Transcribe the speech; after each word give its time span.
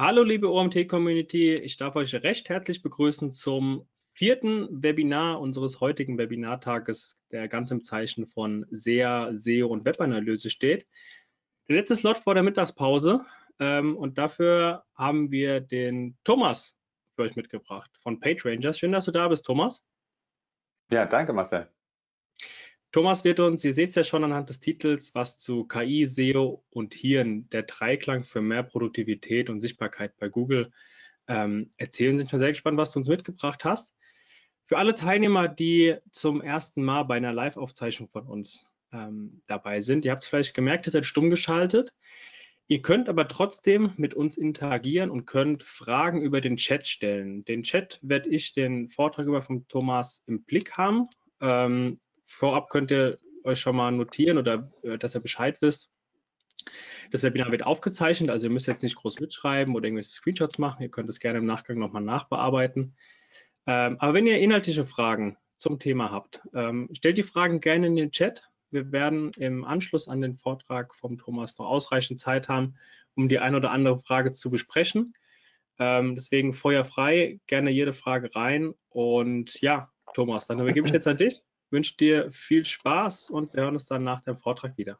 Hallo 0.00 0.22
liebe 0.22 0.48
OMT-Community, 0.48 1.54
ich 1.54 1.76
darf 1.76 1.96
euch 1.96 2.14
recht 2.14 2.48
herzlich 2.48 2.82
begrüßen 2.82 3.32
zum 3.32 3.88
vierten 4.12 4.68
Webinar 4.70 5.40
unseres 5.40 5.80
heutigen 5.80 6.18
Webinartages, 6.18 7.18
der 7.32 7.48
ganz 7.48 7.72
im 7.72 7.82
Zeichen 7.82 8.28
von 8.28 8.64
SEA, 8.70 9.32
SEO 9.32 9.66
und 9.66 9.84
Webanalyse 9.84 10.50
steht. 10.50 10.86
Der 11.68 11.78
letzte 11.78 11.96
Slot 11.96 12.18
vor 12.18 12.34
der 12.34 12.44
Mittagspause 12.44 13.26
ähm, 13.58 13.96
und 13.96 14.18
dafür 14.18 14.84
haben 14.94 15.32
wir 15.32 15.60
den 15.60 16.16
Thomas 16.22 16.76
für 17.16 17.22
euch 17.22 17.34
mitgebracht 17.34 17.90
von 18.00 18.20
PageRangers. 18.20 18.78
Schön, 18.78 18.92
dass 18.92 19.06
du 19.06 19.10
da 19.10 19.26
bist, 19.26 19.46
Thomas. 19.46 19.82
Ja, 20.92 21.06
danke 21.06 21.32
Marcel. 21.32 21.68
Thomas 22.90 23.22
wird 23.22 23.38
uns, 23.40 23.64
ihr 23.64 23.74
seht 23.74 23.90
es 23.90 23.94
ja 23.96 24.04
schon 24.04 24.24
anhand 24.24 24.48
des 24.48 24.60
Titels, 24.60 25.14
was 25.14 25.38
zu 25.38 25.64
KI, 25.64 26.06
SEO 26.06 26.64
und 26.70 26.94
Hirn, 26.94 27.48
der 27.50 27.64
Dreiklang 27.64 28.24
für 28.24 28.40
mehr 28.40 28.62
Produktivität 28.62 29.50
und 29.50 29.60
Sichtbarkeit 29.60 30.16
bei 30.18 30.30
Google 30.30 30.70
ähm, 31.26 31.70
erzählen. 31.76 32.16
Sind 32.16 32.30
schon 32.30 32.38
sehr 32.38 32.48
gespannt, 32.48 32.78
was 32.78 32.92
du 32.92 33.00
uns 33.00 33.08
mitgebracht 33.08 33.64
hast. 33.64 33.94
Für 34.64 34.78
alle 34.78 34.94
Teilnehmer, 34.94 35.48
die 35.48 35.96
zum 36.12 36.40
ersten 36.40 36.82
Mal 36.82 37.02
bei 37.02 37.16
einer 37.16 37.32
Live-Aufzeichnung 37.32 38.08
von 38.08 38.26
uns 38.26 38.66
ähm, 38.92 39.42
dabei 39.46 39.82
sind, 39.82 40.06
ihr 40.06 40.12
habt 40.12 40.22
es 40.22 40.28
vielleicht 40.28 40.54
gemerkt, 40.54 40.86
ihr 40.86 40.92
seid 40.92 41.04
stumm 41.04 41.28
geschaltet. 41.28 41.92
Ihr 42.68 42.82
könnt 42.82 43.08
aber 43.08 43.28
trotzdem 43.28 43.92
mit 43.96 44.12
uns 44.12 44.36
interagieren 44.36 45.10
und 45.10 45.24
könnt 45.24 45.62
Fragen 45.62 46.20
über 46.20 46.42
den 46.42 46.58
Chat 46.58 46.86
stellen. 46.86 47.44
Den 47.46 47.62
Chat 47.62 47.98
werde 48.02 48.28
ich 48.28 48.52
den 48.52 48.88
Vortrag 48.88 49.26
über 49.26 49.40
von 49.42 49.66
Thomas 49.68 50.22
im 50.26 50.42
Blick 50.44 50.76
haben. 50.76 51.08
Ähm, 51.40 51.98
vorab 52.28 52.70
könnt 52.70 52.90
ihr 52.90 53.18
euch 53.44 53.60
schon 53.60 53.76
mal 53.76 53.90
notieren 53.90 54.38
oder 54.38 54.70
äh, 54.82 54.98
dass 54.98 55.14
ihr 55.14 55.20
Bescheid 55.20 55.60
wisst. 55.60 55.90
Das 57.10 57.22
Webinar 57.22 57.50
wird 57.50 57.64
aufgezeichnet, 57.64 58.30
also 58.30 58.46
ihr 58.46 58.52
müsst 58.52 58.66
jetzt 58.66 58.82
nicht 58.82 58.96
groß 58.96 59.20
mitschreiben 59.20 59.74
oder 59.74 59.86
irgendwelche 59.86 60.10
Screenshots 60.10 60.58
machen. 60.58 60.82
Ihr 60.82 60.90
könnt 60.90 61.08
es 61.08 61.20
gerne 61.20 61.38
im 61.38 61.46
Nachgang 61.46 61.78
nochmal 61.78 62.02
nachbearbeiten. 62.02 62.94
Ähm, 63.66 63.96
aber 63.98 64.14
wenn 64.14 64.26
ihr 64.26 64.38
inhaltliche 64.38 64.84
Fragen 64.84 65.36
zum 65.56 65.78
Thema 65.78 66.10
habt, 66.10 66.42
ähm, 66.54 66.88
stellt 66.92 67.18
die 67.18 67.22
Fragen 67.22 67.60
gerne 67.60 67.86
in 67.86 67.96
den 67.96 68.10
Chat. 68.10 68.48
Wir 68.70 68.92
werden 68.92 69.30
im 69.38 69.64
Anschluss 69.64 70.08
an 70.08 70.20
den 70.20 70.36
Vortrag 70.36 70.94
vom 70.94 71.16
Thomas 71.16 71.56
noch 71.58 71.66
ausreichend 71.66 72.20
Zeit 72.20 72.48
haben, 72.48 72.74
um 73.14 73.28
die 73.28 73.38
eine 73.38 73.56
oder 73.56 73.70
andere 73.70 73.98
Frage 73.98 74.32
zu 74.32 74.50
besprechen. 74.50 75.14
Ähm, 75.78 76.14
deswegen 76.14 76.52
Feuer 76.52 76.84
frei, 76.84 77.40
gerne 77.46 77.70
jede 77.70 77.94
Frage 77.94 78.34
rein. 78.34 78.74
Und 78.90 79.60
ja, 79.62 79.90
Thomas, 80.12 80.46
dann 80.46 80.60
übergebe 80.60 80.86
ich 80.86 80.92
jetzt 80.92 81.06
an 81.06 81.16
dich 81.16 81.42
wünsche 81.70 81.96
dir 81.96 82.30
viel 82.30 82.64
Spaß 82.64 83.30
und 83.30 83.54
wir 83.54 83.62
hören 83.62 83.74
uns 83.74 83.86
dann 83.86 84.04
nach 84.04 84.22
dem 84.22 84.36
Vortrag 84.36 84.76
wieder. 84.76 84.98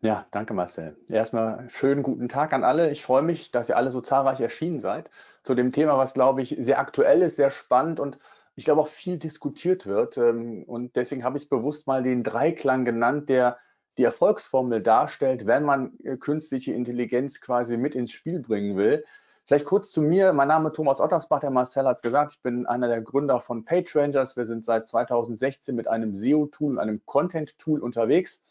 Ja, 0.00 0.26
danke 0.30 0.54
Marcel. 0.54 0.96
Erstmal 1.08 1.68
schönen 1.70 2.04
guten 2.04 2.28
Tag 2.28 2.52
an 2.52 2.62
alle. 2.62 2.90
Ich 2.90 3.02
freue 3.02 3.22
mich, 3.22 3.50
dass 3.50 3.68
ihr 3.68 3.76
alle 3.76 3.90
so 3.90 4.00
zahlreich 4.00 4.40
erschienen 4.40 4.78
seid 4.78 5.10
zu 5.42 5.56
dem 5.56 5.72
Thema, 5.72 5.98
was, 5.98 6.14
glaube 6.14 6.40
ich, 6.40 6.56
sehr 6.60 6.78
aktuell 6.78 7.20
ist, 7.22 7.34
sehr 7.36 7.50
spannend 7.50 7.98
und 7.98 8.16
ich 8.54 8.64
glaube 8.64 8.80
auch 8.80 8.88
viel 8.88 9.18
diskutiert 9.18 9.86
wird. 9.86 10.16
Ähm, 10.16 10.62
und 10.64 10.94
deswegen 10.94 11.24
habe 11.24 11.36
ich 11.36 11.44
es 11.44 11.48
bewusst 11.48 11.86
mal 11.86 12.02
den 12.02 12.22
Dreiklang 12.22 12.84
genannt, 12.84 13.28
der 13.28 13.58
die 13.98 14.04
Erfolgsformel 14.04 14.82
darstellt, 14.82 15.46
wenn 15.46 15.64
man 15.64 15.98
äh, 16.04 16.16
künstliche 16.16 16.72
Intelligenz 16.72 17.40
quasi 17.40 17.76
mit 17.76 17.96
ins 17.96 18.12
Spiel 18.12 18.40
bringen 18.40 18.76
will. 18.76 19.04
Vielleicht 19.48 19.64
kurz 19.64 19.90
zu 19.90 20.02
mir. 20.02 20.34
Mein 20.34 20.48
Name 20.48 20.68
ist 20.68 20.76
Thomas 20.76 21.00
Ottersbach, 21.00 21.40
der 21.40 21.48
Marcel 21.48 21.86
hat 21.86 21.96
es 21.96 22.02
gesagt. 22.02 22.34
Ich 22.34 22.42
bin 22.42 22.66
einer 22.66 22.86
der 22.86 23.00
Gründer 23.00 23.40
von 23.40 23.64
PageRangers. 23.64 24.36
Wir 24.36 24.44
sind 24.44 24.62
seit 24.62 24.86
2016 24.88 25.74
mit 25.74 25.88
einem 25.88 26.14
SEO-Tool 26.14 26.72
und 26.72 26.78
einem 26.78 27.00
Content-Tool 27.06 27.80
unterwegs. 27.80 28.44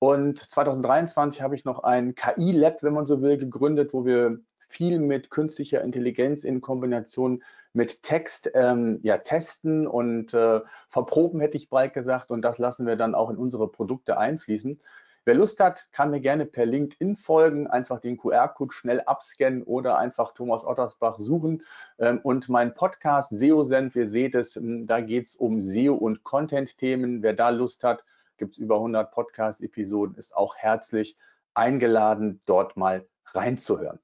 Und 0.00 0.40
2023 0.40 1.42
habe 1.42 1.54
ich 1.54 1.64
noch 1.64 1.84
ein 1.84 2.16
KI-Lab, 2.16 2.82
wenn 2.82 2.92
man 2.92 3.06
so 3.06 3.22
will, 3.22 3.38
gegründet, 3.38 3.94
wo 3.94 4.04
wir 4.04 4.40
viel 4.66 4.98
mit 4.98 5.30
künstlicher 5.30 5.80
Intelligenz 5.80 6.42
in 6.42 6.60
Kombination 6.60 7.44
mit 7.72 8.02
Text 8.02 8.50
ähm, 8.54 8.98
ja, 9.04 9.18
testen 9.18 9.86
und 9.86 10.34
äh, 10.34 10.60
verproben, 10.88 11.38
hätte 11.38 11.56
ich 11.56 11.70
bald 11.70 11.92
gesagt. 11.92 12.32
Und 12.32 12.42
das 12.42 12.58
lassen 12.58 12.84
wir 12.84 12.96
dann 12.96 13.14
auch 13.14 13.30
in 13.30 13.36
unsere 13.36 13.70
Produkte 13.70 14.18
einfließen. 14.18 14.80
Wer 15.24 15.34
Lust 15.36 15.60
hat, 15.60 15.86
kann 15.92 16.10
mir 16.10 16.20
gerne 16.20 16.46
per 16.46 16.66
LinkedIn 16.66 17.14
folgen, 17.14 17.68
einfach 17.68 18.00
den 18.00 18.16
QR-Code 18.16 18.72
schnell 18.72 19.00
abscannen 19.02 19.62
oder 19.62 19.96
einfach 19.96 20.32
Thomas 20.32 20.64
Ottersbach 20.64 21.20
suchen. 21.20 21.62
Ähm, 22.00 22.18
und 22.24 22.48
mein 22.48 22.74
Podcast 22.74 23.30
SEO-Senf, 23.30 23.94
ihr 23.94 24.08
seht 24.08 24.34
es, 24.34 24.58
da 24.60 25.00
geht 25.00 25.26
es 25.26 25.36
um 25.36 25.60
SEO 25.60 25.94
und 25.94 26.24
Content-Themen. 26.24 27.22
Wer 27.22 27.34
da 27.34 27.50
Lust 27.50 27.84
hat, 27.84 28.04
gibt 28.36 28.56
es 28.56 28.58
über 28.58 28.76
100 28.76 29.12
Podcast-Episoden, 29.12 30.16
ist 30.16 30.34
auch 30.34 30.56
herzlich 30.56 31.16
eingeladen, 31.54 32.40
dort 32.46 32.76
mal 32.76 33.06
reinzuhören. 33.26 34.00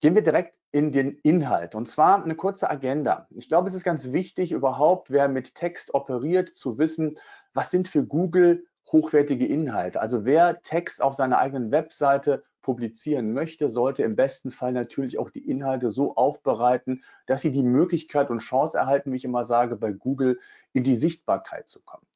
Gehen 0.00 0.14
wir 0.14 0.22
direkt 0.22 0.54
in 0.72 0.92
den 0.92 1.18
Inhalt. 1.18 1.74
Und 1.74 1.86
zwar 1.86 2.24
eine 2.24 2.36
kurze 2.36 2.70
Agenda. 2.70 3.28
Ich 3.30 3.48
glaube, 3.48 3.68
es 3.68 3.74
ist 3.74 3.84
ganz 3.84 4.12
wichtig, 4.12 4.50
überhaupt, 4.50 5.10
wer 5.10 5.28
mit 5.28 5.54
Text 5.54 5.92
operiert, 5.92 6.48
zu 6.48 6.78
wissen, 6.78 7.18
was 7.52 7.70
sind 7.70 7.86
für 7.86 8.04
Google 8.04 8.64
hochwertige 8.92 9.46
Inhalte. 9.46 10.00
Also 10.00 10.24
wer 10.24 10.62
Text 10.62 11.02
auf 11.02 11.14
seiner 11.14 11.38
eigenen 11.38 11.70
Webseite 11.70 12.42
publizieren 12.62 13.32
möchte, 13.32 13.68
sollte 13.68 14.02
im 14.02 14.16
besten 14.16 14.50
Fall 14.50 14.72
natürlich 14.72 15.18
auch 15.18 15.30
die 15.30 15.48
Inhalte 15.48 15.90
so 15.90 16.16
aufbereiten, 16.16 17.04
dass 17.26 17.42
sie 17.42 17.50
die 17.50 17.62
Möglichkeit 17.62 18.30
und 18.30 18.38
Chance 18.38 18.78
erhalten, 18.78 19.12
wie 19.12 19.16
ich 19.16 19.24
immer 19.24 19.44
sage, 19.44 19.76
bei 19.76 19.92
Google 19.92 20.40
in 20.72 20.82
die 20.82 20.96
Sichtbarkeit 20.96 21.68
zu 21.68 21.80
kommen. 21.82 22.06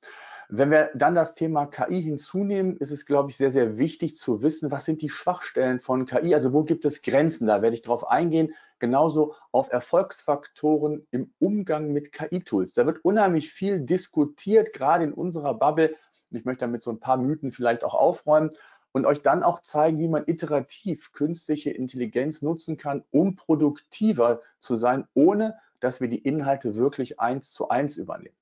Wenn 0.50 0.70
wir 0.70 0.90
dann 0.94 1.14
das 1.14 1.34
Thema 1.34 1.66
KI 1.66 2.00
hinzunehmen, 2.00 2.78
ist 2.78 2.90
es, 2.90 3.04
glaube 3.04 3.28
ich, 3.28 3.36
sehr, 3.36 3.50
sehr 3.50 3.76
wichtig 3.76 4.16
zu 4.16 4.42
wissen, 4.42 4.70
was 4.70 4.86
sind 4.86 5.02
die 5.02 5.10
Schwachstellen 5.10 5.78
von 5.78 6.06
KI, 6.06 6.34
also 6.34 6.54
wo 6.54 6.64
gibt 6.64 6.86
es 6.86 7.02
Grenzen, 7.02 7.46
da 7.46 7.60
werde 7.60 7.74
ich 7.74 7.82
darauf 7.82 8.08
eingehen, 8.08 8.54
genauso 8.78 9.34
auf 9.52 9.70
Erfolgsfaktoren 9.70 11.06
im 11.10 11.34
Umgang 11.38 11.92
mit 11.92 12.12
KI-Tools. 12.12 12.72
Da 12.72 12.86
wird 12.86 13.04
unheimlich 13.04 13.52
viel 13.52 13.80
diskutiert, 13.80 14.72
gerade 14.72 15.04
in 15.04 15.12
unserer 15.12 15.52
Bubble, 15.52 15.94
und 16.30 16.38
ich 16.38 16.44
möchte 16.44 16.60
damit 16.60 16.82
so 16.82 16.90
ein 16.90 17.00
paar 17.00 17.16
Mythen 17.16 17.52
vielleicht 17.52 17.84
auch 17.84 17.94
aufräumen 17.94 18.50
und 18.92 19.06
euch 19.06 19.22
dann 19.22 19.42
auch 19.42 19.60
zeigen, 19.60 19.98
wie 19.98 20.08
man 20.08 20.24
iterativ 20.26 21.12
künstliche 21.12 21.70
Intelligenz 21.70 22.42
nutzen 22.42 22.76
kann, 22.76 23.04
um 23.10 23.36
produktiver 23.36 24.40
zu 24.58 24.76
sein, 24.76 25.06
ohne 25.14 25.58
dass 25.80 26.00
wir 26.00 26.08
die 26.08 26.18
Inhalte 26.18 26.74
wirklich 26.74 27.20
eins 27.20 27.52
zu 27.52 27.68
eins 27.68 27.96
übernehmen. 27.96 28.34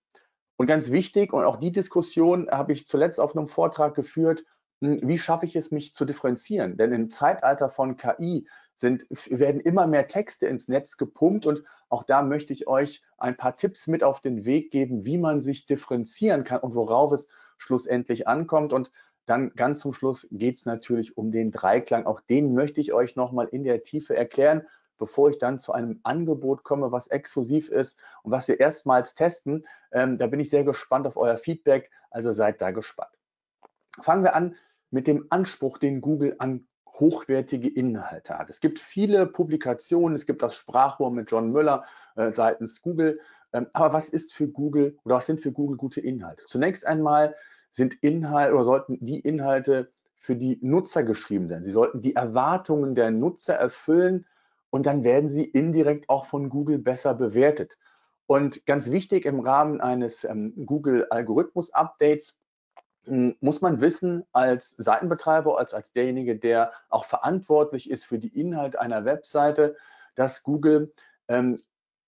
Und 0.57 0.67
ganz 0.67 0.91
wichtig, 0.91 1.33
und 1.33 1.45
auch 1.45 1.57
die 1.57 1.73
Diskussion 1.73 2.49
habe 2.51 2.73
ich 2.73 2.87
zuletzt 2.87 3.21
auf 3.21 3.37
einem 3.37 3.47
Vortrag 3.47 3.95
geführt, 3.95 4.45
hm, 4.81 5.01
wie 5.03 5.19
schaffe 5.19 5.47
ich 5.47 5.57
es, 5.57 5.71
mich 5.71 5.95
zu 5.95 6.05
differenzieren? 6.05 6.77
Denn 6.77 6.93
im 6.93 7.11
Zeitalter 7.11 7.69
von 7.69 7.97
KI 7.97 8.47
sind, 8.75 9.07
werden 9.31 9.61
immer 9.61 9.87
mehr 9.87 10.07
Texte 10.07 10.47
ins 10.47 10.69
Netz 10.69 10.97
gepumpt 10.97 11.47
und 11.47 11.63
auch 11.89 12.03
da 12.03 12.23
möchte 12.23 12.53
ich 12.53 12.69
euch 12.69 13.03
ein 13.19 13.37
paar 13.37 13.57
Tipps 13.57 13.87
mit 13.87 14.03
auf 14.03 14.21
den 14.21 14.45
Weg 14.45 14.71
geben, 14.71 15.05
wie 15.05 15.19
man 15.19 15.41
sich 15.41 15.67
differenzieren 15.67 16.45
kann 16.45 16.61
und 16.61 16.75
worauf 16.75 17.13
es 17.13 17.29
schlussendlich 17.57 18.29
ankommt. 18.29 18.73
Und 18.73 18.91
dann 19.27 19.53
ganz 19.55 19.81
zum 19.81 19.93
Schluss 19.93 20.29
geht 20.31 20.57
es 20.57 20.67
natürlich 20.67 21.17
um 21.17 21.31
den 21.31 21.51
Dreiklang. 21.51 22.07
Auch 22.07 22.21
den 22.21 22.55
möchte 22.55 22.81
ich 22.81 22.93
euch 22.93 23.17
nochmal 23.17 23.49
in 23.49 23.65
der 23.65 23.83
Tiefe 23.83 24.17
erklären, 24.17 24.63
bevor 24.99 25.31
ich 25.31 25.39
dann 25.39 25.59
zu 25.59 25.73
einem 25.73 26.01
Angebot 26.05 26.63
komme, 26.63 26.93
was 26.93 27.09
exklusiv 27.09 27.69
ist 27.69 27.99
und 28.23 28.33
was 28.33 28.49
wir 28.49 28.61
erstmals 28.61 29.15
testen. 29.15 29.67
Ähm, 29.93 30.17
da 30.17 30.27
bin 30.27 30.41
ich 30.41 30.51
sehr 30.51 30.65
gespannt 30.65 31.07
auf 31.07 31.17
euer 31.17 31.39
Feedback, 31.39 31.91
also 32.11 32.33
seid 32.33 32.61
da 32.61 32.71
gespannt. 32.71 33.11
Fangen 34.01 34.25
wir 34.25 34.35
an 34.35 34.55
mit 34.91 35.07
dem 35.07 35.27
Anspruch, 35.31 35.79
den 35.79 36.01
Google 36.01 36.37
an 36.39 36.67
hochwertige 37.01 37.69
Inhalte 37.69 38.39
hat. 38.39 38.49
Es 38.49 38.61
gibt 38.61 38.79
viele 38.79 39.27
Publikationen, 39.27 40.17
es 40.17 40.27
gibt 40.27 40.43
das 40.43 40.55
Sprachrohr 40.55 41.11
mit 41.11 41.31
John 41.31 41.51
Müller 41.51 41.85
äh, 42.15 42.33
seitens 42.33 42.81
Google. 42.81 43.21
Aber 43.73 43.93
was 43.93 44.09
ist 44.09 44.33
für 44.33 44.49
Google 44.49 44.99
oder 45.05 45.17
was 45.17 45.27
sind 45.27 45.41
für 45.41 45.53
Google 45.53 45.77
gute 45.77 46.01
Inhalte? 46.01 46.45
Zunächst 46.47 46.87
einmal 46.87 47.35
sind 47.71 47.95
Inhalte 48.03 48.55
oder 48.55 48.65
sollten 48.65 48.99
die 49.01 49.21
Inhalte 49.21 49.91
für 50.17 50.37
die 50.37 50.59
Nutzer 50.61 51.05
geschrieben 51.05 51.49
sein. 51.49 51.63
Sie 51.63 51.71
sollten 51.71 52.03
die 52.03 52.17
Erwartungen 52.17 52.95
der 52.95 53.11
Nutzer 53.11 53.55
erfüllen 53.55 54.27
und 54.71 54.87
dann 54.87 55.05
werden 55.05 55.29
sie 55.29 55.45
indirekt 55.45 56.09
auch 56.09 56.27
von 56.27 56.49
Google 56.49 56.79
besser 56.79 57.15
bewertet. 57.15 57.79
Und 58.27 58.67
ganz 58.67 58.91
wichtig 58.91 59.25
im 59.25 59.41
Rahmen 59.41 59.81
eines 59.81 60.25
ähm, 60.25 60.53
Google-Algorithmus-Updates 60.67 62.37
hm, 63.05 63.37
muss 63.41 63.61
man 63.61 63.81
wissen, 63.81 64.25
als 64.33 64.71
Seitenbetreiber, 64.71 65.59
als, 65.59 65.75
als 65.75 65.93
derjenige, 65.93 66.37
der 66.37 66.73
auch 66.89 67.05
verantwortlich 67.05 67.89
ist 67.89 68.05
für 68.05 68.19
die 68.19 68.37
Inhalte 68.39 68.81
einer 68.81 69.05
Webseite, 69.05 69.77
dass 70.17 70.43
Google 70.43 70.93
ähm, 71.29 71.57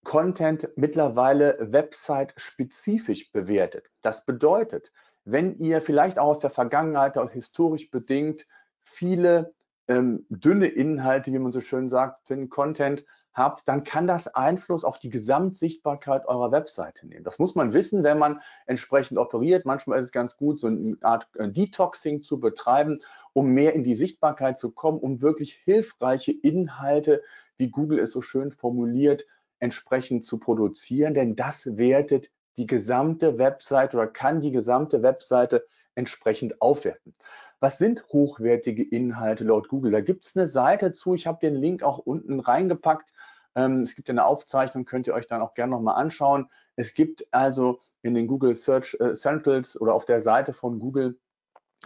Content 0.04 0.68
mittlerweile 0.76 1.58
website-spezifisch 1.60 3.32
bewertet. 3.32 3.90
Das 4.00 4.24
bedeutet, 4.24 4.92
wenn 5.24 5.58
ihr 5.58 5.80
vielleicht 5.80 6.18
auch 6.18 6.28
aus 6.28 6.38
der 6.38 6.50
Vergangenheit, 6.50 7.18
auch 7.18 7.30
historisch 7.30 7.90
bedingt, 7.90 8.46
viele 8.80 9.54
ähm, 9.88 10.24
dünne 10.30 10.66
Inhalte, 10.66 11.32
wie 11.32 11.38
man 11.38 11.52
so 11.52 11.60
schön 11.60 11.88
sagt, 11.88 12.30
den 12.30 12.48
Content 12.48 13.04
habt, 13.34 13.68
dann 13.68 13.84
kann 13.84 14.06
das 14.06 14.26
Einfluss 14.28 14.84
auf 14.84 14.98
die 14.98 15.10
Gesamtsichtbarkeit 15.10 16.26
eurer 16.26 16.50
Webseite 16.50 17.06
nehmen. 17.06 17.24
Das 17.24 17.38
muss 17.38 17.54
man 17.54 17.72
wissen, 17.72 18.02
wenn 18.02 18.18
man 18.18 18.40
entsprechend 18.66 19.18
operiert. 19.18 19.64
Manchmal 19.64 19.98
ist 19.98 20.06
es 20.06 20.12
ganz 20.12 20.36
gut, 20.36 20.60
so 20.60 20.66
eine 20.66 20.96
Art 21.02 21.28
äh, 21.36 21.48
Detoxing 21.48 22.20
zu 22.20 22.40
betreiben, 22.40 22.98
um 23.32 23.48
mehr 23.48 23.74
in 23.74 23.84
die 23.84 23.94
Sichtbarkeit 23.94 24.58
zu 24.58 24.72
kommen, 24.72 24.98
um 24.98 25.22
wirklich 25.22 25.54
hilfreiche 25.64 26.32
Inhalte, 26.32 27.22
wie 27.56 27.70
Google 27.70 27.98
es 28.00 28.12
so 28.12 28.20
schön 28.20 28.52
formuliert, 28.52 29.24
entsprechend 29.58 30.24
zu 30.24 30.38
produzieren, 30.38 31.14
denn 31.14 31.36
das 31.36 31.78
wertet 31.78 32.30
die 32.56 32.66
gesamte 32.66 33.38
Webseite 33.38 33.96
oder 33.96 34.06
kann 34.06 34.40
die 34.40 34.50
gesamte 34.50 35.02
Webseite 35.02 35.66
entsprechend 35.94 36.60
aufwerten. 36.60 37.14
Was 37.60 37.78
sind 37.78 38.04
hochwertige 38.12 38.84
Inhalte 38.84 39.44
laut 39.44 39.68
Google? 39.68 39.90
Da 39.90 40.00
gibt 40.00 40.26
es 40.26 40.36
eine 40.36 40.46
Seite 40.46 40.92
zu, 40.92 41.14
ich 41.14 41.26
habe 41.26 41.38
den 41.40 41.54
Link 41.54 41.82
auch 41.82 41.98
unten 41.98 42.40
reingepackt. 42.40 43.12
Ähm, 43.54 43.82
es 43.82 43.96
gibt 43.96 44.10
eine 44.10 44.24
Aufzeichnung, 44.24 44.84
könnt 44.84 45.06
ihr 45.06 45.14
euch 45.14 45.26
dann 45.26 45.40
auch 45.40 45.54
gerne 45.54 45.72
nochmal 45.72 45.96
anschauen. 45.96 46.48
Es 46.76 46.94
gibt 46.94 47.26
also 47.32 47.80
in 48.02 48.14
den 48.14 48.26
Google 48.26 48.54
Search 48.54 48.96
äh, 49.00 49.14
Centrals 49.14 49.80
oder 49.80 49.94
auf 49.94 50.04
der 50.04 50.20
Seite 50.20 50.52
von 50.52 50.78
Google 50.78 51.18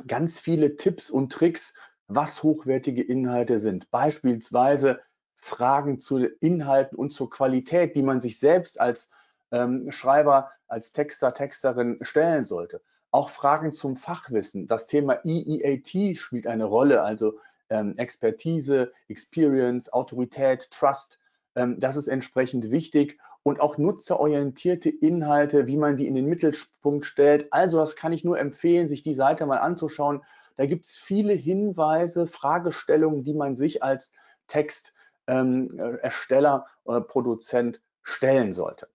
ganz 0.07 0.39
viele 0.39 0.77
Tipps 0.77 1.11
und 1.11 1.33
Tricks, 1.33 1.75
was 2.07 2.43
hochwertige 2.43 3.03
Inhalte 3.03 3.59
sind. 3.59 3.91
Beispielsweise 3.91 5.01
Fragen 5.43 5.99
zu 5.99 6.19
Inhalten 6.41 6.97
und 6.97 7.13
zur 7.13 7.29
Qualität, 7.29 7.97
die 7.97 8.03
man 8.03 8.21
sich 8.21 8.39
selbst 8.39 8.81
als 8.81 9.11
ähm, 9.51 9.91
Schreiber, 9.91 10.53
als 10.69 10.93
Texter, 10.93 11.35
Texterin 11.35 11.99
stellen 12.01 12.45
sollte. 12.45 12.81
Auch 13.11 13.29
Fragen 13.29 13.73
zum 13.73 13.97
Fachwissen. 13.97 14.69
Das 14.69 14.87
Thema 14.87 15.19
EEAT 15.25 16.17
spielt 16.17 16.47
eine 16.47 16.65
Rolle, 16.65 17.03
also 17.03 17.39
ähm, 17.71 17.99
Expertise, 17.99 18.93
Experience, 19.09 19.93
Autorität, 19.93 20.71
Trust. 20.71 21.19
Ähm, 21.57 21.79
das 21.81 21.97
ist 21.97 22.07
entsprechend 22.07 22.71
wichtig 22.71 23.19
und 23.43 23.61
auch 23.61 23.79
nutzerorientierte 23.79 24.91
Inhalte, 24.91 25.67
wie 25.67 25.77
man 25.77 25.97
die 25.97 26.07
in 26.07 26.15
den 26.15 26.27
Mittelpunkt 26.27 27.05
stellt. 27.05 27.53
Also 27.53 27.79
das 27.79 27.97
kann 27.97 28.13
ich 28.13 28.23
nur 28.23 28.39
empfehlen, 28.39 28.89
sich 28.89 29.03
die 29.03 29.15
Seite 29.15 29.45
mal 29.47 29.59
anzuschauen. 29.59 30.23
Da 30.57 30.67
gibt 30.67 30.85
es 30.85 30.97
viele 30.97 31.33
Hinweise, 31.33 32.29
Fragestellungen, 32.29 33.25
die 33.25 33.35
man 33.35 33.57
sich 33.57 33.83
als 33.83 34.13
Textersteller 34.47 35.02
ähm, 35.27 35.99
oder 36.85 37.01
Produzent 37.01 37.81
stellen 38.03 38.53
sollte. 38.53 38.89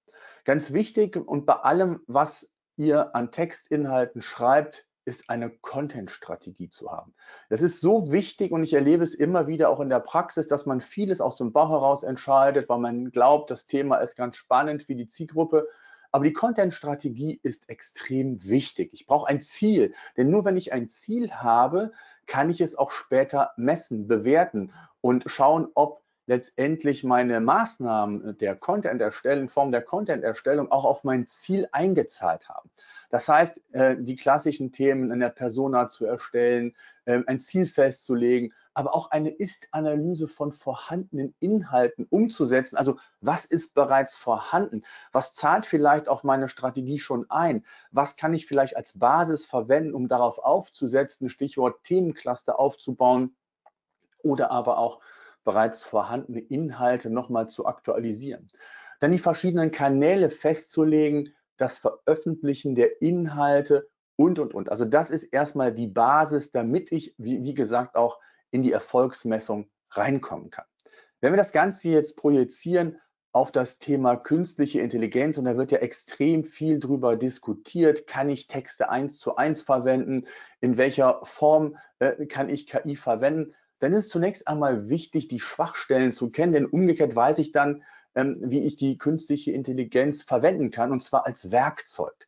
Ganz 0.46 0.74
wichtig 0.74 1.16
und 1.16 1.46
bei 1.46 1.56
allem, 1.56 2.02
was 2.08 2.50
ihr 2.78 3.16
an 3.16 3.32
Textinhalten 3.32 4.22
schreibt, 4.22 4.88
ist 5.08 5.30
eine 5.30 5.50
Content-Strategie 5.50 6.70
zu 6.70 6.92
haben. 6.92 7.14
Das 7.50 7.62
ist 7.62 7.80
so 7.80 8.12
wichtig 8.12 8.52
und 8.52 8.64
ich 8.64 8.74
erlebe 8.74 9.06
es 9.06 9.14
immer 9.14 9.48
wieder 9.48 9.70
auch 9.70 9.80
in 9.80 9.90
der 9.90 10.02
Praxis, 10.02 10.48
dass 10.48 10.66
man 10.66 10.82
vieles 10.82 11.22
aus 11.22 11.38
dem 11.38 11.54
Bauch 11.54 11.70
heraus 11.70 12.04
entscheidet, 12.04 12.68
weil 12.68 12.80
man 12.80 13.12
glaubt, 13.12 13.50
das 13.50 13.68
Thema 13.68 13.98
ist 13.98 14.18
ganz 14.18 14.36
spannend 14.36 14.84
für 14.84 14.96
die 14.96 15.08
Zielgruppe. 15.08 15.68
Aber 16.12 16.26
die 16.26 16.34
Content-Strategie 16.34 17.40
ist 17.42 17.70
extrem 17.70 18.44
wichtig. 18.44 18.90
Ich 18.94 19.06
brauche 19.06 19.28
ein 19.28 19.42
Ziel, 19.42 19.94
denn 20.18 20.30
nur 20.30 20.46
wenn 20.46 20.58
ich 20.58 20.74
ein 20.74 20.90
Ziel 20.90 21.32
habe, 21.32 21.92
kann 22.26 22.50
ich 22.50 22.62
es 22.62 22.76
auch 22.76 22.92
später 22.92 23.52
messen, 23.58 24.08
bewerten 24.08 24.74
und 25.02 25.24
schauen, 25.28 25.68
ob 25.74 26.04
letztendlich 26.28 27.04
meine 27.04 27.40
Maßnahmen 27.40 28.38
der 28.38 28.56
Content-Erstellung, 28.56 29.50
Form 29.50 29.72
der 29.72 29.82
Content-Erstellung 29.82 30.72
auch 30.72 30.84
auf 30.84 31.04
mein 31.04 31.26
Ziel 31.28 31.68
eingezahlt 31.72 32.48
haben. 32.50 32.70
Das 33.10 33.30
heißt, 33.30 33.62
äh, 33.74 33.96
die 33.98 34.18
klassischen 34.18 34.74
Themen 34.74 35.10
in 35.10 35.22
der 35.22 35.30
Persona 35.30 35.88
zu 35.88 36.06
erstellen, 36.06 36.76
ähm, 37.06 37.24
ein 37.28 37.40
Ziel 37.40 37.66
festzulegen, 37.66 38.54
aber 38.74 38.94
auch 38.94 39.10
eine 39.10 39.30
Ist-Analyse 39.30 40.28
von 40.28 40.52
vorhandenen 40.52 41.34
Inhalten 41.40 42.06
umzusetzen. 42.10 42.76
Also 42.76 42.98
was 43.22 43.46
ist 43.46 43.74
bereits 43.74 44.18
vorhanden? 44.18 44.84
Was 45.14 45.34
zahlt 45.34 45.66
vielleicht 45.66 46.10
auf 46.10 46.24
meine 46.24 46.50
Strategie 46.50 47.00
schon 47.00 47.26
ein? 47.30 47.66
Was 47.92 48.18
kann 48.18 48.34
ich 48.34 48.46
vielleicht 48.46 48.76
als 48.76 49.00
Basis 49.00 49.46
verwenden, 49.46 49.96
um 49.96 50.10
darauf 50.10 50.38
aufzusetzen? 50.40 51.30
Stichwort 51.30 51.84
Themencluster 51.86 52.60
aufzubauen 52.60 53.36
oder 54.22 54.52
aber 54.52 54.78
auch 54.78 55.00
bereits 55.48 55.82
vorhandene 55.82 56.42
Inhalte 56.42 57.10
nochmal 57.10 57.48
zu 57.48 57.66
aktualisieren. 57.66 58.50
Dann 59.00 59.14
die 59.14 59.18
verschiedenen 59.18 59.72
Kanäle 59.72 60.30
festzulegen, 60.30 61.34
das 61.56 61.80
Veröffentlichen 61.80 62.76
der 62.76 63.02
Inhalte 63.02 63.88
und, 64.18 64.40
und, 64.40 64.54
und. 64.54 64.70
Also 64.70 64.84
das 64.84 65.10
ist 65.10 65.24
erstmal 65.24 65.74
die 65.74 65.88
Basis, 65.88 66.52
damit 66.52 66.92
ich, 66.92 67.16
wie, 67.18 67.42
wie 67.46 67.54
gesagt, 67.54 67.96
auch 67.96 68.20
in 68.52 68.62
die 68.62 68.74
Erfolgsmessung 68.74 69.70
reinkommen 69.92 70.50
kann. 70.50 70.66
Wenn 71.22 71.32
wir 71.32 71.38
das 71.38 71.54
Ganze 71.54 71.88
jetzt 71.88 72.18
projizieren 72.18 73.00
auf 73.32 73.54
das 73.54 73.80
Thema 73.80 74.18
künstliche 74.18 74.82
Intelligenz, 74.82 75.38
und 75.38 75.46
da 75.46 75.56
wird 75.56 75.72
ja 75.72 75.78
extrem 75.78 76.44
viel 76.44 76.82
drüber 76.82 77.16
diskutiert, 77.16 78.06
kann 78.06 78.28
ich 78.28 78.48
Texte 78.48 78.90
eins 78.90 79.18
zu 79.18 79.38
eins 79.38 79.62
verwenden, 79.62 80.28
in 80.60 80.76
welcher 80.76 81.22
Form 81.24 81.78
äh, 82.00 82.26
kann 82.26 82.50
ich 82.50 82.68
KI 82.68 82.98
verwenden, 82.98 83.54
dann 83.80 83.94
ist 83.94 84.06
es 84.06 84.10
zunächst 84.10 84.48
einmal 84.48 84.90
wichtig, 84.90 85.28
die 85.28 85.40
Schwachstellen 85.40 86.12
zu 86.12 86.30
kennen, 86.30 86.54
denn 86.54 86.66
umgekehrt 86.66 87.16
weiß 87.16 87.40
ich 87.40 87.52
dann, 87.52 87.84
ähm, 88.16 88.38
wie 88.42 88.64
ich 88.64 88.76
die 88.76 88.98
künstliche 88.98 89.52
Intelligenz 89.52 90.24
verwenden 90.24 90.72
kann, 90.72 90.92
und 90.92 91.04
zwar 91.04 91.26
als 91.26 91.52
Werkzeug. 91.52 92.28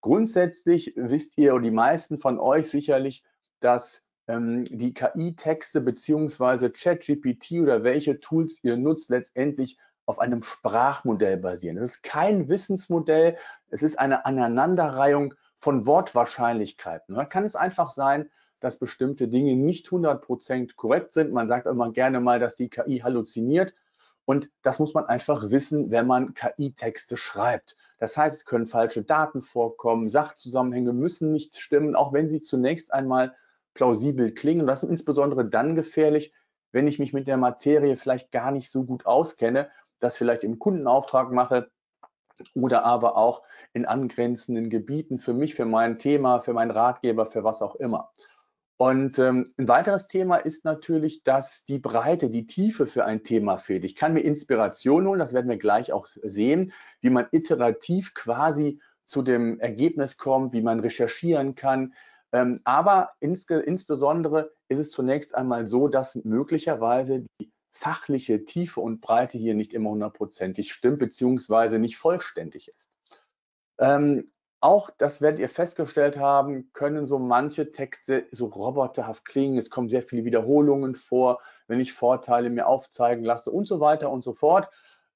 Grundsätzlich 0.00 0.92
wisst 0.96 1.38
ihr, 1.38 1.54
und 1.54 1.62
die 1.62 1.70
meisten 1.70 2.18
von 2.18 2.38
euch 2.38 2.68
sicherlich, 2.68 3.24
dass 3.60 4.04
ähm, 4.28 4.64
die 4.66 4.94
KI-Texte 4.94 5.80
beziehungsweise 5.80 6.70
ChatGPT 6.70 7.52
oder 7.62 7.82
welche 7.82 8.20
Tools 8.20 8.62
ihr 8.62 8.76
nutzt, 8.76 9.10
letztendlich 9.10 9.78
auf 10.06 10.18
einem 10.18 10.42
Sprachmodell 10.42 11.38
basieren. 11.38 11.78
Es 11.78 11.96
ist 11.96 12.02
kein 12.02 12.48
Wissensmodell, 12.48 13.36
es 13.70 13.82
ist 13.82 13.98
eine 13.98 14.26
Aneinanderreihung 14.26 15.34
von 15.58 15.86
Wortwahrscheinlichkeiten. 15.86 17.14
Da 17.14 17.24
kann 17.24 17.44
es 17.44 17.56
einfach 17.56 17.90
sein, 17.90 18.30
dass 18.60 18.78
bestimmte 18.78 19.28
Dinge 19.28 19.56
nicht 19.56 19.88
100% 19.88 20.76
korrekt 20.76 21.12
sind. 21.12 21.32
Man 21.32 21.48
sagt 21.48 21.66
immer 21.66 21.92
gerne 21.92 22.20
mal, 22.20 22.38
dass 22.38 22.54
die 22.54 22.68
KI 22.68 23.00
halluziniert. 23.00 23.74
Und 24.24 24.50
das 24.62 24.78
muss 24.78 24.94
man 24.94 25.04
einfach 25.04 25.50
wissen, 25.50 25.90
wenn 25.90 26.06
man 26.06 26.32
KI-Texte 26.34 27.16
schreibt. 27.16 27.76
Das 27.98 28.16
heißt, 28.16 28.38
es 28.38 28.44
können 28.46 28.66
falsche 28.66 29.02
Daten 29.02 29.42
vorkommen, 29.42 30.08
Sachzusammenhänge 30.08 30.94
müssen 30.94 31.32
nicht 31.32 31.58
stimmen, 31.58 31.94
auch 31.94 32.12
wenn 32.12 32.28
sie 32.28 32.40
zunächst 32.40 32.92
einmal 32.92 33.34
plausibel 33.74 34.32
klingen. 34.32 34.62
Und 34.62 34.66
das 34.68 34.82
ist 34.82 34.88
insbesondere 34.88 35.44
dann 35.44 35.74
gefährlich, 35.74 36.32
wenn 36.72 36.88
ich 36.88 36.98
mich 36.98 37.12
mit 37.12 37.28
der 37.28 37.36
Materie 37.36 37.96
vielleicht 37.96 38.32
gar 38.32 38.50
nicht 38.50 38.70
so 38.70 38.84
gut 38.84 39.04
auskenne, 39.04 39.68
das 40.00 40.16
vielleicht 40.16 40.42
im 40.42 40.58
Kundenauftrag 40.58 41.30
mache 41.30 41.70
oder 42.54 42.84
aber 42.84 43.16
auch 43.16 43.42
in 43.72 43.86
angrenzenden 43.86 44.70
Gebieten 44.70 45.18
für 45.18 45.34
mich, 45.34 45.54
für 45.54 45.66
mein 45.66 45.98
Thema, 45.98 46.40
für 46.40 46.52
meinen 46.52 46.70
Ratgeber, 46.70 47.26
für 47.26 47.44
was 47.44 47.62
auch 47.62 47.76
immer. 47.76 48.10
Und 48.76 49.20
ähm, 49.20 49.44
ein 49.56 49.68
weiteres 49.68 50.08
Thema 50.08 50.36
ist 50.36 50.64
natürlich, 50.64 51.22
dass 51.22 51.64
die 51.64 51.78
Breite, 51.78 52.28
die 52.28 52.46
Tiefe 52.46 52.86
für 52.86 53.04
ein 53.04 53.22
Thema 53.22 53.58
fehlt. 53.58 53.84
Ich 53.84 53.94
kann 53.94 54.14
mir 54.14 54.20
Inspiration 54.20 55.06
holen, 55.06 55.20
das 55.20 55.32
werden 55.32 55.48
wir 55.48 55.58
gleich 55.58 55.92
auch 55.92 56.06
sehen, 56.06 56.72
wie 57.00 57.10
man 57.10 57.28
iterativ 57.30 58.14
quasi 58.14 58.80
zu 59.04 59.22
dem 59.22 59.60
Ergebnis 59.60 60.16
kommt, 60.16 60.52
wie 60.52 60.62
man 60.62 60.80
recherchieren 60.80 61.54
kann. 61.54 61.94
Ähm, 62.32 62.60
aber 62.64 63.12
ins, 63.20 63.44
insbesondere 63.44 64.52
ist 64.68 64.80
es 64.80 64.90
zunächst 64.90 65.36
einmal 65.36 65.66
so, 65.66 65.86
dass 65.86 66.16
möglicherweise 66.24 67.26
die 67.40 67.52
fachliche 67.70 68.44
Tiefe 68.44 68.80
und 68.80 69.00
Breite 69.00 69.38
hier 69.38 69.54
nicht 69.54 69.72
immer 69.72 69.90
hundertprozentig 69.90 70.72
stimmt, 70.72 70.98
beziehungsweise 70.98 71.78
nicht 71.78 71.96
vollständig 71.96 72.68
ist. 72.68 72.90
Ähm, 73.78 74.32
auch, 74.64 74.90
das 74.96 75.20
werdet 75.20 75.40
ihr 75.40 75.50
festgestellt 75.50 76.16
haben, 76.16 76.72
können 76.72 77.04
so 77.04 77.18
manche 77.18 77.70
Texte 77.70 78.26
so 78.30 78.46
roboterhaft 78.46 79.26
klingen. 79.26 79.58
Es 79.58 79.68
kommen 79.68 79.90
sehr 79.90 80.02
viele 80.02 80.24
Wiederholungen 80.24 80.94
vor, 80.94 81.40
wenn 81.68 81.80
ich 81.80 81.92
Vorteile 81.92 82.48
mir 82.48 82.66
aufzeigen 82.66 83.24
lasse 83.24 83.50
und 83.50 83.68
so 83.68 83.80
weiter 83.80 84.10
und 84.10 84.24
so 84.24 84.32
fort. 84.32 84.70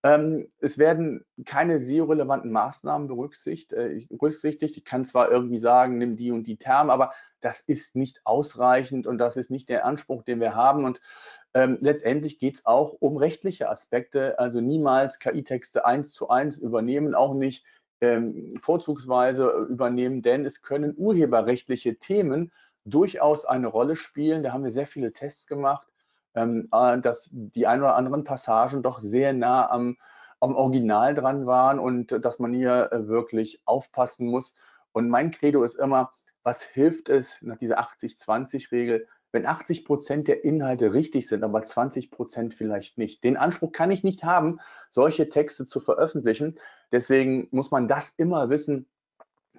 Ähm, 0.04 0.48
es 0.60 0.76
werden 0.76 1.24
keine 1.46 1.80
SEO-relevanten 1.80 2.52
Maßnahmen 2.52 3.08
berücksichtigt, 3.08 3.72
äh, 3.72 4.06
berücksichtigt. 4.10 4.76
Ich 4.76 4.84
kann 4.84 5.06
zwar 5.06 5.30
irgendwie 5.30 5.58
sagen, 5.58 5.96
nimm 5.98 6.16
die 6.16 6.30
und 6.30 6.46
die 6.46 6.58
Terme, 6.58 6.92
aber 6.92 7.12
das 7.40 7.60
ist 7.60 7.96
nicht 7.96 8.20
ausreichend 8.24 9.06
und 9.06 9.18
das 9.18 9.36
ist 9.36 9.50
nicht 9.50 9.70
der 9.70 9.86
Anspruch, 9.86 10.22
den 10.22 10.40
wir 10.40 10.54
haben. 10.54 10.84
Und 10.84 11.00
ähm, 11.54 11.78
letztendlich 11.80 12.38
geht 12.38 12.56
es 12.56 12.66
auch 12.66 12.92
um 13.00 13.16
rechtliche 13.16 13.70
Aspekte, 13.70 14.38
also 14.38 14.60
niemals 14.60 15.18
KI-Texte 15.18 15.84
eins 15.84 16.12
zu 16.12 16.28
eins 16.28 16.58
übernehmen, 16.58 17.14
auch 17.14 17.34
nicht 17.34 17.64
ähm, 18.00 18.58
vorzugsweise 18.62 19.48
übernehmen, 19.68 20.22
denn 20.22 20.44
es 20.44 20.62
können 20.62 20.94
urheberrechtliche 20.96 21.96
Themen 21.96 22.52
durchaus 22.84 23.44
eine 23.44 23.66
Rolle 23.66 23.96
spielen. 23.96 24.42
Da 24.42 24.52
haben 24.52 24.64
wir 24.64 24.70
sehr 24.70 24.86
viele 24.86 25.12
Tests 25.12 25.46
gemacht, 25.46 25.86
ähm, 26.34 26.68
äh, 26.72 26.98
dass 26.98 27.28
die 27.32 27.66
ein 27.66 27.80
oder 27.80 27.96
anderen 27.96 28.24
Passagen 28.24 28.82
doch 28.82 28.98
sehr 28.98 29.32
nah 29.32 29.68
am, 29.70 29.96
am 30.40 30.54
Original 30.54 31.14
dran 31.14 31.46
waren 31.46 31.78
und 31.78 32.24
dass 32.24 32.38
man 32.38 32.54
hier 32.54 32.92
äh, 32.92 33.08
wirklich 33.08 33.60
aufpassen 33.64 34.28
muss. 34.28 34.54
Und 34.92 35.08
mein 35.08 35.30
Credo 35.30 35.62
ist 35.62 35.74
immer, 35.74 36.12
was 36.42 36.62
hilft 36.62 37.08
es 37.08 37.42
nach 37.42 37.58
dieser 37.58 37.80
80-20-Regel? 37.80 39.06
Wenn 39.32 39.46
80 39.46 39.84
Prozent 39.84 40.28
der 40.28 40.44
Inhalte 40.44 40.94
richtig 40.94 41.28
sind, 41.28 41.44
aber 41.44 41.62
20 41.62 42.10
Prozent 42.10 42.54
vielleicht 42.54 42.98
nicht. 42.98 43.22
Den 43.24 43.36
Anspruch 43.36 43.72
kann 43.72 43.90
ich 43.90 44.02
nicht 44.02 44.24
haben, 44.24 44.58
solche 44.90 45.28
Texte 45.28 45.66
zu 45.66 45.80
veröffentlichen. 45.80 46.58
Deswegen 46.92 47.48
muss 47.50 47.70
man 47.70 47.88
das 47.88 48.14
immer 48.16 48.48
wissen, 48.48 48.86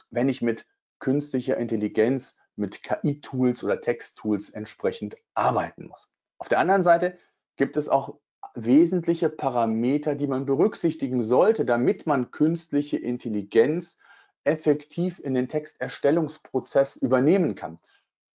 wenn 0.09 0.29
ich 0.29 0.41
mit 0.41 0.65
künstlicher 0.99 1.57
Intelligenz, 1.57 2.37
mit 2.55 2.83
KI-Tools 2.83 3.63
oder 3.63 3.79
Text-Tools 3.79 4.49
entsprechend 4.49 5.15
arbeiten 5.33 5.87
muss. 5.87 6.09
Auf 6.39 6.49
der 6.49 6.59
anderen 6.59 6.83
Seite 6.83 7.17
gibt 7.55 7.77
es 7.77 7.89
auch 7.89 8.17
wesentliche 8.55 9.29
Parameter, 9.29 10.15
die 10.15 10.27
man 10.27 10.45
berücksichtigen 10.45 11.23
sollte, 11.23 11.63
damit 11.63 12.07
man 12.07 12.31
künstliche 12.31 12.97
Intelligenz 12.97 13.97
effektiv 14.43 15.19
in 15.19 15.33
den 15.33 15.47
Texterstellungsprozess 15.47 16.95
übernehmen 16.95 17.55
kann. 17.55 17.77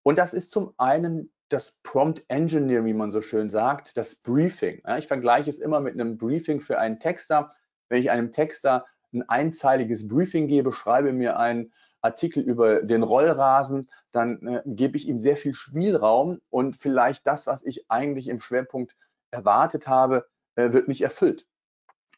Und 0.04 0.18
das 0.18 0.34
ist 0.34 0.50
zum 0.50 0.74
einen 0.76 1.32
das 1.48 1.80
Prompt 1.82 2.24
Engineering, 2.28 2.84
wie 2.84 2.94
man 2.94 3.10
so 3.10 3.20
schön 3.20 3.50
sagt, 3.50 3.96
das 3.96 4.14
Briefing. 4.14 4.82
Ich 4.98 5.08
vergleiche 5.08 5.50
es 5.50 5.58
immer 5.58 5.80
mit 5.80 5.94
einem 5.94 6.16
Briefing 6.16 6.60
für 6.60 6.78
einen 6.78 7.00
Texter. 7.00 7.50
Wenn 7.88 8.00
ich 8.00 8.10
einem 8.10 8.30
Texter 8.30 8.86
ein 9.12 9.28
einzeiliges 9.28 10.06
Briefing 10.06 10.46
gebe, 10.46 10.72
schreibe 10.72 11.12
mir 11.12 11.38
einen 11.38 11.72
Artikel 12.02 12.42
über 12.42 12.82
den 12.82 13.02
Rollrasen, 13.02 13.88
dann 14.12 14.46
äh, 14.46 14.62
gebe 14.66 14.96
ich 14.96 15.08
ihm 15.08 15.20
sehr 15.20 15.36
viel 15.36 15.54
Spielraum 15.54 16.40
und 16.50 16.76
vielleicht 16.76 17.26
das, 17.26 17.46
was 17.46 17.62
ich 17.64 17.90
eigentlich 17.90 18.28
im 18.28 18.40
Schwerpunkt 18.40 18.94
erwartet 19.30 19.88
habe, 19.88 20.26
äh, 20.56 20.72
wird 20.72 20.88
nicht 20.88 21.00
erfüllt. 21.00 21.46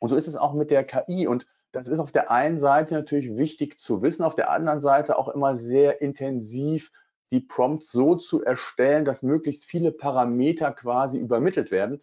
Und 0.00 0.08
so 0.08 0.16
ist 0.16 0.26
es 0.26 0.36
auch 0.36 0.54
mit 0.54 0.70
der 0.70 0.84
KI. 0.84 1.26
Und 1.28 1.46
das 1.72 1.88
ist 1.88 1.98
auf 2.00 2.10
der 2.10 2.30
einen 2.30 2.58
Seite 2.58 2.94
natürlich 2.94 3.36
wichtig 3.36 3.78
zu 3.78 4.02
wissen, 4.02 4.24
auf 4.24 4.34
der 4.34 4.50
anderen 4.50 4.80
Seite 4.80 5.18
auch 5.18 5.28
immer 5.28 5.54
sehr 5.54 6.00
intensiv 6.00 6.90
die 7.32 7.40
Prompts 7.40 7.90
so 7.90 8.14
zu 8.14 8.42
erstellen, 8.42 9.04
dass 9.04 9.22
möglichst 9.22 9.64
viele 9.64 9.92
Parameter 9.92 10.72
quasi 10.72 11.18
übermittelt 11.18 11.70
werden. 11.70 12.02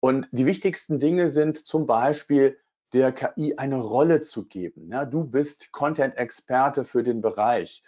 Und 0.00 0.28
die 0.32 0.46
wichtigsten 0.46 0.98
Dinge 0.98 1.30
sind 1.30 1.66
zum 1.66 1.86
Beispiel 1.86 2.58
der 2.92 3.12
KI 3.12 3.56
eine 3.56 3.80
Rolle 3.80 4.20
zu 4.20 4.44
geben. 4.46 4.90
Ja, 4.92 5.04
du 5.04 5.24
bist 5.24 5.72
Content-Experte 5.72 6.84
für 6.84 7.02
den 7.02 7.20
Bereich 7.20 7.82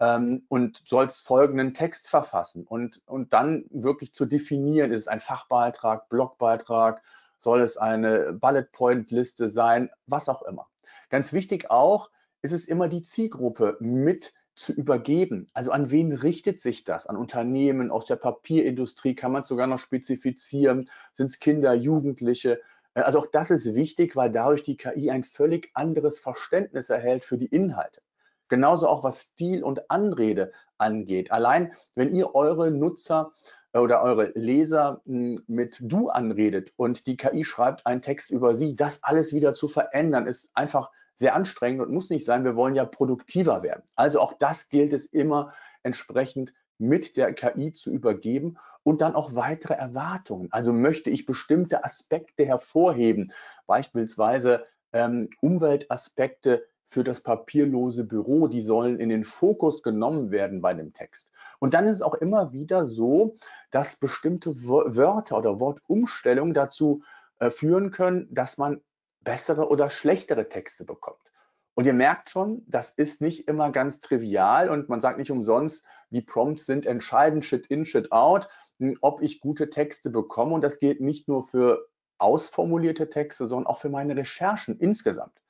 ähm, 0.00 0.44
und 0.48 0.82
sollst 0.86 1.26
folgenden 1.26 1.74
Text 1.74 2.10
verfassen 2.10 2.66
und, 2.66 3.00
und 3.06 3.32
dann 3.32 3.64
wirklich 3.70 4.12
zu 4.12 4.26
definieren, 4.26 4.92
ist 4.92 5.02
es 5.02 5.08
ein 5.08 5.20
Fachbeitrag, 5.20 6.08
Blogbeitrag, 6.08 7.02
soll 7.38 7.62
es 7.62 7.76
eine 7.76 8.34
Bullet-Point-Liste 8.34 9.48
sein, 9.48 9.90
was 10.06 10.28
auch 10.28 10.42
immer. 10.42 10.68
Ganz 11.08 11.32
wichtig 11.32 11.70
auch 11.70 12.10
ist 12.42 12.52
es 12.52 12.66
immer 12.66 12.88
die 12.88 13.02
Zielgruppe 13.02 13.76
mit 13.80 14.34
zu 14.60 14.72
übergeben. 14.72 15.48
Also 15.54 15.72
an 15.72 15.90
wen 15.90 16.12
richtet 16.12 16.60
sich 16.60 16.84
das? 16.84 17.06
An 17.06 17.16
Unternehmen 17.16 17.90
aus 17.90 18.04
der 18.04 18.16
Papierindustrie 18.16 19.14
kann 19.14 19.32
man 19.32 19.42
es 19.42 19.48
sogar 19.48 19.66
noch 19.66 19.78
spezifizieren. 19.78 20.88
Sind 21.14 21.26
es 21.26 21.38
Kinder, 21.38 21.72
Jugendliche? 21.72 22.60
Äh, 22.94 23.00
also 23.00 23.20
auch 23.20 23.26
das 23.26 23.50
ist 23.50 23.74
wichtig, 23.74 24.16
weil 24.16 24.30
dadurch 24.30 24.62
die 24.62 24.76
KI 24.76 25.10
ein 25.10 25.24
völlig 25.24 25.70
anderes 25.74 26.20
Verständnis 26.20 26.90
erhält 26.90 27.24
für 27.24 27.38
die 27.38 27.46
Inhalte. 27.46 28.02
Genauso 28.48 28.86
auch 28.88 29.02
was 29.02 29.22
Stil 29.22 29.64
und 29.64 29.90
Anrede 29.90 30.52
angeht. 30.76 31.32
Allein 31.32 31.72
wenn 31.94 32.14
ihr 32.14 32.34
eure 32.34 32.70
Nutzer 32.70 33.32
äh, 33.72 33.78
oder 33.78 34.02
eure 34.02 34.32
Leser 34.34 35.00
hm, 35.06 35.42
mit 35.46 35.78
Du 35.80 36.10
anredet 36.10 36.74
und 36.76 37.06
die 37.06 37.16
KI 37.16 37.44
schreibt 37.44 37.86
einen 37.86 38.02
Text 38.02 38.30
über 38.30 38.54
sie, 38.54 38.76
das 38.76 39.02
alles 39.02 39.32
wieder 39.32 39.54
zu 39.54 39.68
verändern, 39.68 40.26
ist 40.26 40.50
einfach 40.52 40.90
sehr 41.20 41.36
anstrengend 41.36 41.82
und 41.82 41.92
muss 41.92 42.08
nicht 42.08 42.24
sein. 42.24 42.44
Wir 42.44 42.56
wollen 42.56 42.74
ja 42.74 42.86
produktiver 42.86 43.62
werden. 43.62 43.82
Also 43.94 44.20
auch 44.20 44.32
das 44.32 44.70
gilt 44.70 44.94
es 44.94 45.04
immer 45.04 45.52
entsprechend 45.82 46.54
mit 46.78 47.18
der 47.18 47.34
KI 47.34 47.72
zu 47.72 47.90
übergeben 47.90 48.56
und 48.84 49.02
dann 49.02 49.14
auch 49.14 49.34
weitere 49.34 49.74
Erwartungen. 49.74 50.48
Also 50.50 50.72
möchte 50.72 51.10
ich 51.10 51.26
bestimmte 51.26 51.84
Aspekte 51.84 52.46
hervorheben, 52.46 53.32
beispielsweise 53.66 54.64
ähm, 54.94 55.28
Umweltaspekte 55.42 56.64
für 56.86 57.04
das 57.04 57.20
papierlose 57.20 58.04
Büro, 58.04 58.48
die 58.48 58.62
sollen 58.62 58.98
in 58.98 59.10
den 59.10 59.24
Fokus 59.24 59.82
genommen 59.82 60.30
werden 60.30 60.62
bei 60.62 60.72
dem 60.72 60.94
Text. 60.94 61.30
Und 61.58 61.74
dann 61.74 61.86
ist 61.86 61.96
es 61.96 62.02
auch 62.02 62.14
immer 62.14 62.54
wieder 62.54 62.86
so, 62.86 63.36
dass 63.70 63.96
bestimmte 63.96 64.64
Wörter 64.64 65.36
oder 65.36 65.60
Wortumstellungen 65.60 66.54
dazu 66.54 67.02
äh, 67.40 67.50
führen 67.50 67.90
können, 67.90 68.26
dass 68.30 68.56
man 68.56 68.80
bessere 69.20 69.68
oder 69.68 69.90
schlechtere 69.90 70.48
Texte 70.48 70.84
bekommt. 70.84 71.30
Und 71.74 71.86
ihr 71.86 71.92
merkt 71.92 72.30
schon, 72.30 72.62
das 72.66 72.90
ist 72.90 73.20
nicht 73.20 73.48
immer 73.48 73.70
ganz 73.70 74.00
trivial 74.00 74.68
und 74.68 74.88
man 74.88 75.00
sagt 75.00 75.18
nicht 75.18 75.30
umsonst, 75.30 75.84
die 76.10 76.20
Prompts 76.20 76.66
sind 76.66 76.84
entscheidend, 76.84 77.44
Shit 77.44 77.66
in, 77.68 77.84
Shit 77.84 78.12
out, 78.12 78.48
hm, 78.78 78.98
ob 79.00 79.22
ich 79.22 79.40
gute 79.40 79.70
Texte 79.70 80.10
bekomme. 80.10 80.54
Und 80.54 80.62
das 80.62 80.78
gilt 80.78 81.00
nicht 81.00 81.28
nur 81.28 81.44
für 81.44 81.88
ausformulierte 82.18 83.08
Texte, 83.08 83.46
sondern 83.46 83.66
auch 83.66 83.78
für 83.78 83.88
meine 83.88 84.16
Recherchen 84.16 84.78
insgesamt. 84.78 85.40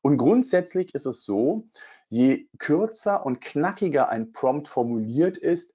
Und 0.00 0.16
grundsätzlich 0.16 0.94
ist 0.94 1.06
es 1.06 1.24
so, 1.24 1.68
je 2.08 2.48
kürzer 2.58 3.26
und 3.26 3.40
knackiger 3.40 4.08
ein 4.08 4.32
Prompt 4.32 4.68
formuliert 4.68 5.36
ist, 5.36 5.74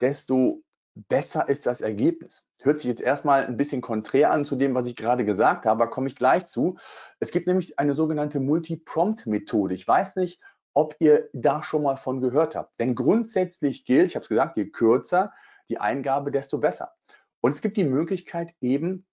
desto 0.00 0.62
besser 0.94 1.48
ist 1.48 1.66
das 1.66 1.80
Ergebnis. 1.80 2.44
Hört 2.62 2.78
sich 2.78 2.88
jetzt 2.88 3.00
erstmal 3.00 3.46
ein 3.46 3.56
bisschen 3.56 3.80
konträr 3.80 4.30
an 4.30 4.44
zu 4.44 4.56
dem, 4.56 4.74
was 4.74 4.86
ich 4.86 4.96
gerade 4.96 5.24
gesagt 5.24 5.64
habe, 5.64 5.88
komme 5.88 6.08
ich 6.08 6.16
gleich 6.16 6.46
zu. 6.46 6.76
Es 7.18 7.30
gibt 7.30 7.46
nämlich 7.46 7.78
eine 7.78 7.94
sogenannte 7.94 8.40
Multi-Prompt-Methode. 8.40 9.74
Ich 9.74 9.88
weiß 9.88 10.16
nicht, 10.16 10.40
ob 10.74 10.94
ihr 10.98 11.28
da 11.32 11.62
schon 11.62 11.82
mal 11.82 11.96
von 11.96 12.20
gehört 12.20 12.54
habt. 12.54 12.78
Denn 12.78 12.94
grundsätzlich 12.94 13.84
gilt, 13.84 14.06
ich 14.06 14.14
habe 14.14 14.24
es 14.24 14.28
gesagt, 14.28 14.56
je 14.56 14.66
kürzer 14.66 15.32
die 15.68 15.78
Eingabe, 15.78 16.30
desto 16.30 16.58
besser. 16.58 16.92
Und 17.40 17.52
es 17.52 17.62
gibt 17.62 17.76
die 17.76 17.84
Möglichkeit, 17.84 18.54
eben 18.60 19.06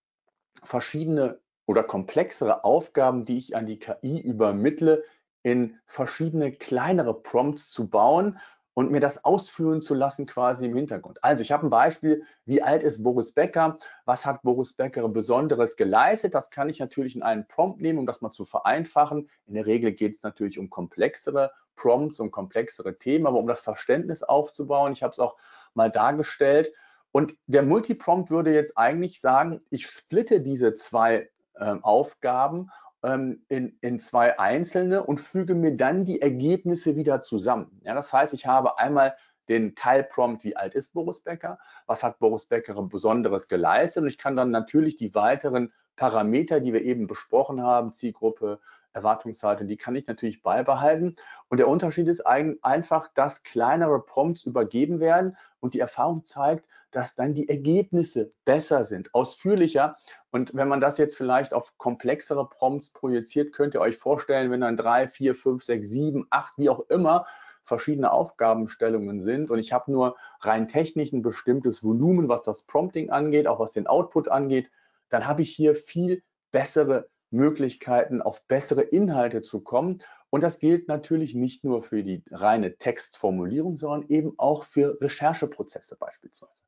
verschiedene 0.63 1.39
oder 1.65 1.83
komplexere 1.83 2.63
Aufgaben, 2.63 3.25
die 3.25 3.37
ich 3.37 3.55
an 3.55 3.65
die 3.65 3.79
KI 3.79 4.19
übermittle, 4.19 5.03
in 5.43 5.77
verschiedene 5.85 6.51
kleinere 6.51 7.13
Prompts 7.13 7.69
zu 7.69 7.89
bauen 7.89 8.39
und 8.77 8.91
mir 8.91 8.99
das 8.99 9.25
ausführen 9.25 9.81
zu 9.81 9.95
lassen 9.95 10.27
quasi 10.27 10.67
im 10.67 10.75
Hintergrund. 10.75 11.23
Also 11.23 11.41
ich 11.41 11.51
habe 11.51 11.65
ein 11.65 11.71
Beispiel, 11.71 12.21
wie 12.45 12.61
alt 12.61 12.83
ist 12.83 13.01
Boris 13.01 13.31
Becker? 13.31 13.79
Was 14.05 14.23
hat 14.23 14.43
Boris 14.43 14.73
Becker 14.73 15.09
Besonderes 15.09 15.77
geleistet? 15.77 16.35
Das 16.35 16.51
kann 16.51 16.69
ich 16.69 16.77
natürlich 16.77 17.15
in 17.15 17.23
einen 17.23 17.47
Prompt 17.47 17.81
nehmen, 17.81 17.97
um 17.97 18.05
das 18.05 18.21
mal 18.21 18.29
zu 18.29 18.45
vereinfachen. 18.45 19.31
In 19.47 19.55
der 19.55 19.65
Regel 19.65 19.93
geht 19.93 20.17
es 20.17 20.21
natürlich 20.21 20.59
um 20.59 20.69
komplexere 20.69 21.49
Prompts, 21.75 22.19
um 22.19 22.29
komplexere 22.29 22.99
Themen, 22.99 23.25
aber 23.25 23.39
um 23.39 23.47
das 23.47 23.61
Verständnis 23.61 24.21
aufzubauen. 24.21 24.93
Ich 24.93 25.01
habe 25.01 25.11
es 25.11 25.17
auch 25.17 25.37
mal 25.73 25.89
dargestellt. 25.89 26.71
Und 27.11 27.35
der 27.47 27.63
Multiprompt 27.63 28.29
würde 28.29 28.53
jetzt 28.53 28.77
eigentlich 28.77 29.21
sagen, 29.21 29.59
ich 29.71 29.87
splitte 29.87 30.39
diese 30.39 30.75
zwei 30.75 31.31
äh, 31.55 31.77
Aufgaben 31.81 32.69
ähm, 33.03 33.43
in, 33.49 33.77
in 33.81 33.99
zwei 33.99 34.39
einzelne 34.39 35.03
und 35.03 35.21
füge 35.21 35.55
mir 35.55 35.75
dann 35.75 36.05
die 36.05 36.21
Ergebnisse 36.21 36.95
wieder 36.95 37.21
zusammen. 37.21 37.81
Ja, 37.83 37.93
das 37.93 38.11
heißt, 38.11 38.33
ich 38.33 38.45
habe 38.45 38.79
einmal 38.79 39.15
den 39.49 39.75
Teilprompt, 39.75 40.43
wie 40.43 40.57
alt 40.57 40.75
ist 40.75 40.93
Boris 40.93 41.21
Becker, 41.21 41.57
was 41.85 42.03
hat 42.03 42.19
Boris 42.19 42.45
Becker 42.45 42.81
Besonderes 42.83 43.47
geleistet 43.47 44.03
und 44.03 44.09
ich 44.09 44.17
kann 44.17 44.35
dann 44.35 44.51
natürlich 44.51 44.97
die 44.97 45.15
weiteren 45.15 45.71
Parameter, 45.95 46.59
die 46.59 46.73
wir 46.73 46.81
eben 46.81 47.07
besprochen 47.07 47.61
haben, 47.61 47.93
Zielgruppe, 47.93 48.59
Erwartungshaltung, 48.97 49.67
die 49.67 49.77
kann 49.77 49.95
ich 49.95 50.07
natürlich 50.07 50.41
beibehalten. 50.41 51.15
Und 51.47 51.57
der 51.57 51.67
Unterschied 51.67 52.07
ist 52.07 52.25
einfach, 52.25 53.07
dass 53.13 53.43
kleinere 53.43 54.03
Prompts 54.03 54.43
übergeben 54.43 54.99
werden 54.99 55.37
und 55.59 55.73
die 55.73 55.79
Erfahrung 55.79 56.25
zeigt, 56.25 56.65
dass 56.91 57.15
dann 57.15 57.33
die 57.33 57.47
Ergebnisse 57.47 58.31
besser 58.45 58.83
sind, 58.83 59.13
ausführlicher. 59.13 59.97
Und 60.31 60.53
wenn 60.53 60.67
man 60.67 60.79
das 60.79 60.97
jetzt 60.97 61.15
vielleicht 61.15 61.53
auf 61.53 61.77
komplexere 61.77 62.47
Prompts 62.47 62.91
projiziert, 62.91 63.53
könnt 63.53 63.75
ihr 63.75 63.81
euch 63.81 63.97
vorstellen, 63.97 64.51
wenn 64.51 64.61
dann 64.61 64.77
drei, 64.77 65.07
vier, 65.07 65.35
fünf, 65.35 65.63
sechs, 65.63 65.89
sieben, 65.89 66.25
acht, 66.29 66.57
wie 66.57 66.69
auch 66.69 66.81
immer, 66.89 67.25
verschiedene 67.63 68.11
Aufgabenstellungen 68.11 69.19
sind 69.19 69.51
und 69.51 69.59
ich 69.59 69.73
habe 69.73 69.91
nur 69.91 70.15
rein 70.39 70.69
technisch 70.69 71.11
ein 71.11 71.21
bestimmtes 71.21 71.83
Volumen, 71.83 72.29
was 72.29 72.41
das 72.43 72.63
Prompting 72.63 73.09
angeht, 73.09 73.45
auch 73.45 73.59
was 73.59 73.73
den 73.73 73.87
Output 73.87 74.29
angeht, 74.29 74.71
dann 75.09 75.27
habe 75.27 75.41
ich 75.41 75.53
hier 75.53 75.75
viel 75.75 76.23
bessere 76.51 77.09
Möglichkeiten, 77.29 78.21
auf 78.21 78.45
bessere 78.47 78.81
Inhalte 78.81 79.41
zu 79.41 79.61
kommen. 79.61 80.01
Und 80.29 80.43
das 80.43 80.59
gilt 80.59 80.87
natürlich 80.87 81.35
nicht 81.35 81.63
nur 81.63 81.83
für 81.83 82.03
die 82.03 82.23
reine 82.31 82.77
Textformulierung, 82.77 83.77
sondern 83.77 84.09
eben 84.09 84.33
auch 84.37 84.63
für 84.63 84.99
Rechercheprozesse 85.01 85.97
beispielsweise. 85.97 86.63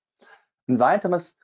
Ein 0.67 0.79
weiteres, 0.79 1.37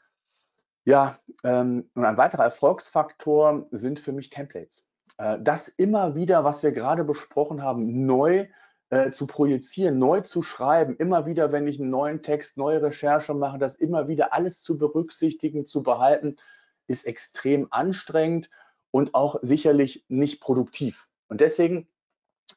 ja, 0.85 1.19
ähm, 1.43 1.89
ein 1.95 2.17
weiterer 2.17 2.43
Erfolgsfaktor 2.43 3.67
sind 3.71 3.99
für 3.99 4.11
mich 4.11 4.29
Templates. 4.29 4.85
Äh, 5.17 5.39
das 5.41 5.67
immer 5.67 6.15
wieder, 6.15 6.43
was 6.43 6.63
wir 6.63 6.71
gerade 6.71 7.03
besprochen 7.03 7.63
haben, 7.63 8.05
neu 8.05 8.47
äh, 8.89 9.11
zu 9.11 9.27
projizieren, 9.27 9.97
neu 9.97 10.21
zu 10.21 10.41
schreiben, 10.41 10.95
immer 10.97 11.25
wieder, 11.25 11.51
wenn 11.51 11.67
ich 11.67 11.79
einen 11.79 11.89
neuen 11.89 12.21
Text, 12.21 12.57
neue 12.57 12.81
Recherche 12.81 13.33
mache, 13.33 13.57
das 13.57 13.75
immer 13.75 14.07
wieder 14.07 14.33
alles 14.33 14.61
zu 14.61 14.77
berücksichtigen, 14.77 15.65
zu 15.65 15.83
behalten, 15.83 16.35
ist 16.87 17.05
extrem 17.05 17.67
anstrengend 17.71 18.49
und 18.95 19.13
auch 19.13 19.39
sicherlich 19.41 20.05
nicht 20.07 20.39
produktiv. 20.39 21.09
Und 21.27 21.41
deswegen 21.41 21.85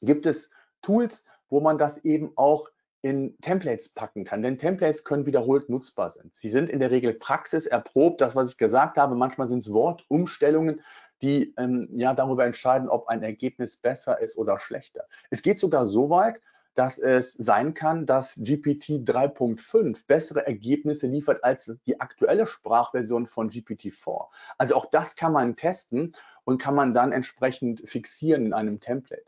gibt 0.02 0.24
es 0.24 0.50
Tools, 0.82 1.24
wo 1.48 1.58
man 1.58 1.78
das 1.78 2.04
eben 2.04 2.30
auch 2.36 2.68
in 3.02 3.36
Templates 3.40 3.88
packen 3.88 4.24
kann. 4.24 4.42
Denn 4.42 4.56
Templates 4.56 5.02
können 5.02 5.26
wiederholt 5.26 5.68
nutzbar 5.68 6.10
sein. 6.10 6.30
Sie 6.32 6.48
sind 6.48 6.70
in 6.70 6.78
der 6.78 6.92
Regel 6.92 7.12
praxiserprobt. 7.14 8.20
Das, 8.20 8.36
was 8.36 8.52
ich 8.52 8.56
gesagt 8.56 8.98
habe, 8.98 9.16
manchmal 9.16 9.48
sind 9.48 9.64
es 9.64 9.72
Wortumstellungen, 9.72 10.80
die 11.22 11.54
ähm, 11.58 11.88
ja 11.90 12.14
darüber 12.14 12.46
entscheiden, 12.46 12.88
ob 12.88 13.08
ein 13.08 13.24
Ergebnis 13.24 13.76
besser 13.76 14.20
ist 14.20 14.38
oder 14.38 14.60
schlechter. 14.60 15.06
Es 15.30 15.42
geht 15.42 15.58
sogar 15.58 15.86
so 15.86 16.08
weit, 16.08 16.40
dass 16.78 16.96
es 16.98 17.32
sein 17.32 17.74
kann, 17.74 18.06
dass 18.06 18.36
GPT 18.36 19.02
3.5 19.04 20.06
bessere 20.06 20.46
Ergebnisse 20.46 21.08
liefert 21.08 21.42
als 21.42 21.76
die 21.86 22.00
aktuelle 22.00 22.46
Sprachversion 22.46 23.26
von 23.26 23.50
GPT-4. 23.50 24.28
Also 24.58 24.76
auch 24.76 24.86
das 24.86 25.16
kann 25.16 25.32
man 25.32 25.56
testen 25.56 26.12
und 26.44 26.62
kann 26.62 26.76
man 26.76 26.94
dann 26.94 27.10
entsprechend 27.10 27.82
fixieren 27.84 28.46
in 28.46 28.52
einem 28.52 28.78
Template. 28.78 29.24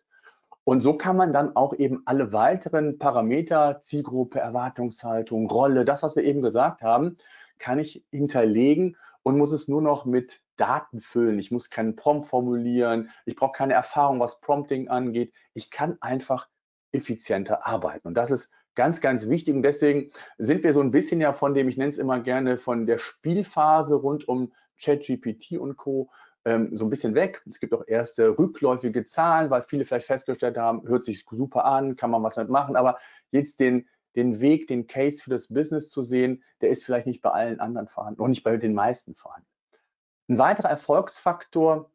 Und 0.63 0.81
so 0.81 0.97
kann 0.97 1.17
man 1.17 1.33
dann 1.33 1.57
auch 1.57 1.75
eben 1.75 2.03
alle 2.05 2.33
weiteren 2.33 2.99
Parameter, 2.99 3.81
Zielgruppe, 3.81 4.39
Erwartungshaltung, 4.39 5.51
Rolle, 5.51 5.85
das, 5.85 6.05
was 6.05 6.15
wir 6.15 6.23
eben 6.23 6.43
gesagt 6.43 6.83
haben, 6.83 7.17
kann 7.59 7.81
ich 7.81 8.05
hinterlegen 8.13 8.97
und 9.25 9.37
muss 9.37 9.51
es 9.51 9.67
nur 9.67 9.83
noch 9.83 10.05
mit 10.05 10.41
Daten 10.55 11.01
füllen. 11.01 11.41
Ich 11.41 11.51
muss 11.51 11.69
keinen 11.69 11.97
Prompt 11.97 12.29
formulieren. 12.29 13.11
Ich 13.27 13.35
brauche 13.35 13.53
keine 13.53 13.75
Erfahrung, 13.75 14.21
was 14.21 14.41
Prompting 14.41 14.87
angeht. 14.87 15.33
Ich 15.53 15.73
kann 15.73 15.99
einfach 16.01 16.49
effizienter 16.93 17.67
arbeiten. 17.67 18.09
Und 18.09 18.15
das 18.15 18.31
ist 18.31 18.51
ganz, 18.75 19.01
ganz 19.01 19.29
wichtig. 19.29 19.55
Und 19.55 19.63
deswegen 19.63 20.11
sind 20.39 20.63
wir 20.65 20.73
so 20.73 20.81
ein 20.81 20.91
bisschen 20.91 21.21
ja 21.21 21.33
von 21.33 21.55
dem, 21.55 21.69
ich 21.69 21.77
nenne 21.77 21.91
es 21.91 21.99
immer 21.99 22.21
gerne, 22.21 22.57
von 22.57 22.87
der 22.87 22.99
Spielphase 22.99 23.95
rund 23.95 24.29
um 24.29 24.53
ChatGPT 24.81 25.59
und 25.59 25.77
Co. 25.77 26.11
Ähm, 26.45 26.75
so 26.75 26.85
ein 26.85 26.91
bisschen 26.91 27.15
weg. 27.15 27.43
Es 27.49 27.61
gibt 27.61 27.75
auch 27.75 27.87
erste 27.87 28.39
rückläufige 28.39 29.05
Zahlen, 29.05 29.51
weil 29.51 29.63
viele 29.63 29.85
vielleicht 29.85 30.07
festgestellt 30.07 30.57
haben, 30.57 30.89
hört 30.89 31.05
sich 31.05 31.27
super 31.31 31.65
an, 31.67 31.97
kann 31.97 32.11
man 32.11 32.23
was 32.23 32.37
mitmachen. 32.37 32.77
Aber 32.77 32.99
jetzt 33.31 33.61
den, 33.61 33.87
den 34.17 34.41
Weg, 34.41 34.67
den 34.67 34.87
Case 34.87 35.23
für 35.23 35.31
das 35.31 35.49
Business 35.49 35.91
zu 35.91 36.03
sehen, 36.03 36.43
der 36.63 36.71
ist 36.71 36.85
vielleicht 36.85 37.07
nicht 37.07 37.21
bei 37.21 37.31
allen 37.31 37.61
anderen 37.61 37.89
vorhanden 37.89 38.23
und 38.23 38.31
nicht 38.31 38.43
bei 38.43 38.57
den 38.57 38.73
meisten 38.73 39.15
vorhanden. 39.15 39.47
Ein 40.29 40.39
weiterer 40.39 40.71
Erfolgsfaktor 40.71 41.91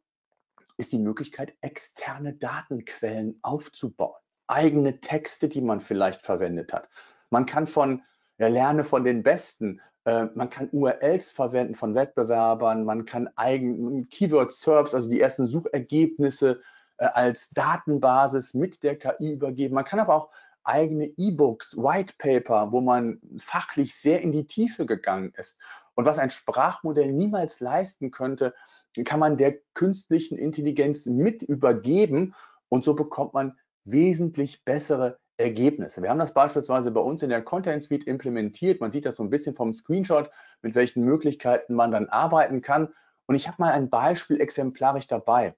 ist 0.76 0.92
die 0.92 0.98
Möglichkeit, 0.98 1.54
externe 1.62 2.34
Datenquellen 2.34 3.38
aufzubauen 3.42 4.20
eigene 4.46 5.00
Texte, 5.00 5.48
die 5.48 5.60
man 5.60 5.80
vielleicht 5.80 6.22
verwendet 6.22 6.72
hat. 6.72 6.88
Man 7.30 7.46
kann 7.46 7.66
von, 7.66 8.02
ja, 8.38 8.48
lerne 8.48 8.84
von 8.84 9.04
den 9.04 9.22
Besten, 9.22 9.80
äh, 10.04 10.26
man 10.34 10.50
kann 10.50 10.68
URLs 10.72 11.32
verwenden 11.32 11.74
von 11.74 11.94
Wettbewerbern, 11.94 12.84
man 12.84 13.04
kann 13.04 13.28
eigen 13.36 14.08
Keyword 14.08 14.52
SERPs, 14.52 14.94
also 14.94 15.08
die 15.08 15.20
ersten 15.20 15.48
Suchergebnisse 15.48 16.60
äh, 16.98 17.06
als 17.06 17.50
Datenbasis 17.50 18.54
mit 18.54 18.82
der 18.82 18.98
KI 18.98 19.32
übergeben. 19.32 19.74
Man 19.74 19.84
kann 19.84 20.00
aber 20.00 20.14
auch 20.14 20.30
eigene 20.62 21.06
E-Books, 21.16 21.76
White 21.76 22.14
Paper, 22.18 22.72
wo 22.72 22.80
man 22.80 23.20
fachlich 23.38 23.94
sehr 23.94 24.20
in 24.20 24.32
die 24.32 24.46
Tiefe 24.46 24.84
gegangen 24.84 25.32
ist. 25.36 25.56
Und 25.94 26.04
was 26.04 26.18
ein 26.18 26.30
Sprachmodell 26.30 27.12
niemals 27.12 27.60
leisten 27.60 28.10
könnte, 28.10 28.54
kann 29.04 29.20
man 29.20 29.36
der 29.36 29.56
künstlichen 29.74 30.36
Intelligenz 30.36 31.06
mit 31.06 31.42
übergeben 31.42 32.34
und 32.68 32.84
so 32.84 32.94
bekommt 32.94 33.32
man 33.34 33.56
wesentlich 33.86 34.64
bessere 34.64 35.18
Ergebnisse. 35.38 36.02
Wir 36.02 36.10
haben 36.10 36.18
das 36.18 36.34
beispielsweise 36.34 36.90
bei 36.90 37.00
uns 37.00 37.22
in 37.22 37.30
der 37.30 37.42
Content 37.42 37.82
Suite 37.82 38.06
implementiert. 38.06 38.80
Man 38.80 38.90
sieht 38.90 39.04
das 39.04 39.16
so 39.16 39.22
ein 39.22 39.30
bisschen 39.30 39.54
vom 39.54 39.74
Screenshot, 39.74 40.30
mit 40.62 40.74
welchen 40.74 41.04
Möglichkeiten 41.04 41.74
man 41.74 41.90
dann 41.90 42.08
arbeiten 42.08 42.62
kann. 42.62 42.88
Und 43.26 43.34
ich 43.34 43.46
habe 43.46 43.56
mal 43.58 43.72
ein 43.72 43.90
Beispiel 43.90 44.40
exemplarisch 44.40 45.06
dabei. 45.06 45.54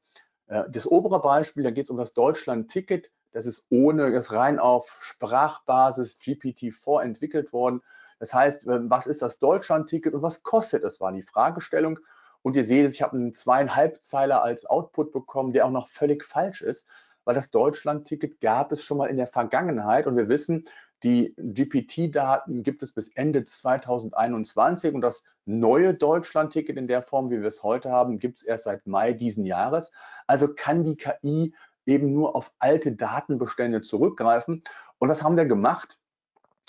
Äh, 0.48 0.64
das 0.68 0.86
obere 0.86 1.20
Beispiel, 1.20 1.62
da 1.62 1.70
geht 1.70 1.84
es 1.84 1.90
um 1.90 1.96
das 1.96 2.12
Deutschland-Ticket. 2.12 3.10
Das 3.32 3.46
ist 3.46 3.66
ohne, 3.70 4.10
das 4.10 4.32
rein 4.32 4.58
auf 4.58 4.98
Sprachbasis 5.00 6.18
GPT-4 6.20 7.02
entwickelt 7.02 7.52
worden. 7.52 7.82
Das 8.18 8.34
heißt, 8.34 8.66
äh, 8.66 8.90
was 8.90 9.06
ist 9.06 9.22
das 9.22 9.38
Deutschland-Ticket 9.38 10.12
und 10.12 10.22
was 10.22 10.42
kostet 10.42 10.82
es, 10.82 11.00
war 11.00 11.12
die 11.12 11.22
Fragestellung. 11.22 12.00
Und 12.42 12.56
ihr 12.56 12.64
seht, 12.64 12.92
ich 12.92 13.02
habe 13.02 13.16
einen 13.16 13.32
zweieinhalb 13.32 14.02
Zeiler 14.02 14.42
als 14.42 14.66
Output 14.66 15.12
bekommen, 15.12 15.52
der 15.52 15.66
auch 15.66 15.70
noch 15.70 15.88
völlig 15.88 16.24
falsch 16.24 16.62
ist 16.62 16.86
weil 17.28 17.34
das 17.34 17.50
Deutschland-Ticket 17.50 18.40
gab 18.40 18.72
es 18.72 18.82
schon 18.82 18.96
mal 18.96 19.08
in 19.08 19.18
der 19.18 19.26
Vergangenheit 19.26 20.06
und 20.06 20.16
wir 20.16 20.30
wissen, 20.30 20.64
die 21.02 21.34
GPT-Daten 21.36 22.62
gibt 22.62 22.82
es 22.82 22.94
bis 22.94 23.08
Ende 23.08 23.44
2021 23.44 24.94
und 24.94 25.02
das 25.02 25.24
neue 25.44 25.92
Deutschland-Ticket 25.92 26.78
in 26.78 26.88
der 26.88 27.02
Form, 27.02 27.28
wie 27.28 27.42
wir 27.42 27.48
es 27.48 27.62
heute 27.62 27.90
haben, 27.90 28.18
gibt 28.18 28.38
es 28.38 28.44
erst 28.44 28.64
seit 28.64 28.86
Mai 28.86 29.12
diesen 29.12 29.44
Jahres. 29.44 29.92
Also 30.26 30.54
kann 30.54 30.82
die 30.82 30.96
KI 30.96 31.54
eben 31.84 32.14
nur 32.14 32.34
auf 32.34 32.50
alte 32.60 32.92
Datenbestände 32.92 33.82
zurückgreifen 33.82 34.62
und 34.96 35.08
das 35.08 35.22
haben 35.22 35.36
wir 35.36 35.44
gemacht. 35.44 35.98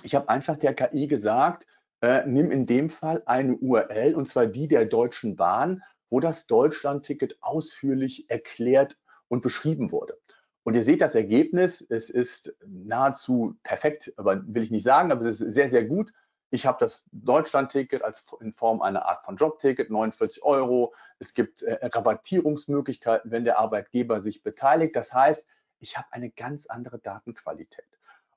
Ich 0.04 0.14
habe 0.14 0.28
einfach 0.28 0.58
der 0.58 0.74
KI 0.74 1.08
gesagt, 1.08 1.68
äh, 2.02 2.26
nimm 2.26 2.52
in 2.52 2.66
dem 2.66 2.90
Fall 2.90 3.24
eine 3.28 3.56
URL 3.56 4.14
und 4.14 4.28
zwar 4.28 4.46
die 4.46 4.68
der 4.68 4.84
Deutschen 4.84 5.38
Bahn, 5.38 5.84
wo 6.10 6.20
das 6.20 6.48
Deutschland-Ticket 6.48 7.38
ausführlich 7.40 8.30
erklärt 8.30 8.98
und 9.30 9.42
beschrieben 9.42 9.94
wurde. 9.94 10.18
Und 10.70 10.76
ihr 10.76 10.84
seht 10.84 11.02
das 11.02 11.16
Ergebnis, 11.16 11.82
es 11.82 12.12
ist 12.12 12.54
nahezu 12.64 13.58
perfekt, 13.64 14.14
aber 14.18 14.44
will 14.46 14.62
ich 14.62 14.70
nicht 14.70 14.84
sagen, 14.84 15.12
aber 15.12 15.26
es 15.26 15.42
ist 15.42 15.56
sehr, 15.56 15.68
sehr 15.68 15.84
gut. 15.84 16.14
Ich 16.52 16.68
habe 16.68 16.78
das 16.80 17.08
Deutschland-Ticket 17.12 18.04
in 18.40 18.54
Form 18.54 18.84
einer 18.84 19.04
Art 19.08 19.26
von 19.26 19.36
Jobticket, 19.36 19.90
49 19.90 20.44
Euro. 20.44 20.94
Es 21.18 21.34
gibt 21.34 21.64
äh, 21.64 21.84
Rabattierungsmöglichkeiten, 21.88 23.32
wenn 23.32 23.46
der 23.46 23.58
Arbeitgeber 23.58 24.22
sich 24.22 24.44
beteiligt. 24.44 24.96
Das 24.96 25.12
heißt, 25.12 25.48
ich 25.80 25.98
habe 25.98 26.06
eine 26.12 26.30
ganz 26.30 26.68
andere 26.68 27.00
Datenqualität. 27.00 27.88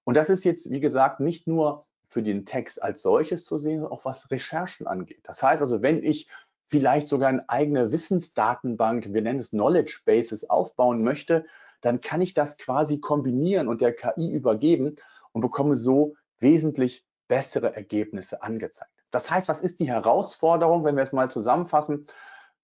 Und 0.05 0.17
das 0.17 0.31
ist 0.31 0.47
jetzt, 0.47 0.71
wie 0.71 0.81
gesagt, 0.81 1.21
nicht 1.21 1.47
nur 1.47 1.85
für 2.09 2.23
den 2.23 2.47
Text 2.47 2.83
als 2.83 3.03
solches 3.03 3.45
zu 3.45 3.59
sehen, 3.59 3.81
sondern 3.81 3.93
auch 3.93 4.07
was 4.07 4.31
Recherchen 4.31 4.87
angeht. 4.87 5.21
Das 5.25 5.43
heißt 5.43 5.61
also, 5.61 5.83
wenn 5.83 6.03
ich 6.03 6.31
vielleicht 6.71 7.09
sogar 7.09 7.29
eine 7.29 7.47
eigene 7.51 7.93
Wissensdatenbank, 7.93 9.13
wir 9.13 9.21
nennen 9.21 9.39
es 9.39 9.51
Knowledge 9.51 10.01
Bases, 10.07 10.49
aufbauen 10.49 11.03
möchte, 11.03 11.45
dann 11.83 12.01
kann 12.01 12.23
ich 12.23 12.33
das 12.33 12.57
quasi 12.57 12.99
kombinieren 12.99 13.69
und 13.69 13.81
der 13.83 13.93
KI 13.93 14.31
übergeben 14.31 14.97
und 15.33 15.43
bekomme 15.43 15.77
so 15.77 16.15
wesentlich 16.41 17.05
bessere 17.29 17.77
Ergebnisse 17.77 18.43
angezeigt. 18.43 18.91
Das 19.11 19.31
heißt, 19.31 19.49
was 19.49 19.61
ist 19.61 19.79
die 19.79 19.89
Herausforderung, 19.89 20.85
wenn 20.85 20.97
wir 20.97 21.03
es 21.03 21.13
mal 21.13 21.31
zusammenfassen, 21.31 22.07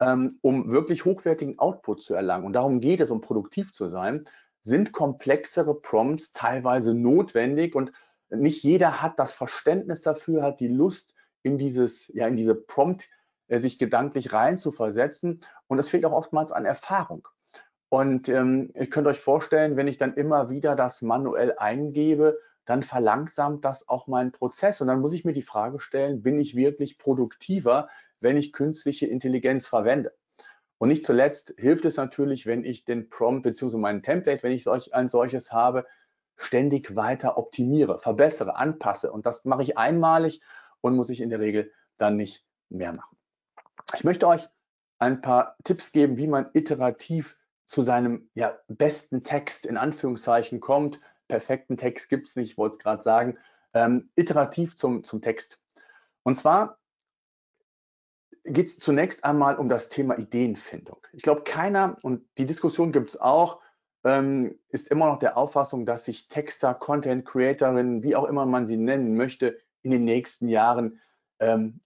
ähm, 0.01 0.39
um 0.41 0.71
wirklich 0.71 1.05
hochwertigen 1.05 1.59
Output 1.59 2.03
zu 2.03 2.15
erlangen? 2.15 2.47
Und 2.47 2.55
darum 2.55 2.81
geht 2.81 3.01
es, 3.01 3.11
um 3.11 3.21
produktiv 3.21 3.73
zu 3.73 3.89
sein, 3.89 4.25
sind 4.63 4.93
komplexere 4.93 5.79
Prompts 5.79 6.33
teilweise 6.33 6.95
notwendig 6.95 7.75
und 7.75 7.93
nicht 8.31 8.63
jeder 8.63 9.03
hat 9.03 9.19
das 9.19 9.35
Verständnis 9.35 10.01
dafür, 10.01 10.43
hat 10.43 10.61
die 10.61 10.69
Lust, 10.69 11.15
in 11.43 11.59
dieses, 11.59 12.09
ja, 12.15 12.27
in 12.27 12.37
diese 12.37 12.55
Prompt 12.55 13.09
äh, 13.49 13.61
sich 13.61 13.79
gedanklich 13.79 14.33
rein 14.33 14.59
zu 14.59 14.73
versetzen. 14.73 15.41
Und 15.67 15.79
es 15.79 15.89
fehlt 15.89 16.05
auch 16.05 16.13
oftmals 16.13 16.53
an 16.53 16.65
Erfahrung. 16.65 17.29
Und 17.91 18.29
ähm, 18.29 18.71
ihr 18.75 18.91
könnt 18.91 19.07
euch 19.07 19.21
vorstellen, 19.21 19.77
wenn 19.77 19.89
ich 19.89 19.97
dann 19.97 20.15
immer 20.15 20.51
wieder 20.51 20.77
das 20.77 21.01
manuell 21.03 21.55
eingebe, 21.57 22.39
dann 22.67 22.83
verlangsamt 22.83 23.65
das 23.65 23.89
auch 23.89 24.09
meinen 24.09 24.31
Prozess. 24.31 24.81
Und 24.81 24.89
dann 24.89 25.01
muss 25.01 25.15
ich 25.15 25.25
mir 25.25 25.33
die 25.33 25.43
Frage 25.43 25.81
stellen, 25.81 26.23
bin 26.23 26.39
ich 26.39 26.55
wirklich 26.55 26.99
produktiver, 26.99 27.89
wenn 28.21 28.37
ich 28.37 28.53
künstliche 28.53 29.07
Intelligenz 29.07 29.67
verwende? 29.67 30.13
Und 30.77 30.89
nicht 30.89 31.05
zuletzt 31.05 31.55
hilft 31.57 31.87
es 31.87 31.97
natürlich, 31.97 32.45
wenn 32.45 32.65
ich 32.65 32.85
den 32.85 33.09
Prompt 33.09 33.43
bzw. 33.43 33.79
mein 33.79 34.03
Template, 34.03 34.43
wenn 34.43 34.53
ich 34.53 34.65
solch, 34.65 34.95
ein 34.95 35.09
solches 35.09 35.51
habe, 35.51 35.87
ständig 36.37 36.95
weiter 36.95 37.39
optimiere, 37.39 37.99
verbessere, 37.99 38.55
anpasse. 38.57 39.11
Und 39.11 39.25
das 39.25 39.47
mache 39.47 39.63
ich 39.63 39.79
einmalig 39.79 40.43
und 40.83 40.95
muss 40.95 41.09
ich 41.09 41.23
in 41.23 41.31
der 41.31 41.41
Regel 41.41 41.73
dann 41.97 42.17
nicht 42.17 42.45
mehr 42.69 42.93
machen. 42.93 43.17
Ich 43.95 44.05
möchte 44.05 44.29
euch 44.29 44.47
ein 44.99 45.23
paar 45.23 45.57
Tipps 45.65 45.91
geben, 45.91 46.19
wie 46.19 46.27
man 46.27 46.51
iterativ 46.53 47.38
zu 47.69 47.83
seinem 47.83 48.31
ja, 48.33 48.59
besten 48.67 49.23
Text 49.23 49.67
in 49.67 49.77
Anführungszeichen 49.77 50.59
kommt. 50.59 51.01
Perfekten 51.29 51.77
Text 51.77 52.09
gibt 52.09 52.29
es 52.29 52.35
nicht, 52.35 52.53
ich 52.53 52.59
wollte 52.59 52.77
es 52.77 52.83
gerade 52.83 53.03
sagen. 53.03 53.37
Ähm, 53.75 54.09
iterativ 54.17 54.75
zum, 54.75 55.05
zum 55.05 55.21
Text. 55.21 55.61
Und 56.23 56.37
zwar 56.37 56.79
geht 58.45 58.69
es 58.69 58.79
zunächst 58.79 59.23
einmal 59.23 59.57
um 59.57 59.69
das 59.69 59.91
Thema 59.91 60.19
Ideenfindung. 60.19 61.07
Ich 61.13 61.23
glaube, 61.23 61.43
keiner, 61.43 61.99
und 62.01 62.27
die 62.39 62.47
Diskussion 62.47 62.91
gibt 62.91 63.11
es 63.11 63.21
auch, 63.21 63.61
ähm, 64.03 64.59
ist 64.71 64.89
immer 64.89 65.09
noch 65.09 65.19
der 65.19 65.37
Auffassung, 65.37 65.85
dass 65.85 66.07
sich 66.07 66.27
Texter, 66.27 66.73
Content 66.73 67.27
Creatorinnen, 67.27 68.03
wie 68.03 68.17
auch 68.17 68.25
immer 68.25 68.47
man 68.47 68.65
sie 68.65 68.79
nennen 68.79 69.15
möchte, 69.15 69.59
in 69.83 69.91
den 69.91 70.07
nächsten 70.07 70.49
Jahren 70.49 71.03
ähm, 71.39 71.81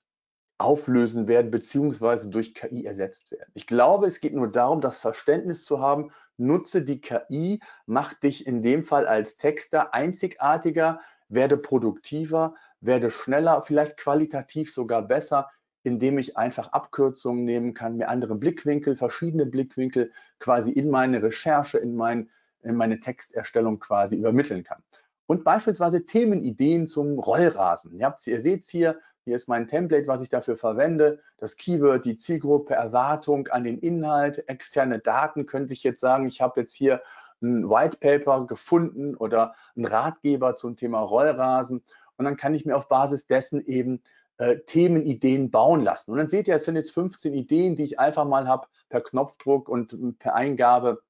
auflösen 0.63 1.29
werden 1.29 1.51
beziehungsweise 1.51 2.29
durch 2.29 2.55
KI 2.55 2.85
ersetzt 2.85 3.31
werden. 3.31 3.51
Ich 3.55 3.67
glaube, 3.67 4.07
es 4.07 4.21
geht 4.21 4.35
nur 4.35 4.51
darum, 4.51 4.81
das 4.81 5.01
Verständnis 5.01 5.65
zu 5.65 5.81
haben, 5.81 6.11
nutze 6.37 6.83
die 6.83 7.01
KI, 7.01 7.61
mach 7.87 8.15
dich 8.15 8.47
in 8.47 8.63
dem 8.63 8.85
Fall 8.85 9.07
als 9.07 9.37
Texter 9.37 9.93
einzigartiger, 9.93 11.01
werde 11.29 11.57
produktiver, 11.57 12.55
werde 12.81 13.11
schneller, 13.11 13.63
vielleicht 13.63 13.97
qualitativ 13.97 14.73
sogar 14.73 15.03
besser, 15.03 15.49
indem 15.83 16.19
ich 16.19 16.37
einfach 16.37 16.73
Abkürzungen 16.73 17.45
nehmen 17.45 17.75
kann, 17.75 17.97
mir 17.97 18.09
andere 18.09 18.35
Blickwinkel, 18.35 18.97
verschiedene 18.97 19.47
Blickwinkel 19.47 20.13
quasi 20.39 20.71
in 20.71 20.91
meine 20.91 21.23
Recherche, 21.23 21.79
in, 21.79 21.97
mein, 21.97 22.31
in 22.63 22.77
meine 22.77 23.01
Texterstellung 23.01 23.79
quasi 23.81 24.17
übermitteln 24.17 24.63
kann. 24.63 24.83
und 25.27 25.45
beispielsweise 25.45 26.05
Themenideen 26.05 26.87
zum 26.87 27.19
Rollrasen. 27.19 27.99
Ihr, 27.99 28.15
ihr 28.27 28.41
seht 28.41 28.67
hier, 28.67 28.99
hier 29.25 29.37
ist 29.37 29.49
mein 29.49 29.69
Template, 29.69 30.09
was 30.09 30.23
ich 30.23 30.29
dafür 30.29 30.57
verwende. 30.57 31.21
Das 31.39 31.57
Keyword, 31.57 32.05
die 32.05 32.17
Zielgruppe, 32.17 32.75
Erwartung 32.75 33.49
an 33.49 33.65
den 33.65 33.79
Inhalt, 33.79 34.49
externe 34.49 34.99
Daten 34.99 35.47
könnte 35.47 35.73
ich 35.73 35.83
jetzt 35.85 36.01
sagen. 36.01 36.27
Ich 36.27 36.41
habe 36.41 36.61
jetzt 36.61 36.75
hier 36.75 37.03
ein 37.41 37.69
White 37.69 37.99
Paper 37.99 38.47
gefunden 38.47 39.15
oder 39.15 39.55
einen 39.77 39.87
Ratgeber 39.87 40.57
zum 40.57 40.77
Thema 40.77 41.01
Rollrasen. 41.01 41.83
Und 42.17 42.25
dann 42.25 42.37
kann 42.37 42.55
ich 42.55 42.65
mir 42.65 42.77
auf 42.77 42.89
Basis 42.89 43.27
dessen 43.27 43.65
eben 43.65 44.03
äh, 44.39 44.59
Themenideen 44.67 45.51
bauen 45.51 45.83
lassen. 45.83 46.11
Und 46.11 46.19
dann 46.19 46.29
seht 46.29 46.49
ihr, 46.49 46.57
es 46.57 46.65
sind 46.65 46.77
jetzt 46.77 46.93
15 46.93 47.33
Ideen, 47.33 47.77
die 47.77 47.85
ich 47.85 47.99
einfach 48.01 48.25
mal 48.25 48.49
habe 48.49 48.67
per 48.89 49.01
Knopfdruck 49.01 49.69
und 49.69 50.19
per 50.19 50.35
Eingabe 50.35 51.03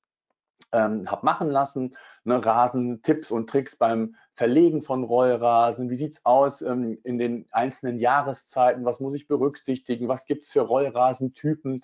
ähm, 0.73 1.11
habe 1.11 1.25
machen 1.25 1.49
lassen. 1.49 1.97
Ne, 2.25 2.45
Rasen, 2.45 3.03
Tipps 3.03 3.31
und 3.31 3.49
Tricks 3.49 3.77
beim 3.77 4.15
Verlegen 4.35 4.83
von 4.83 5.05
Rollrasen. 5.05 5.91
Wie 5.91 5.97
sieht 5.97 6.13
es 6.13 6.27
aus 6.27 6.63
ähm, 6.63 6.99
in 7.05 7.19
den 7.19 7.47
einzelnen 7.51 7.99
Jahreszeiten? 7.99 8.85
Was 8.85 9.01
muss 9.01 9.15
ich 9.15 9.29
berücksichtigen? 9.29 10.09
Was 10.09 10.27
gibt 10.27 10.45
es 10.45 10.51
für 10.51 10.61
Rollrasentypen 10.61 11.83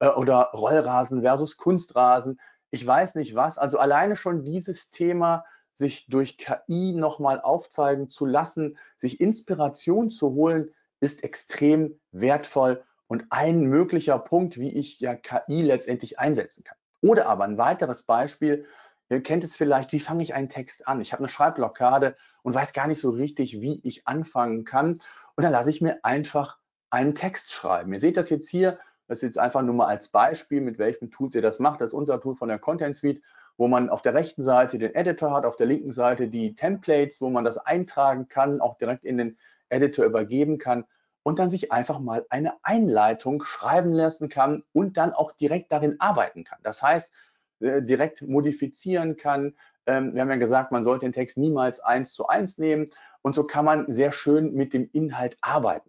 äh, 0.00 0.08
oder 0.08 0.50
Rollrasen 0.54 1.22
versus 1.22 1.56
Kunstrasen? 1.56 2.40
Ich 2.70 2.86
weiß 2.86 3.16
nicht 3.16 3.34
was. 3.34 3.58
Also 3.58 3.78
alleine 3.78 4.16
schon 4.16 4.44
dieses 4.44 4.90
Thema 4.90 5.44
sich 5.74 6.06
durch 6.08 6.36
KI 6.36 6.92
nochmal 6.92 7.40
aufzeigen 7.40 8.10
zu 8.10 8.26
lassen, 8.26 8.76
sich 8.98 9.20
Inspiration 9.20 10.10
zu 10.10 10.34
holen, 10.34 10.70
ist 11.00 11.24
extrem 11.24 11.98
wertvoll 12.12 12.84
und 13.06 13.24
ein 13.30 13.62
möglicher 13.64 14.18
Punkt, 14.18 14.58
wie 14.58 14.70
ich 14.70 15.00
ja 15.00 15.16
KI 15.16 15.62
letztendlich 15.62 16.18
einsetzen 16.18 16.62
kann. 16.62 16.76
Oder 17.02 17.26
aber 17.26 17.44
ein 17.44 17.58
weiteres 17.58 18.02
Beispiel, 18.02 18.66
ihr 19.08 19.22
kennt 19.22 19.44
es 19.44 19.56
vielleicht, 19.56 19.92
wie 19.92 20.00
fange 20.00 20.22
ich 20.22 20.34
einen 20.34 20.48
Text 20.48 20.86
an? 20.86 21.00
Ich 21.00 21.12
habe 21.12 21.20
eine 21.20 21.28
Schreibblockade 21.28 22.14
und 22.42 22.54
weiß 22.54 22.72
gar 22.72 22.86
nicht 22.86 23.00
so 23.00 23.10
richtig, 23.10 23.60
wie 23.60 23.80
ich 23.82 24.06
anfangen 24.06 24.64
kann. 24.64 25.00
Und 25.36 25.44
dann 25.44 25.52
lasse 25.52 25.70
ich 25.70 25.80
mir 25.80 26.04
einfach 26.04 26.58
einen 26.90 27.14
Text 27.14 27.52
schreiben. 27.52 27.92
Ihr 27.92 28.00
seht 28.00 28.16
das 28.16 28.30
jetzt 28.30 28.48
hier, 28.48 28.78
das 29.08 29.18
ist 29.18 29.22
jetzt 29.22 29.38
einfach 29.38 29.62
nur 29.62 29.74
mal 29.74 29.86
als 29.86 30.08
Beispiel, 30.08 30.60
mit 30.60 30.78
welchem 30.78 31.10
Tool 31.10 31.30
ihr 31.34 31.42
das 31.42 31.58
macht. 31.58 31.80
Das 31.80 31.90
ist 31.90 31.94
unser 31.94 32.20
Tool 32.20 32.36
von 32.36 32.48
der 32.48 32.58
Content 32.58 32.94
Suite, 32.94 33.22
wo 33.56 33.66
man 33.66 33.90
auf 33.90 34.02
der 34.02 34.14
rechten 34.14 34.42
Seite 34.42 34.78
den 34.78 34.94
Editor 34.94 35.32
hat, 35.32 35.44
auf 35.44 35.56
der 35.56 35.66
linken 35.66 35.92
Seite 35.92 36.28
die 36.28 36.54
Templates, 36.54 37.20
wo 37.20 37.28
man 37.28 37.44
das 37.44 37.58
eintragen 37.58 38.28
kann, 38.28 38.60
auch 38.60 38.76
direkt 38.76 39.04
in 39.04 39.18
den 39.18 39.36
Editor 39.68 40.04
übergeben 40.04 40.58
kann 40.58 40.84
und 41.30 41.38
dann 41.38 41.48
sich 41.48 41.70
einfach 41.70 42.00
mal 42.00 42.26
eine 42.28 42.54
Einleitung 42.64 43.44
schreiben 43.44 43.92
lassen 43.92 44.28
kann 44.28 44.64
und 44.72 44.96
dann 44.96 45.12
auch 45.12 45.30
direkt 45.30 45.70
darin 45.70 45.94
arbeiten 46.00 46.42
kann. 46.42 46.58
Das 46.64 46.82
heißt, 46.82 47.12
äh, 47.60 47.82
direkt 47.82 48.20
modifizieren 48.22 49.16
kann. 49.16 49.54
Ähm, 49.86 50.12
wir 50.12 50.22
haben 50.22 50.30
ja 50.30 50.36
gesagt, 50.36 50.72
man 50.72 50.82
sollte 50.82 51.06
den 51.06 51.12
Text 51.12 51.38
niemals 51.38 51.78
eins 51.78 52.14
zu 52.14 52.26
eins 52.26 52.58
nehmen 52.58 52.90
und 53.22 53.36
so 53.36 53.44
kann 53.44 53.64
man 53.64 53.92
sehr 53.92 54.10
schön 54.10 54.54
mit 54.54 54.74
dem 54.74 54.90
Inhalt 54.92 55.38
arbeiten. 55.40 55.88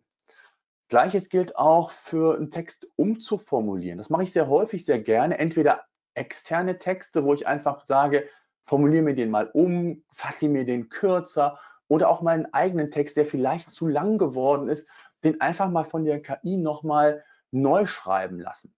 Gleiches 0.89 1.27
gilt 1.27 1.55
auch 1.55 1.89
für 1.89 2.35
einen 2.35 2.51
Text 2.51 2.87
umzuformulieren. 2.95 3.97
Das 3.97 4.11
mache 4.11 4.21
ich 4.21 4.33
sehr 4.33 4.47
häufig, 4.47 4.85
sehr 4.85 4.99
gerne. 4.99 5.39
Entweder 5.39 5.85
externe 6.13 6.77
Texte, 6.77 7.23
wo 7.23 7.33
ich 7.33 7.47
einfach 7.47 7.87
sage, 7.87 8.27
formuliere 8.65 9.01
mir 9.01 9.15
den 9.15 9.31
mal 9.31 9.47
um, 9.47 10.03
fasse 10.11 10.49
mir 10.49 10.65
den 10.65 10.89
kürzer 10.89 11.57
oder 11.87 12.09
auch 12.09 12.21
meinen 12.21 12.45
eigenen 12.53 12.91
Text, 12.91 13.17
der 13.17 13.25
vielleicht 13.25 13.71
zu 13.71 13.87
lang 13.87 14.17
geworden 14.17 14.69
ist, 14.69 14.87
den 15.23 15.41
einfach 15.41 15.69
mal 15.69 15.83
von 15.83 16.05
der 16.05 16.21
KI 16.21 16.57
nochmal 16.57 17.23
neu 17.51 17.85
schreiben 17.85 18.39
lassen, 18.39 18.73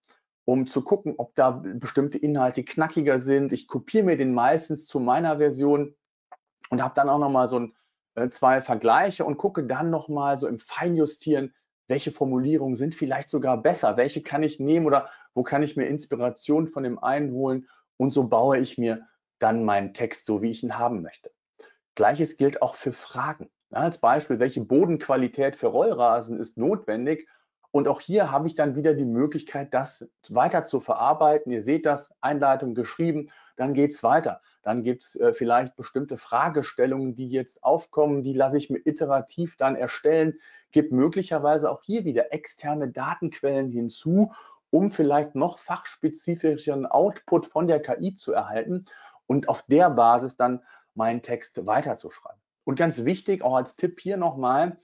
um 0.45 0.65
zu 0.67 0.81
gucken, 0.81 1.15
ob 1.17 1.35
da 1.35 1.51
bestimmte 1.51 2.17
Inhalte 2.17 2.63
knackiger 2.63 3.19
sind. 3.19 3.53
Ich 3.53 3.67
kopiere 3.67 4.03
mir 4.03 4.17
den 4.17 4.33
meistens 4.33 4.85
zu 4.85 4.99
meiner 4.99 5.37
Version 5.37 5.95
und 6.69 6.81
habe 6.81 6.95
dann 6.95 7.09
auch 7.09 7.19
nochmal 7.19 7.49
so 7.49 7.59
ein, 7.59 7.75
äh, 8.15 8.29
zwei 8.29 8.61
Vergleiche 8.61 9.25
und 9.25 9.37
gucke 9.37 9.63
dann 9.63 9.89
nochmal 9.89 10.39
so 10.39 10.47
im 10.47 10.59
Feinjustieren, 10.59 11.53
welche 11.87 12.11
Formulierungen 12.11 12.75
sind 12.75 12.95
vielleicht 12.95 13.29
sogar 13.29 13.61
besser, 13.61 13.97
welche 13.97 14.23
kann 14.23 14.43
ich 14.43 14.59
nehmen 14.59 14.85
oder 14.85 15.09
wo 15.33 15.43
kann 15.43 15.63
ich 15.63 15.75
mir 15.75 15.85
Inspiration 15.85 16.67
von 16.67 16.83
dem 16.83 16.97
einen 16.99 17.31
holen 17.31 17.67
und 17.97 18.13
so 18.13 18.27
baue 18.27 18.57
ich 18.57 18.77
mir 18.77 19.07
dann 19.39 19.65
meinen 19.65 19.93
Text 19.93 20.25
so, 20.25 20.41
wie 20.41 20.49
ich 20.49 20.63
ihn 20.63 20.77
haben 20.77 21.01
möchte. 21.01 21.31
Gleiches 21.95 22.37
gilt 22.37 22.61
auch 22.61 22.75
für 22.75 22.93
Fragen. 22.93 23.51
Ja, 23.73 23.79
als 23.79 23.97
Beispiel, 23.97 24.37
welche 24.37 24.61
Bodenqualität 24.61 25.57
für 25.57 25.65
Rollrasen 25.65 26.39
ist 26.39 26.57
notwendig? 26.57 27.27
Und 27.71 27.87
auch 27.87 28.01
hier 28.01 28.29
habe 28.29 28.45
ich 28.45 28.53
dann 28.53 28.75
wieder 28.75 28.93
die 28.93 29.03
Möglichkeit, 29.03 29.73
das 29.73 30.07
weiter 30.29 30.63
zu 30.63 30.79
verarbeiten. 30.79 31.51
Ihr 31.51 31.63
seht 31.63 31.87
das, 31.87 32.13
Einleitung 32.21 32.75
geschrieben, 32.75 33.31
dann 33.55 33.73
geht 33.73 33.89
es 33.89 34.03
weiter. 34.03 34.41
Dann 34.61 34.83
gibt 34.83 35.03
es 35.03 35.15
äh, 35.15 35.33
vielleicht 35.33 35.75
bestimmte 35.75 36.17
Fragestellungen, 36.17 37.15
die 37.15 37.27
jetzt 37.29 37.63
aufkommen, 37.63 38.21
die 38.21 38.33
lasse 38.33 38.57
ich 38.57 38.69
mir 38.69 38.79
iterativ 38.85 39.57
dann 39.57 39.75
erstellen. 39.75 40.37
Gibt 40.71 40.91
möglicherweise 40.91 41.71
auch 41.71 41.81
hier 41.81 42.05
wieder 42.05 42.31
externe 42.31 42.91
Datenquellen 42.91 43.71
hinzu, 43.71 44.31
um 44.69 44.91
vielleicht 44.91 45.33
noch 45.33 45.57
fachspezifischeren 45.57 46.85
Output 46.85 47.47
von 47.47 47.65
der 47.65 47.81
KI 47.81 48.13
zu 48.13 48.33
erhalten 48.33 48.85
und 49.25 49.49
auf 49.49 49.63
der 49.63 49.89
Basis 49.89 50.37
dann 50.37 50.61
meinen 50.93 51.23
Text 51.23 51.65
weiterzuschreiben. 51.65 52.42
Und 52.63 52.75
ganz 52.77 53.05
wichtig, 53.05 53.43
auch 53.43 53.55
als 53.55 53.75
Tipp 53.75 53.99
hier 53.99 54.17
nochmal, 54.17 54.77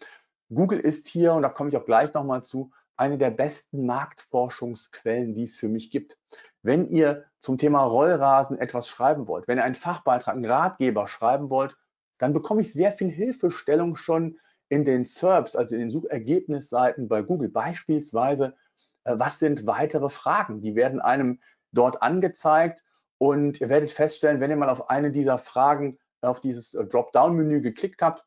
Google 0.54 0.80
ist 0.80 1.08
hier, 1.08 1.34
und 1.34 1.44
da 1.44 1.50
komme 1.50 1.70
ich 1.70 1.78
auch 1.78 1.86
gleich 1.86 2.14
nochmal 2.14 2.44
zu, 2.44 2.72
eine 2.98 3.18
der 3.18 3.32
besten 3.32 3.86
Marktforschungsquellen, 3.86 5.34
die 5.34 5.44
es 5.44 5.56
für 5.56 5.70
mich 5.70 5.90
gibt. 5.90 6.18
Wenn 6.64 6.90
ihr 6.90 7.26
zum 7.40 7.58
Thema 7.58 7.84
Rollrasen 7.84 8.58
etwas 8.58 8.90
schreiben 8.90 9.28
wollt, 9.28 9.48
wenn 9.48 9.58
ihr 9.58 9.64
einen 9.64 9.76
Fachbeitrag, 9.76 10.36
einen 10.36 10.46
Ratgeber 10.46 11.08
schreiben 11.08 11.50
wollt, 11.50 11.78
dann 12.18 12.34
bekomme 12.34 12.62
ich 12.62 12.74
sehr 12.74 12.92
viel 12.92 13.10
Hilfestellung 13.10 13.96
schon 13.96 14.38
in 14.68 14.84
den 14.84 15.06
SERPs, 15.06 15.56
also 15.56 15.76
in 15.76 15.82
den 15.82 15.90
Suchergebnisseiten 15.90 17.08
bei 17.08 17.22
Google. 17.22 17.50
Beispielsweise, 17.50 18.56
äh, 19.06 19.16
was 19.18 19.40
sind 19.40 19.66
weitere 19.66 20.10
Fragen? 20.10 20.62
Die 20.62 20.76
werden 20.76 21.00
einem 21.00 21.40
dort 21.72 22.02
angezeigt 22.02 22.84
und 23.18 23.62
ihr 23.62 23.70
werdet 23.70 23.92
feststellen, 23.92 24.42
wenn 24.42 24.52
ihr 24.52 24.58
mal 24.58 24.70
auf 24.70 24.90
eine 24.90 25.12
dieser 25.12 25.38
Fragen 25.38 25.98
auf 26.22 26.42
dieses 26.42 26.74
äh, 26.74 26.86
Dropdown-Menü 26.86 27.62
geklickt 27.62 28.02
habt, 28.02 28.26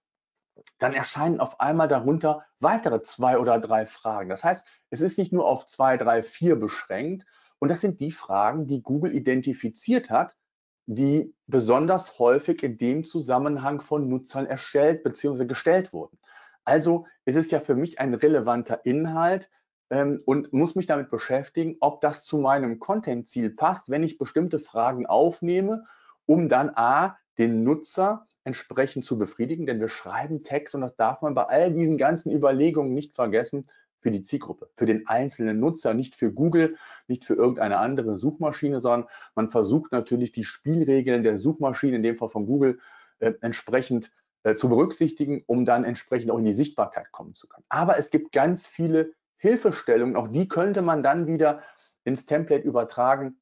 dann 0.78 0.92
erscheinen 0.92 1.40
auf 1.40 1.60
einmal 1.60 1.88
darunter 1.88 2.44
weitere 2.60 3.02
zwei 3.02 3.38
oder 3.38 3.58
drei 3.58 3.86
Fragen. 3.86 4.28
Das 4.28 4.44
heißt, 4.44 4.66
es 4.90 5.00
ist 5.00 5.18
nicht 5.18 5.32
nur 5.32 5.46
auf 5.46 5.66
zwei, 5.66 5.96
drei, 5.96 6.22
vier 6.22 6.56
beschränkt. 6.56 7.26
Und 7.58 7.70
das 7.70 7.80
sind 7.80 8.00
die 8.00 8.12
Fragen, 8.12 8.66
die 8.66 8.82
Google 8.82 9.14
identifiziert 9.14 10.10
hat, 10.10 10.36
die 10.86 11.34
besonders 11.46 12.18
häufig 12.18 12.62
in 12.62 12.76
dem 12.76 13.04
Zusammenhang 13.04 13.80
von 13.80 14.08
Nutzern 14.08 14.46
erstellt 14.46 15.04
bzw. 15.04 15.46
gestellt 15.46 15.92
wurden. 15.92 16.18
Also 16.64 17.06
ist 17.24 17.36
es 17.36 17.50
ja 17.50 17.60
für 17.60 17.74
mich 17.74 17.98
ein 17.98 18.14
relevanter 18.14 18.84
Inhalt 18.84 19.50
ähm, 19.90 20.22
und 20.26 20.52
muss 20.52 20.74
mich 20.74 20.86
damit 20.86 21.10
beschäftigen, 21.10 21.76
ob 21.80 22.00
das 22.00 22.24
zu 22.24 22.38
meinem 22.38 22.78
Content-Ziel 22.78 23.50
passt, 23.50 23.90
wenn 23.90 24.02
ich 24.02 24.18
bestimmte 24.18 24.58
Fragen 24.58 25.06
aufnehme, 25.06 25.84
um 26.26 26.48
dann 26.48 26.70
A, 26.74 27.16
den 27.38 27.64
Nutzer 27.64 28.26
entsprechend 28.44 29.04
zu 29.04 29.18
befriedigen, 29.18 29.66
denn 29.66 29.80
wir 29.80 29.88
schreiben 29.88 30.42
Text 30.42 30.74
und 30.74 30.80
das 30.80 30.96
darf 30.96 31.22
man 31.22 31.34
bei 31.34 31.44
all 31.44 31.72
diesen 31.72 31.96
ganzen 31.96 32.32
Überlegungen 32.32 32.92
nicht 32.92 33.14
vergessen 33.14 33.66
für 34.00 34.10
die 34.10 34.22
Zielgruppe, 34.22 34.68
für 34.76 34.84
den 34.84 35.06
einzelnen 35.06 35.60
Nutzer, 35.60 35.94
nicht 35.94 36.16
für 36.16 36.32
Google, 36.32 36.76
nicht 37.06 37.24
für 37.24 37.34
irgendeine 37.34 37.78
andere 37.78 38.16
Suchmaschine, 38.16 38.80
sondern 38.80 39.08
man 39.34 39.50
versucht 39.50 39.92
natürlich 39.92 40.32
die 40.32 40.44
Spielregeln 40.44 41.22
der 41.22 41.38
Suchmaschine, 41.38 41.96
in 41.96 42.02
dem 42.02 42.18
Fall 42.18 42.28
von 42.28 42.46
Google, 42.46 42.80
äh, 43.20 43.32
entsprechend 43.40 44.12
äh, 44.42 44.56
zu 44.56 44.68
berücksichtigen, 44.68 45.44
um 45.46 45.64
dann 45.64 45.84
entsprechend 45.84 46.32
auch 46.32 46.38
in 46.38 46.44
die 46.44 46.52
Sichtbarkeit 46.52 47.12
kommen 47.12 47.36
zu 47.36 47.46
können. 47.46 47.64
Aber 47.68 47.96
es 47.96 48.10
gibt 48.10 48.32
ganz 48.32 48.66
viele 48.66 49.12
Hilfestellungen, 49.36 50.16
auch 50.16 50.28
die 50.28 50.48
könnte 50.48 50.82
man 50.82 51.04
dann 51.04 51.28
wieder 51.28 51.62
ins 52.04 52.26
Template 52.26 52.66
übertragen 52.66 53.40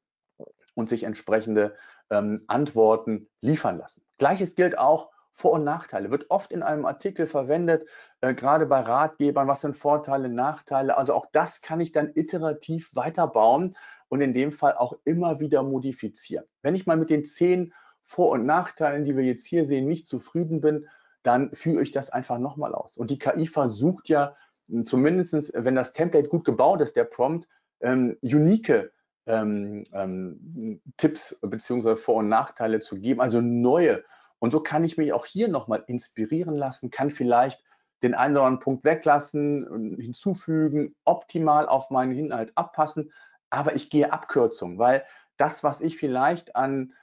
und 0.74 0.88
sich 0.88 1.05
entsprechende 1.05 1.74
ähm, 2.11 2.44
Antworten 2.46 3.29
liefern 3.40 3.79
lassen. 3.79 4.03
Gleiches 4.18 4.55
gilt 4.55 4.77
auch 4.77 5.11
vor- 5.33 5.53
und 5.53 5.64
Nachteile. 5.64 6.11
Wird 6.11 6.31
oft 6.31 6.53
in 6.53 6.62
einem 6.62 6.85
Artikel 6.85 7.27
verwendet, 7.27 7.88
äh, 8.20 8.35
gerade 8.35 8.66
bei 8.66 8.81
Ratgebern, 8.81 9.49
was 9.49 9.62
sind 9.62 9.77
Vorteile, 9.77 10.29
Nachteile. 10.29 10.99
Also 10.99 11.14
auch 11.14 11.27
das 11.33 11.62
kann 11.62 11.81
ich 11.81 11.92
dann 11.92 12.12
iterativ 12.14 12.94
weiterbauen 12.94 13.77
und 14.09 14.20
in 14.20 14.35
dem 14.35 14.53
Fall 14.53 14.77
auch 14.77 14.94
immer 15.05 15.40
wieder 15.40 15.62
modifizieren. 15.62 16.44
Wenn 16.62 16.75
ich 16.75 16.87
mal 16.87 16.96
mit 16.96 17.11
den 17.11 17.25
zehn 17.25 17.73
Vor- 18.05 18.31
und 18.31 18.44
Nachteilen, 18.44 19.05
die 19.05 19.16
wir 19.16 19.25
jetzt 19.25 19.46
hier 19.46 19.64
sehen, 19.64 19.87
nicht 19.87 20.07
zufrieden 20.07 20.61
bin, 20.61 20.87
dann 21.23 21.55
führe 21.55 21.83
ich 21.83 21.90
das 21.90 22.11
einfach 22.11 22.38
nochmal 22.38 22.75
aus. 22.75 22.96
Und 22.96 23.11
die 23.11 23.18
KI 23.18 23.46
versucht 23.46 24.09
ja 24.09 24.37
zumindest, 24.85 25.53
wenn 25.55 25.75
das 25.75 25.92
Template 25.92 26.29
gut 26.29 26.44
gebaut 26.44 26.81
ist, 26.81 26.96
der 26.96 27.05
Prompt, 27.05 27.49
ähm, 27.81 28.16
unique 28.23 28.90
ähm, 29.30 29.86
ähm, 29.92 30.80
Tipps 30.96 31.38
bzw. 31.40 31.96
Vor- 31.96 32.16
und 32.16 32.28
Nachteile 32.28 32.80
zu 32.80 32.98
geben, 32.98 33.20
also 33.20 33.40
neue. 33.40 34.04
Und 34.38 34.50
so 34.50 34.60
kann 34.60 34.84
ich 34.84 34.96
mich 34.96 35.12
auch 35.12 35.26
hier 35.26 35.48
nochmal 35.48 35.84
inspirieren 35.86 36.56
lassen, 36.56 36.90
kann 36.90 37.10
vielleicht 37.10 37.62
den 38.02 38.14
einen 38.14 38.36
oder 38.36 38.46
anderen 38.46 38.64
Punkt 38.64 38.84
weglassen, 38.84 39.96
hinzufügen, 39.98 40.94
optimal 41.04 41.68
auf 41.68 41.90
meinen 41.90 42.16
Inhalt 42.16 42.52
abpassen, 42.54 43.12
aber 43.50 43.74
ich 43.74 43.90
gehe 43.90 44.12
Abkürzungen, 44.12 44.78
weil 44.78 45.04
das, 45.36 45.62
was 45.62 45.80
ich 45.80 45.98
vielleicht 45.98 46.56
an 46.56 46.94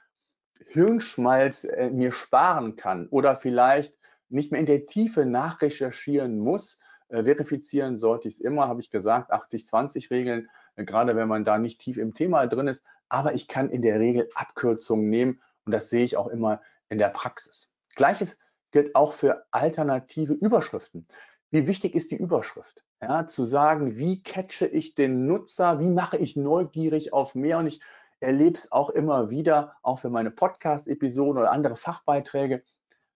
Hirnschmalz 0.66 1.64
äh, 1.64 1.90
mir 1.90 2.12
sparen 2.12 2.76
kann 2.76 3.06
oder 3.08 3.36
vielleicht 3.36 3.96
nicht 4.28 4.50
mehr 4.50 4.60
in 4.60 4.66
der 4.66 4.86
Tiefe 4.86 5.24
nachrecherchieren 5.24 6.38
muss. 6.38 6.78
Äh, 7.08 7.24
verifizieren 7.24 7.96
sollte 7.96 8.28
ich 8.28 8.34
es 8.34 8.40
immer, 8.40 8.68
habe 8.68 8.80
ich 8.80 8.90
gesagt, 8.90 9.32
80-20-Regeln, 9.32 10.44
äh, 10.44 10.48
gerade 10.84 11.16
wenn 11.16 11.28
man 11.28 11.44
da 11.44 11.58
nicht 11.58 11.80
tief 11.80 11.98
im 11.98 12.14
Thema 12.14 12.46
drin 12.46 12.68
ist. 12.68 12.84
Aber 13.08 13.34
ich 13.34 13.48
kann 13.48 13.70
in 13.70 13.82
der 13.82 14.00
Regel 14.00 14.28
Abkürzungen 14.34 15.08
nehmen 15.08 15.40
und 15.64 15.72
das 15.72 15.90
sehe 15.90 16.04
ich 16.04 16.16
auch 16.16 16.28
immer 16.28 16.60
in 16.88 16.98
der 16.98 17.08
Praxis. 17.08 17.70
Gleiches 17.94 18.38
gilt 18.70 18.94
auch 18.94 19.12
für 19.12 19.44
alternative 19.50 20.34
Überschriften. 20.34 21.06
Wie 21.50 21.66
wichtig 21.66 21.94
ist 21.94 22.10
die 22.10 22.16
Überschrift? 22.16 22.84
Ja, 23.00 23.26
zu 23.26 23.44
sagen, 23.44 23.96
wie 23.96 24.22
catche 24.22 24.66
ich 24.66 24.94
den 24.94 25.26
Nutzer, 25.26 25.80
wie 25.80 25.88
mache 25.88 26.16
ich 26.18 26.36
neugierig 26.36 27.12
auf 27.12 27.34
mehr? 27.34 27.58
Und 27.58 27.66
ich 27.66 27.80
erlebe 28.20 28.58
es 28.58 28.72
auch 28.72 28.90
immer 28.90 29.30
wieder, 29.30 29.76
auch 29.82 30.00
für 30.00 30.10
meine 30.10 30.30
Podcast-Episoden 30.30 31.38
oder 31.38 31.52
andere 31.52 31.76
Fachbeiträge. 31.76 32.64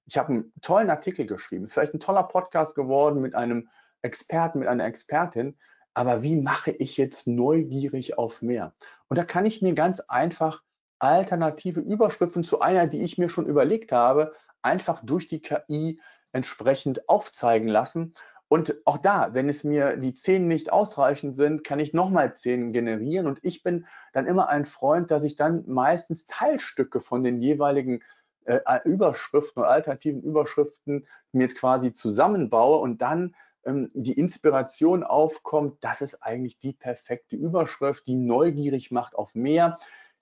Ich 0.07 0.18
habe 0.18 0.33
einen 0.33 0.53
tollen 0.62 0.90
Artikel 0.90 1.27
geschrieben. 1.27 1.64
Es 1.64 1.70
ist 1.70 1.75
vielleicht 1.75 1.94
ein 1.94 2.01
toller 2.01 2.22
Podcast 2.22 2.75
geworden 2.75 3.20
mit 3.20 3.35
einem 3.35 3.68
Experten, 4.03 4.61
mit 4.61 4.68
einer 4.68 4.85
Expertin. 4.85 5.59
Aber 5.95 6.23
wie 6.23 6.37
mache 6.37 6.71
ich 6.71 6.97
jetzt 6.97 7.27
neugierig 7.27 8.19
auf 8.19 8.43
mehr? 8.43 8.75
Und 9.09 9.19
da 9.19 9.25
kann 9.25 9.47
ich 9.47 9.63
mir 9.63 9.75
ganz 9.75 10.01
einfach 10.01 10.63
alternative 10.99 11.81
Überschriften 11.81 12.45
zu 12.45 12.61
einer, 12.61 12.87
die 12.87 13.03
ich 13.03 13.19
mir 13.19 13.29
schon 13.29 13.47
überlegt 13.47 13.93
habe, 13.93 14.33
einfach 14.63 15.03
durch 15.05 15.27
die 15.27 15.41
KI 15.41 16.01
entsprechend 16.33 17.09
aufzeigen 17.09 17.69
lassen. 17.69 18.15
Und 18.49 18.77
auch 18.85 18.99
da, 18.99 19.33
wenn 19.33 19.49
es 19.49 19.65
mir 19.65 19.97
die 19.97 20.15
zehn 20.15 20.47
nicht 20.47 20.73
ausreichend 20.73 21.37
sind, 21.37 21.65
kann 21.65 21.81
ich 21.81 21.95
nochmal 21.95 22.35
zehn 22.35 22.73
generieren. 22.73 23.27
Und 23.27 23.39
ich 23.43 23.63
bin 23.63 23.87
dann 24.13 24.27
immer 24.27 24.49
ein 24.49 24.67
Freund, 24.67 25.11
dass 25.11 25.25
ich 25.25 25.37
dann 25.37 25.65
meistens 25.67 26.27
Teilstücke 26.27 27.01
von 27.01 27.25
den 27.25 27.41
jeweiligen 27.41 28.03
äh, 28.45 28.61
Überschriften 28.85 29.63
oder 29.63 29.71
alternativen 29.71 30.23
Überschriften 30.23 31.07
mir 31.33 31.49
quasi 31.49 31.93
zusammenbaue 31.93 32.79
und 32.79 33.01
dann 33.01 33.35
die 33.64 34.18
Inspiration 34.18 35.05
aufkommt, 35.05 35.85
das 35.85 36.01
ist 36.01 36.22
eigentlich 36.22 36.59
die 36.59 36.72
perfekte 36.72 37.37
Überschrift, 37.37 38.07
die 38.07 38.16
neugierig 38.16 38.90
macht 38.90 39.14
auf 39.14 39.35
mehr, 39.35 39.77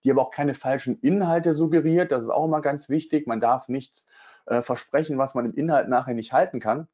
die 0.05 0.11
aber 0.11 0.23
auch 0.23 0.31
keine 0.31 0.55
falschen 0.55 0.99
Inhalte 1.01 1.55
suggeriert. 1.55 2.13
Das 2.13 2.25
ist 2.25 2.31
auch 2.31 2.45
immer 2.45 2.61
ganz 2.61 2.89
wichtig. 2.89 3.27
Man 3.27 3.41
darf 3.41 3.69
nichts 3.69 4.07
äh, 4.47 4.63
versprechen, 4.63 5.19
was 5.19 5.35
man 5.35 5.47
im 5.47 5.55
Inhalt 5.55 5.89
nachher 5.89 6.15
nicht 6.15 6.33
halten 6.33 6.61
kann. 6.61 6.89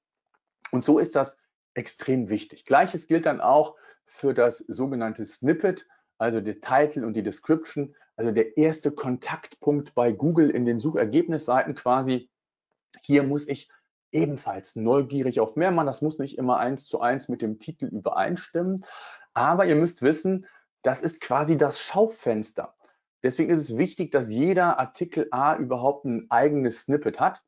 Und 0.70 0.85
so 0.85 0.98
ist 0.98 1.16
das 1.16 1.38
extrem 1.74 2.28
wichtig. 2.28 2.64
Gleiches 2.64 3.06
gilt 3.06 3.26
dann 3.26 3.40
auch 3.40 3.76
für 4.06 4.35
das 4.35 4.59
sogenannte 4.59 5.26
Snippet, 5.26 5.87
also 6.18 6.40
der 6.40 6.61
Title 6.61 7.06
und 7.06 7.14
die 7.14 7.22
Description, 7.22 7.94
also 8.16 8.30
der 8.30 8.56
erste 8.56 8.92
Kontaktpunkt 8.92 9.94
bei 9.94 10.12
Google 10.12 10.50
in 10.50 10.64
den 10.64 10.78
Suchergebnisseiten 10.78 11.74
quasi. 11.74 12.30
Hier 13.02 13.22
muss 13.24 13.46
ich 13.46 13.68
ebenfalls 14.12 14.77
neugierig 14.77 15.40
auf 15.40 15.57
mehr 15.57 15.71
machen. 15.71 15.87
Das 15.87 16.03
muss 16.03 16.19
nicht 16.19 16.38
immer 16.38 16.59
eins 16.59 16.87
zu 16.87 17.01
eins 17.01 17.29
mit 17.29 17.42
dem 17.42 17.59
Titel 17.59 17.87
übereinstimmen. 17.87 18.85
Aber 19.35 19.66
ihr 19.66 19.77
müsst 19.77 20.03
wissen, 20.03 20.47
das 20.83 21.01
ist 21.01 21.21
quasi 21.21 21.57
das 21.57 21.81
Schaufenster. 21.81 22.75
Deswegen 23.23 23.51
ist 23.51 23.59
es 23.59 23.77
wichtig, 23.77 24.12
dass 24.12 24.31
jeder 24.31 24.79
Artikel 24.79 25.29
A 25.31 25.57
überhaupt 25.57 26.05
ein 26.05 26.27
eigenes 26.31 26.83
Snippet 26.83 27.19
hat, 27.19 27.42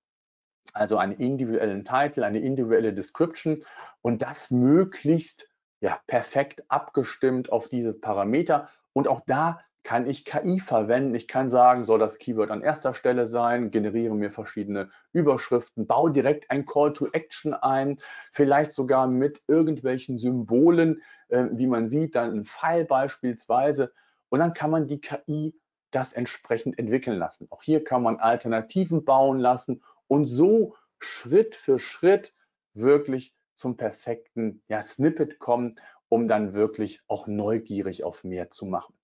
also 0.72 0.98
einen 0.98 1.12
individuellen 1.12 1.84
Titel, 1.84 2.24
eine 2.24 2.40
individuelle 2.40 2.92
Description 2.92 3.64
und 4.02 4.22
das 4.22 4.50
möglichst 4.50 5.48
ja, 5.80 6.00
perfekt 6.06 6.64
abgestimmt 6.68 7.52
auf 7.52 7.68
diese 7.68 7.92
Parameter. 7.92 8.68
Und 8.92 9.06
auch 9.06 9.20
da 9.26 9.60
kann 9.84 10.08
ich 10.08 10.24
KI 10.24 10.60
verwenden. 10.60 11.14
Ich 11.14 11.28
kann 11.28 11.48
sagen, 11.48 11.84
soll 11.84 11.98
das 11.98 12.18
Keyword 12.18 12.50
an 12.50 12.62
erster 12.62 12.94
Stelle 12.94 13.26
sein, 13.26 13.70
generiere 13.70 14.14
mir 14.14 14.30
verschiedene 14.30 14.90
Überschriften, 15.12 15.86
baue 15.86 16.10
direkt 16.10 16.50
ein 16.50 16.66
Call 16.66 16.92
to 16.92 17.06
Action 17.12 17.54
ein, 17.54 17.98
vielleicht 18.32 18.72
sogar 18.72 19.06
mit 19.06 19.42
irgendwelchen 19.46 20.18
Symbolen, 20.18 21.02
äh, 21.28 21.46
wie 21.52 21.66
man 21.66 21.86
sieht, 21.86 22.16
dann 22.16 22.32
ein 22.32 22.44
Pfeil 22.44 22.84
beispielsweise. 22.84 23.92
Und 24.28 24.40
dann 24.40 24.52
kann 24.52 24.70
man 24.70 24.88
die 24.88 25.00
KI 25.00 25.54
das 25.90 26.12
entsprechend 26.12 26.78
entwickeln 26.78 27.18
lassen. 27.18 27.46
Auch 27.50 27.62
hier 27.62 27.82
kann 27.82 28.02
man 28.02 28.18
Alternativen 28.18 29.04
bauen 29.04 29.38
lassen 29.38 29.82
und 30.06 30.26
so 30.26 30.74
Schritt 30.98 31.54
für 31.54 31.78
Schritt 31.78 32.34
wirklich 32.74 33.34
zum 33.54 33.76
perfekten 33.76 34.62
ja, 34.68 34.82
Snippet 34.82 35.38
kommen, 35.38 35.80
um 36.08 36.28
dann 36.28 36.52
wirklich 36.52 37.00
auch 37.08 37.26
neugierig 37.26 38.04
auf 38.04 38.24
mehr 38.24 38.50
zu 38.50 38.66
machen. 38.66 38.97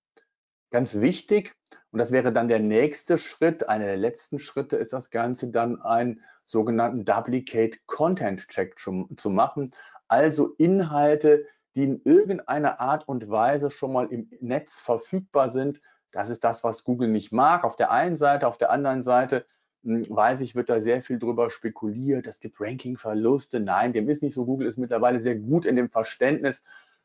Ganz 0.75 0.99
wichtig, 0.99 1.55
und 1.91 1.99
das 1.99 2.11
wäre 2.11 2.33
dann 2.33 2.49
der 2.49 2.59
nächste 2.59 3.17
Schritt, 3.17 3.69
einer 3.69 3.85
der 3.85 3.95
letzten 3.95 4.39
Schritte, 4.39 4.75
ist 4.75 4.91
das 4.91 5.09
Ganze 5.09 5.47
dann 5.47 5.81
einen 5.81 6.19
sogenannten 6.43 7.05
Duplicate 7.05 7.79
Content 7.85 8.49
Check 8.49 8.77
zu, 8.77 9.07
zu 9.15 9.29
machen. 9.29 9.71
Also 10.09 10.53
Inhalte, 10.57 11.45
die 11.75 11.85
in 11.85 12.01
irgendeiner 12.03 12.81
Art 12.81 13.07
und 13.07 13.29
Weise 13.29 13.71
schon 13.71 13.93
mal 13.93 14.07
im 14.07 14.29
Netz 14.41 14.81
verfügbar 14.81 15.49
sind, 15.49 15.79
das 16.11 16.29
ist 16.29 16.43
das, 16.43 16.65
was 16.65 16.83
Google 16.83 17.07
nicht 17.07 17.31
mag. 17.31 17.63
Auf 17.63 17.77
der 17.77 17.89
einen 17.91 18.17
Seite, 18.17 18.45
auf 18.45 18.57
der 18.57 18.69
anderen 18.69 19.01
Seite 19.01 19.45
hm, 19.83 20.07
weiß 20.09 20.41
ich, 20.41 20.55
wird 20.55 20.67
da 20.67 20.81
sehr 20.81 21.01
viel 21.01 21.19
drüber 21.19 21.49
spekuliert. 21.49 22.27
Es 22.27 22.41
gibt 22.41 22.59
Ranking-Verluste. 22.59 23.61
Nein, 23.61 23.93
dem 23.93 24.09
ist 24.09 24.23
nicht 24.23 24.33
so. 24.33 24.45
Google 24.45 24.67
ist 24.67 24.77
mittlerweile 24.77 25.21
sehr 25.21 25.37
gut 25.37 25.63
in 25.63 25.77
dem 25.77 25.89
Verständnis, 25.89 26.61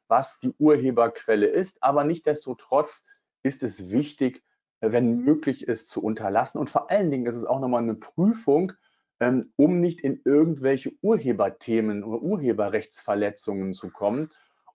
was 0.09 0.41
die 0.41 0.53
Urheberquelle 0.59 1.47
ist. 1.47 1.85
Aber 1.85 2.03
nichtdestotrotz 2.03 3.05
ist 3.42 3.62
es 3.62 3.90
wichtig, 3.90 4.42
wenn 4.81 5.24
möglich 5.24 5.66
ist, 5.68 5.88
zu 5.88 6.03
unterlassen. 6.03 6.59
Und 6.59 6.70
vor 6.70 6.90
allen 6.90 7.11
Dingen 7.11 7.26
ist 7.26 7.35
es 7.35 7.44
auch 7.44 7.61
nochmal 7.61 7.83
eine 7.83 7.94
Prüfung, 7.94 8.72
ähm, 9.20 9.53
um 9.57 9.81
nicht 9.81 10.00
in 10.00 10.20
irgendwelche 10.24 10.92
Urheberthemen 11.03 12.03
oder 12.03 12.22
Urheberrechtsverletzungen 12.22 13.74
zu 13.74 13.90
kommen. 13.90 14.31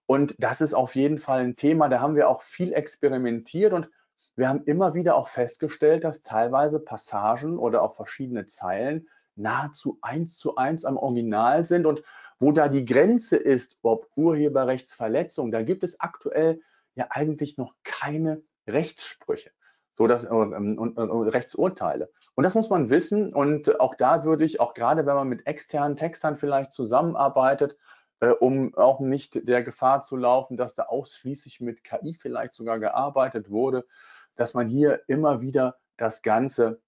Und 0.05 0.35
das 0.37 0.61
ist 0.61 0.75
auf 0.75 0.95
jeden 0.95 1.17
Fall 1.17 1.41
ein 1.41 1.55
Thema, 1.55 1.89
da 1.89 1.99
haben 1.99 2.15
wir 2.15 2.29
auch 2.29 2.43
viel 2.43 2.73
experimentiert 2.73 3.73
und 3.73 3.89
wir 4.35 4.49
haben 4.49 4.63
immer 4.65 4.93
wieder 4.93 5.15
auch 5.15 5.29
festgestellt, 5.29 6.03
dass 6.03 6.21
teilweise 6.21 6.79
Passagen 6.79 7.57
oder 7.57 7.81
auch 7.81 7.95
verschiedene 7.95 8.45
Zeilen 8.45 9.07
nahezu 9.35 9.97
eins 10.01 10.37
zu 10.37 10.55
eins 10.55 10.85
am 10.85 10.97
Original 10.97 11.65
sind 11.65 11.85
und 11.85 12.03
wo 12.39 12.51
da 12.51 12.67
die 12.67 12.85
Grenze 12.85 13.37
ist, 13.37 13.77
ob 13.81 14.09
Urheberrechtsverletzung, 14.15 15.51
da 15.51 15.63
gibt 15.63 15.83
es 15.83 15.99
aktuell 15.99 16.61
ja 16.95 17.07
eigentlich 17.09 17.57
noch 17.57 17.73
keine 17.83 18.41
Rechtssprüche 18.67 19.51
so 19.95 20.07
dass, 20.07 20.25
ähm, 20.25 20.77
und, 20.77 20.97
und, 20.97 21.09
und, 21.09 21.27
Rechtsurteile. 21.29 22.11
Und 22.35 22.43
das 22.43 22.55
muss 22.55 22.69
man 22.69 22.89
wissen. 22.89 23.33
Und 23.33 23.79
auch 23.79 23.95
da 23.95 24.23
würde 24.25 24.43
ich, 24.43 24.59
auch 24.59 24.73
gerade 24.73 25.05
wenn 25.05 25.15
man 25.15 25.27
mit 25.27 25.47
externen 25.47 25.95
Textern 25.97 26.35
vielleicht 26.35 26.71
zusammenarbeitet, 26.71 27.77
äh, 28.19 28.29
um 28.29 28.75
auch 28.75 28.99
nicht 28.99 29.47
der 29.47 29.63
Gefahr 29.63 30.01
zu 30.01 30.17
laufen, 30.17 30.57
dass 30.57 30.75
da 30.75 30.83
ausschließlich 30.83 31.61
mit 31.61 31.83
KI 31.83 32.13
vielleicht 32.13 32.53
sogar 32.53 32.79
gearbeitet 32.79 33.49
wurde, 33.49 33.85
dass 34.35 34.53
man 34.53 34.67
hier 34.67 35.01
immer 35.07 35.41
wieder 35.41 35.77
das 35.97 36.21
Ganze 36.21 36.81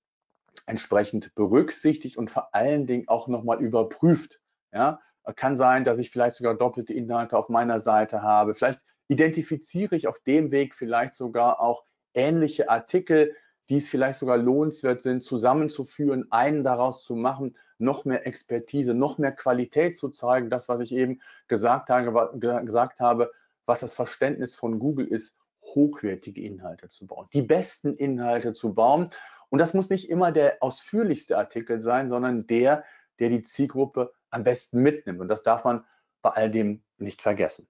entsprechend 0.65 1.33
berücksichtigt 1.35 2.17
und 2.17 2.29
vor 2.29 2.53
allen 2.53 2.87
Dingen 2.87 3.07
auch 3.07 3.27
nochmal 3.27 3.61
überprüft. 3.61 4.41
Ja, 4.73 4.99
kann 5.35 5.55
sein, 5.55 5.83
dass 5.83 5.97
ich 5.97 6.09
vielleicht 6.09 6.37
sogar 6.37 6.55
doppelte 6.55 6.93
Inhalte 6.93 7.37
auf 7.37 7.47
meiner 7.49 7.79
Seite 7.79 8.21
habe. 8.21 8.53
Vielleicht 8.53 8.81
identifiziere 9.07 9.95
ich 9.95 10.07
auf 10.07 10.19
dem 10.19 10.51
Weg 10.51 10.75
vielleicht 10.75 11.13
sogar 11.13 11.59
auch 11.59 11.85
ähnliche 12.13 12.69
Artikel, 12.69 13.35
die 13.69 13.77
es 13.77 13.89
vielleicht 13.89 14.19
sogar 14.19 14.37
lohnenswert 14.37 15.01
sind, 15.01 15.21
zusammenzuführen, 15.23 16.31
einen 16.31 16.63
daraus 16.63 17.03
zu 17.03 17.15
machen, 17.15 17.57
noch 17.79 18.05
mehr 18.05 18.25
Expertise, 18.25 18.93
noch 18.93 19.17
mehr 19.17 19.33
Qualität 19.33 19.97
zu 19.97 20.09
zeigen. 20.09 20.49
Das, 20.49 20.69
was 20.69 20.79
ich 20.79 20.93
eben 20.93 21.19
gesagt 21.47 21.89
habe, 21.89 22.31
gesagt 22.39 22.99
habe 22.99 23.31
was 23.67 23.81
das 23.81 23.93
Verständnis 23.93 24.55
von 24.55 24.79
Google 24.79 25.05
ist, 25.05 25.35
hochwertige 25.61 26.41
Inhalte 26.41 26.87
zu 26.89 27.05
bauen, 27.05 27.27
die 27.33 27.41
besten 27.41 27.95
Inhalte 27.95 28.53
zu 28.53 28.73
bauen. 28.73 29.09
Und 29.49 29.59
das 29.59 29.73
muss 29.73 29.89
nicht 29.89 30.09
immer 30.09 30.31
der 30.31 30.63
ausführlichste 30.63 31.37
Artikel 31.37 31.81
sein, 31.81 32.09
sondern 32.09 32.47
der, 32.47 32.85
der 33.19 33.29
die 33.29 33.41
Zielgruppe 33.41 34.13
am 34.29 34.43
besten 34.43 34.81
mitnimmt. 34.81 35.19
Und 35.19 35.27
das 35.27 35.43
darf 35.43 35.65
man 35.65 35.85
bei 36.21 36.31
all 36.31 36.49
dem 36.49 36.83
nicht 36.97 37.21
vergessen. 37.21 37.67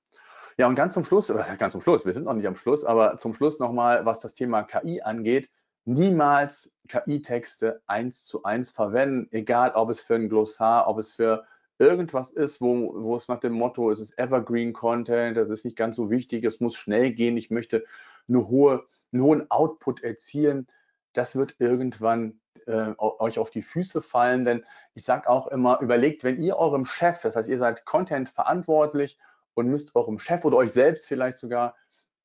Ja, 0.60 0.68
und 0.68 0.74
ganz 0.74 0.96
zum 0.96 1.06
Schluss, 1.06 1.30
oder 1.30 1.44
ganz 1.60 1.74
zum 1.74 1.82
Schluss, 1.82 2.06
wir 2.06 2.14
sind 2.14 2.24
noch 2.24 2.34
nicht 2.34 2.48
am 2.48 2.56
Schluss, 2.56 2.84
aber 2.84 3.18
zum 3.18 3.34
Schluss 3.36 3.60
nochmal, 3.60 4.06
was 4.06 4.22
das 4.22 4.34
Thema 4.34 4.64
KI 4.64 5.02
angeht, 5.02 5.50
niemals 5.86 6.72
KI-Texte 6.88 7.82
eins 7.86 8.26
zu 8.26 8.44
eins 8.44 8.72
verwenden, 8.72 9.28
egal 9.32 9.72
ob 9.76 9.90
es 9.92 10.02
für 10.02 10.16
ein 10.16 10.30
Glossar, 10.30 10.88
ob 10.88 10.98
es 10.98 11.12
für 11.12 11.46
irgendwas 11.78 12.32
ist, 12.32 12.60
wo, 12.60 12.92
wo 12.96 13.16
es 13.16 13.28
nach 13.28 13.40
dem 13.40 13.54
Motto, 13.54 13.92
es 13.92 14.00
ist 14.00 14.18
Evergreen 14.18 14.74
Content, 14.74 15.38
das 15.38 15.50
ist 15.50 15.64
nicht 15.64 15.78
ganz 15.78 15.96
so 15.96 16.10
wichtig, 16.10 16.44
es 16.44 16.60
muss 16.60 16.76
schnell 16.76 17.12
gehen, 17.12 17.38
ich 17.38 17.52
möchte 17.52 17.86
eine 18.28 18.48
hohe, 18.48 18.84
einen 19.14 19.22
hohen 19.22 19.52
Output 19.52 20.04
erzielen, 20.04 20.68
das 21.14 21.36
wird 21.36 21.56
irgendwann 21.60 22.40
äh, 22.66 22.94
euch 22.98 23.38
auf 23.38 23.52
die 23.52 23.62
Füße 23.62 24.02
fallen, 24.02 24.44
denn 24.44 24.66
ich 24.96 25.06
sage 25.06 25.30
auch 25.30 25.48
immer, 25.48 25.80
überlegt, 25.82 26.24
wenn 26.24 26.40
ihr 26.42 26.58
eurem 26.58 26.86
Chef, 26.86 27.22
das 27.22 27.36
heißt, 27.36 27.48
ihr 27.48 27.60
seid 27.60 27.86
Content 27.86 28.30
verantwortlich 28.30 29.20
und 29.58 29.68
müsst 29.68 29.96
eurem 29.96 30.20
Chef 30.20 30.46
oder 30.46 30.58
euch 30.58 30.72
selbst 30.72 31.08
vielleicht 31.08 31.38
sogar 31.38 31.76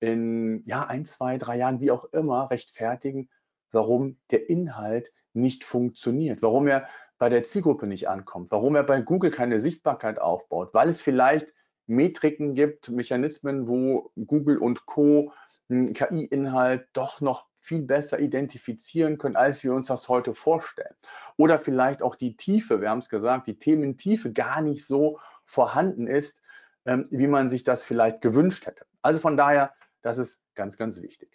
in 0.00 0.62
ja, 0.66 0.84
ein, 0.86 1.04
zwei, 1.06 1.38
drei 1.38 1.56
Jahren, 1.56 1.80
wie 1.80 1.90
auch 1.90 2.04
immer, 2.12 2.50
rechtfertigen, 2.50 3.30
warum 3.70 4.18
der 4.30 4.50
Inhalt 4.50 5.12
nicht 5.32 5.64
funktioniert, 5.64 6.42
warum 6.42 6.66
er 6.66 6.88
bei 7.18 7.30
der 7.30 7.42
Zielgruppe 7.42 7.86
nicht 7.86 8.08
ankommt, 8.08 8.50
warum 8.50 8.76
er 8.76 8.82
bei 8.82 9.00
Google 9.00 9.30
keine 9.30 9.58
Sichtbarkeit 9.60 10.18
aufbaut, 10.18 10.74
weil 10.74 10.88
es 10.88 11.00
vielleicht 11.00 11.52
Metriken 11.86 12.54
gibt, 12.54 12.90
Mechanismen, 12.90 13.66
wo 13.66 14.12
Google 14.26 14.58
und 14.58 14.84
Co. 14.86 15.32
KI-Inhalt 15.68 16.86
doch 16.92 17.22
noch 17.22 17.46
viel 17.60 17.82
besser 17.82 18.18
identifizieren 18.20 19.16
können, 19.16 19.36
als 19.36 19.64
wir 19.64 19.72
uns 19.72 19.86
das 19.86 20.08
heute 20.08 20.34
vorstellen. 20.34 20.94
Oder 21.38 21.58
vielleicht 21.58 22.02
auch 22.02 22.16
die 22.16 22.36
Tiefe, 22.36 22.82
wir 22.82 22.90
haben 22.90 22.98
es 22.98 23.08
gesagt, 23.08 23.46
die 23.46 23.58
Thementiefe 23.58 24.32
gar 24.32 24.60
nicht 24.60 24.84
so 24.84 25.18
vorhanden 25.46 26.08
ist, 26.08 26.41
ähm, 26.86 27.06
wie 27.10 27.26
man 27.26 27.48
sich 27.48 27.64
das 27.64 27.84
vielleicht 27.84 28.20
gewünscht 28.20 28.66
hätte. 28.66 28.84
Also 29.02 29.18
von 29.18 29.36
daher, 29.36 29.72
das 30.02 30.18
ist 30.18 30.40
ganz, 30.54 30.76
ganz 30.76 31.00
wichtig. 31.02 31.30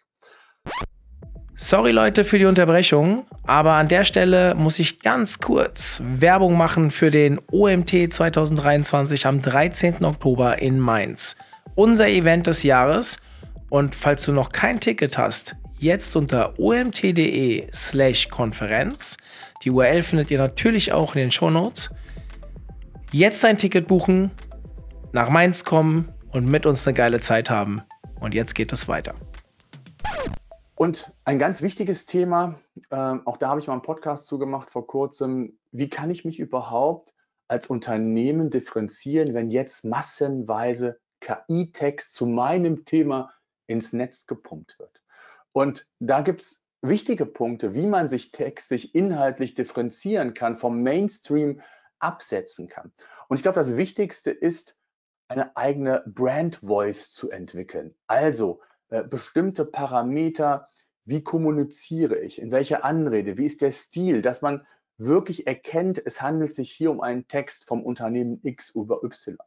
Sorry 1.60 1.91
Leute 1.91 2.23
für 2.23 2.38
die 2.38 2.45
Unterbrechung, 2.45 3.25
aber 3.47 3.73
an 3.73 3.88
der 3.88 4.03
Stelle 4.03 4.53
muss 4.53 4.77
ich 4.77 4.99
ganz 4.99 5.39
kurz 5.39 5.99
Werbung 6.03 6.55
machen 6.55 6.91
für 6.91 7.10
den 7.10 7.39
OMT 7.51 8.13
2023 8.13 9.25
am 9.25 9.41
13. 9.41 10.05
Oktober 10.05 10.62
in 10.62 10.79
Mainz. 10.79 11.36
Unser 11.73 12.10
Event 12.10 12.45
des 12.45 12.62
Jahres. 12.62 13.17
Und 13.69 13.95
falls 13.95 14.23
du 14.23 14.33
noch 14.33 14.51
kein 14.51 14.79
Ticket 14.79 15.17
hast, 15.17 15.55
jetzt 15.79 16.15
unter 16.15 16.60
omt.de 16.60 17.67
slash 17.73 18.29
Konferenz. 18.29 19.17
Die 19.63 19.71
URL 19.71 20.03
findet 20.03 20.29
ihr 20.29 20.38
natürlich 20.38 20.93
auch 20.93 21.15
in 21.15 21.21
den 21.21 21.31
Show 21.31 21.49
Notes. 21.49 21.89
Jetzt 23.12 23.43
ein 23.43 23.57
Ticket 23.57 23.88
buchen, 23.88 24.29
nach 25.13 25.30
Mainz 25.30 25.63
kommen 25.63 26.13
und 26.32 26.46
mit 26.46 26.65
uns 26.65 26.88
eine 26.88 26.96
geile 26.96 27.20
Zeit 27.20 27.50
haben. 27.50 27.82
Und 28.20 28.34
jetzt 28.34 28.56
geht 28.56 28.74
es 28.74 28.88
weiter. 28.88 29.15
Und 30.76 31.12
ein 31.26 31.39
ganz 31.39 31.62
wichtiges 31.62 32.06
Thema, 32.06 32.60
äh, 32.91 32.96
auch 32.96 33.38
da 33.38 33.50
habe 33.50 33.60
ich 33.60 33.67
mal 33.67 33.74
einen 33.74 33.82
Podcast 33.82 34.28
zugemacht 34.28 34.70
vor 34.70 34.86
kurzem, 34.86 35.58
wie 35.72 35.89
kann 35.89 36.10
ich 36.12 36.24
mich 36.24 36.39
überhaupt 36.39 37.15
als 37.48 37.67
Unternehmen 37.67 38.50
differenzieren, 38.50 39.34
wenn 39.34 39.50
jetzt 39.50 39.86
massenweise 39.86 41.00
KI-Text 41.22 42.13
zu 42.13 42.28
meinem 42.28 42.86
Thema 42.86 43.32
ins 43.65 43.91
Netz 43.93 44.28
gepumpt 44.28 44.78
wird? 44.78 45.02
Und 45.52 45.88
da 46.00 46.22
gibt 46.22 46.41
es 46.41 46.63
wichtige 46.84 47.26
Punkte, 47.26 47.74
wie 47.74 47.88
man 47.88 48.08
sich 48.08 48.30
textlich 48.30 48.93
inhaltlich 48.93 49.56
differenzieren 49.56 50.36
kann, 50.36 50.58
vom 50.58 50.84
Mainstream 50.84 51.62
absetzen 52.00 52.67
kann. 52.67 52.91
Und 53.28 53.38
ich 53.38 53.43
glaube, 53.43 53.56
das 53.56 53.76
Wichtigste 53.78 54.30
ist, 54.30 54.77
eine 55.28 55.56
eigene 55.58 56.04
Brand 56.06 56.58
Voice 56.58 57.12
zu 57.12 57.30
entwickeln. 57.30 57.96
Also 58.08 58.62
äh, 58.90 59.04
bestimmte 59.04 59.66
Parameter, 59.66 60.68
wie 61.06 61.24
kommuniziere 61.24 62.18
ich, 62.18 62.40
in 62.42 62.52
welcher 62.52 62.84
Anrede, 62.84 63.38
wie 63.38 63.46
ist 63.46 63.62
der 63.62 63.72
Stil, 63.72 64.22
dass 64.22 64.42
man 64.42 64.66
wirklich 64.98 65.46
erkennt, 65.48 66.02
es 66.06 66.22
handelt 66.22 66.54
sich 66.54 66.72
hier 66.72 66.92
um 66.92 67.02
einen 67.02 67.28
Text 67.28 67.66
vom 67.66 67.84
Unternehmen 67.84 68.40
X 68.44 68.70
über 68.70 69.04
Y. 69.04 69.38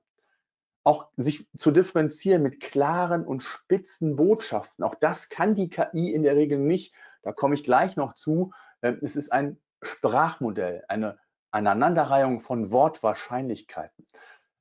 Auch 0.84 1.08
sich 1.16 1.48
zu 1.56 1.70
differenzieren 1.70 2.42
mit 2.42 2.60
klaren 2.60 3.26
und 3.26 3.42
spitzen 3.42 4.16
Botschaften, 4.16 4.84
auch 4.84 4.94
das 4.94 5.28
kann 5.28 5.54
die 5.54 5.68
KI 5.68 6.12
in 6.12 6.22
der 6.22 6.36
Regel 6.36 6.58
nicht. 6.58 6.94
Da 7.22 7.32
komme 7.32 7.54
ich 7.54 7.64
gleich 7.64 7.96
noch 7.96 8.14
zu. 8.14 8.52
Äh, 8.80 8.94
es 9.02 9.16
ist 9.16 9.32
ein 9.32 9.58
Sprachmodell, 9.82 10.84
eine 10.88 11.18
Aneinanderreihung 11.50 12.40
von 12.40 12.70
Wortwahrscheinlichkeiten. 12.70 14.06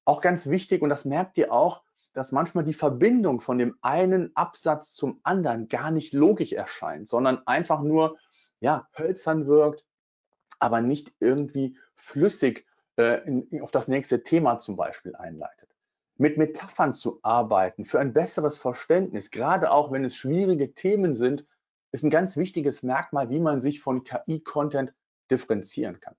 Auch 0.10 0.22
ganz 0.22 0.50
wichtig, 0.50 0.82
und 0.82 0.90
das 0.90 1.06
merkt 1.06 1.38
ihr 1.38 1.54
auch, 1.54 1.84
dass 2.14 2.32
manchmal 2.32 2.64
die 2.64 2.74
Verbindung 2.74 3.42
von 3.42 3.60
dem 3.60 3.78
einen 3.84 4.36
Absatz 4.36 4.96
zum 4.96 5.20
anderen 5.22 5.68
gar 5.68 5.92
nicht 5.92 6.16
logisch 6.16 6.52
erscheint, 6.52 7.08
sondern 7.08 7.46
einfach 7.46 7.84
nur 7.84 8.18
ja, 8.60 8.88
hölzern 8.98 9.46
wirkt, 9.46 9.86
aber 10.58 10.82
nicht 10.82 11.14
irgendwie 11.20 11.78
flüssig 11.94 12.66
äh, 12.98 13.24
in, 13.28 13.62
auf 13.62 13.70
das 13.70 13.88
nächste 13.88 14.24
Thema 14.24 14.58
zum 14.58 14.78
Beispiel 14.78 15.16
einleitet. 15.16 15.70
Mit 16.18 16.40
Metaphern 16.40 16.96
zu 16.96 17.20
arbeiten 17.22 17.86
für 17.86 18.00
ein 18.00 18.12
besseres 18.12 18.58
Verständnis, 18.58 19.30
gerade 19.30 19.70
auch 19.70 19.92
wenn 19.92 20.04
es 20.04 20.16
schwierige 20.16 20.74
Themen 20.74 21.14
sind, 21.14 21.46
ist 21.92 22.04
ein 22.04 22.10
ganz 22.10 22.36
wichtiges 22.36 22.82
Merkmal, 22.82 23.30
wie 23.30 23.40
man 23.40 23.62
sich 23.62 23.80
von 23.80 24.04
KI-Content 24.04 24.92
differenzieren 25.30 26.00
kann. 26.00 26.16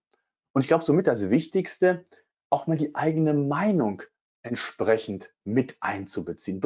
Und 0.52 0.62
ich 0.62 0.68
glaube, 0.68 0.84
somit 0.84 1.08
das 1.08 1.28
Wichtigste, 1.28 2.04
auch 2.50 2.66
mal 2.66 2.76
die 2.76 2.94
eigene 2.94 3.34
Meinung 3.34 4.02
entsprechend 4.42 5.32
mit 5.44 5.76
einzubeziehen. 5.80 6.60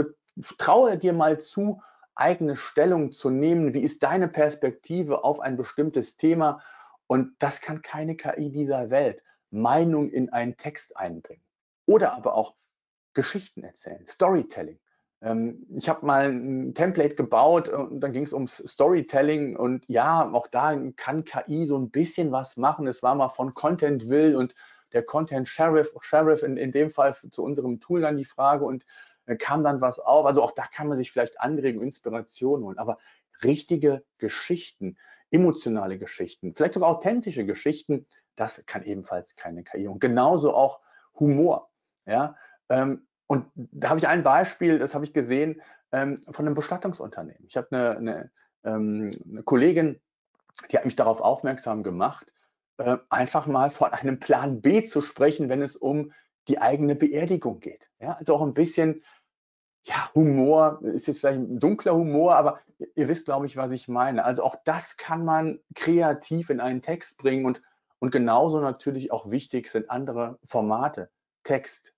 Traue 0.58 0.98
dir 0.98 1.12
mal 1.12 1.38
zu, 1.38 1.80
eigene 2.14 2.56
Stellung 2.56 3.12
zu 3.12 3.30
nehmen. 3.30 3.74
Wie 3.74 3.82
ist 3.82 4.02
deine 4.02 4.28
Perspektive 4.28 5.24
auf 5.24 5.40
ein 5.40 5.56
bestimmtes 5.56 6.16
Thema? 6.16 6.62
Und 7.06 7.34
das 7.38 7.60
kann 7.60 7.82
keine 7.82 8.16
KI 8.16 8.50
dieser 8.50 8.90
Welt. 8.90 9.22
Meinung 9.50 10.10
in 10.10 10.30
einen 10.30 10.56
Text 10.56 10.96
einbringen. 10.96 11.44
Oder 11.86 12.14
aber 12.14 12.34
auch 12.34 12.54
Geschichten 13.12 13.62
erzählen, 13.62 14.04
Storytelling. 14.06 14.80
Ähm, 15.22 15.66
ich 15.76 15.88
habe 15.88 16.04
mal 16.04 16.30
ein 16.30 16.74
Template 16.74 17.14
gebaut 17.14 17.68
und 17.68 18.00
dann 18.00 18.12
ging 18.12 18.24
es 18.24 18.32
ums 18.32 18.56
Storytelling 18.56 19.56
und 19.56 19.84
ja, 19.88 20.30
auch 20.32 20.48
da 20.48 20.76
kann 20.96 21.24
KI 21.24 21.66
so 21.66 21.78
ein 21.78 21.90
bisschen 21.90 22.32
was 22.32 22.56
machen. 22.56 22.86
Es 22.86 23.02
war 23.02 23.14
mal 23.14 23.28
von 23.28 23.54
Content 23.54 24.08
Will 24.08 24.34
und 24.34 24.54
der 24.94 25.02
Content 25.02 25.48
Sheriff, 25.48 25.94
Sheriff 26.00 26.42
in, 26.42 26.56
in 26.56 26.72
dem 26.72 26.90
Fall 26.90 27.14
zu 27.30 27.42
unserem 27.42 27.80
Tool 27.80 28.00
dann 28.00 28.16
die 28.16 28.24
Frage 28.24 28.64
und 28.64 28.86
äh, 29.26 29.36
kam 29.36 29.64
dann 29.64 29.80
was 29.80 29.98
auf. 29.98 30.24
Also 30.24 30.42
auch 30.42 30.52
da 30.52 30.66
kann 30.66 30.88
man 30.88 30.96
sich 30.96 31.12
vielleicht 31.12 31.40
Anregung, 31.40 31.82
Inspiration 31.82 32.62
holen. 32.62 32.78
Aber 32.78 32.98
richtige 33.42 34.04
Geschichten, 34.18 34.96
emotionale 35.30 35.98
Geschichten, 35.98 36.54
vielleicht 36.54 36.74
sogar 36.74 36.90
authentische 36.90 37.44
Geschichten, 37.44 38.06
das 38.36 38.64
kann 38.66 38.84
ebenfalls 38.84 39.36
keine 39.36 39.64
KI. 39.64 39.88
Und 39.88 40.00
genauso 40.00 40.54
auch 40.54 40.80
Humor. 41.18 41.70
Ja, 42.06 42.36
ähm, 42.68 43.06
und 43.26 43.46
da 43.54 43.88
habe 43.88 43.98
ich 43.98 44.06
ein 44.06 44.22
Beispiel, 44.22 44.78
das 44.78 44.94
habe 44.94 45.04
ich 45.04 45.12
gesehen 45.12 45.62
ähm, 45.92 46.20
von 46.30 46.46
einem 46.46 46.54
Bestattungsunternehmen. 46.54 47.44
Ich 47.46 47.56
habe 47.56 47.68
eine, 47.70 47.96
eine, 47.96 48.30
ähm, 48.64 49.10
eine 49.28 49.42
Kollegin, 49.42 50.00
die 50.70 50.76
hat 50.76 50.84
mich 50.84 50.96
darauf 50.96 51.20
aufmerksam 51.20 51.82
gemacht, 51.82 52.30
äh, 52.78 52.98
einfach 53.08 53.46
mal 53.46 53.70
von 53.70 53.92
einem 53.92 54.18
Plan 54.18 54.60
B 54.60 54.84
zu 54.84 55.00
sprechen, 55.00 55.48
wenn 55.48 55.62
es 55.62 55.76
um 55.76 56.12
die 56.48 56.60
eigene 56.60 56.94
Beerdigung 56.94 57.60
geht. 57.60 57.88
Ja, 58.00 58.14
also 58.14 58.34
auch 58.34 58.42
ein 58.42 58.54
bisschen 58.54 59.02
ja, 59.84 60.10
Humor, 60.14 60.80
ist 60.82 61.06
jetzt 61.06 61.20
vielleicht 61.20 61.40
ein 61.40 61.60
dunkler 61.60 61.94
Humor, 61.94 62.36
aber 62.36 62.60
ihr 62.94 63.08
wisst, 63.08 63.26
glaube 63.26 63.46
ich, 63.46 63.56
was 63.56 63.70
ich 63.70 63.86
meine. 63.86 64.24
Also 64.24 64.42
auch 64.42 64.56
das 64.64 64.96
kann 64.96 65.24
man 65.24 65.60
kreativ 65.74 66.50
in 66.50 66.60
einen 66.60 66.80
Text 66.80 67.18
bringen 67.18 67.44
und, 67.44 67.60
und 67.98 68.10
genauso 68.10 68.60
natürlich 68.60 69.12
auch 69.12 69.30
wichtig 69.30 69.68
sind 69.68 69.90
andere 69.90 70.38
Formate. 70.46 71.10
Text 71.42 71.94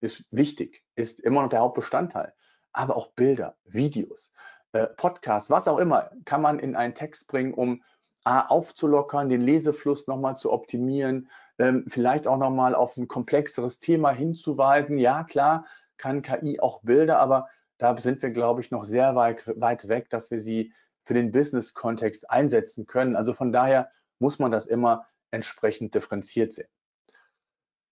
ist 0.00 0.26
wichtig, 0.30 0.84
ist 0.94 1.18
immer 1.20 1.42
noch 1.42 1.48
der 1.48 1.60
Hauptbestandteil, 1.60 2.32
aber 2.72 2.96
auch 2.96 3.12
Bilder, 3.12 3.56
Videos, 3.64 4.30
äh, 4.72 4.86
Podcasts, 4.86 5.50
was 5.50 5.66
auch 5.66 5.78
immer, 5.78 6.10
kann 6.24 6.40
man 6.40 6.60
in 6.60 6.76
einen 6.76 6.94
Text 6.94 7.26
bringen, 7.26 7.52
um 7.52 7.82
aufzulockern, 8.24 9.28
den 9.28 9.42
Lesefluss 9.42 10.06
nochmal 10.06 10.36
zu 10.36 10.52
optimieren, 10.52 11.28
ähm, 11.58 11.84
vielleicht 11.88 12.26
auch 12.26 12.38
nochmal 12.38 12.74
auf 12.74 12.96
ein 12.96 13.06
komplexeres 13.08 13.78
Thema 13.78 14.10
hinzuweisen. 14.10 14.98
Ja, 14.98 15.24
klar, 15.24 15.66
kann 15.98 16.22
KI 16.22 16.58
auch 16.60 16.82
Bilder, 16.82 17.18
aber 17.18 17.48
da 17.78 17.96
sind 17.96 18.22
wir, 18.22 18.30
glaube 18.30 18.60
ich, 18.60 18.70
noch 18.70 18.84
sehr 18.84 19.14
weit, 19.14 19.46
weit 19.60 19.88
weg, 19.88 20.08
dass 20.10 20.30
wir 20.30 20.40
sie 20.40 20.72
für 21.04 21.14
den 21.14 21.32
Business-Kontext 21.32 22.30
einsetzen 22.30 22.86
können. 22.86 23.14
Also 23.14 23.34
von 23.34 23.52
daher 23.52 23.90
muss 24.18 24.38
man 24.38 24.50
das 24.50 24.66
immer 24.66 25.06
entsprechend 25.30 25.94
differenziert 25.94 26.52
sehen. 26.52 26.68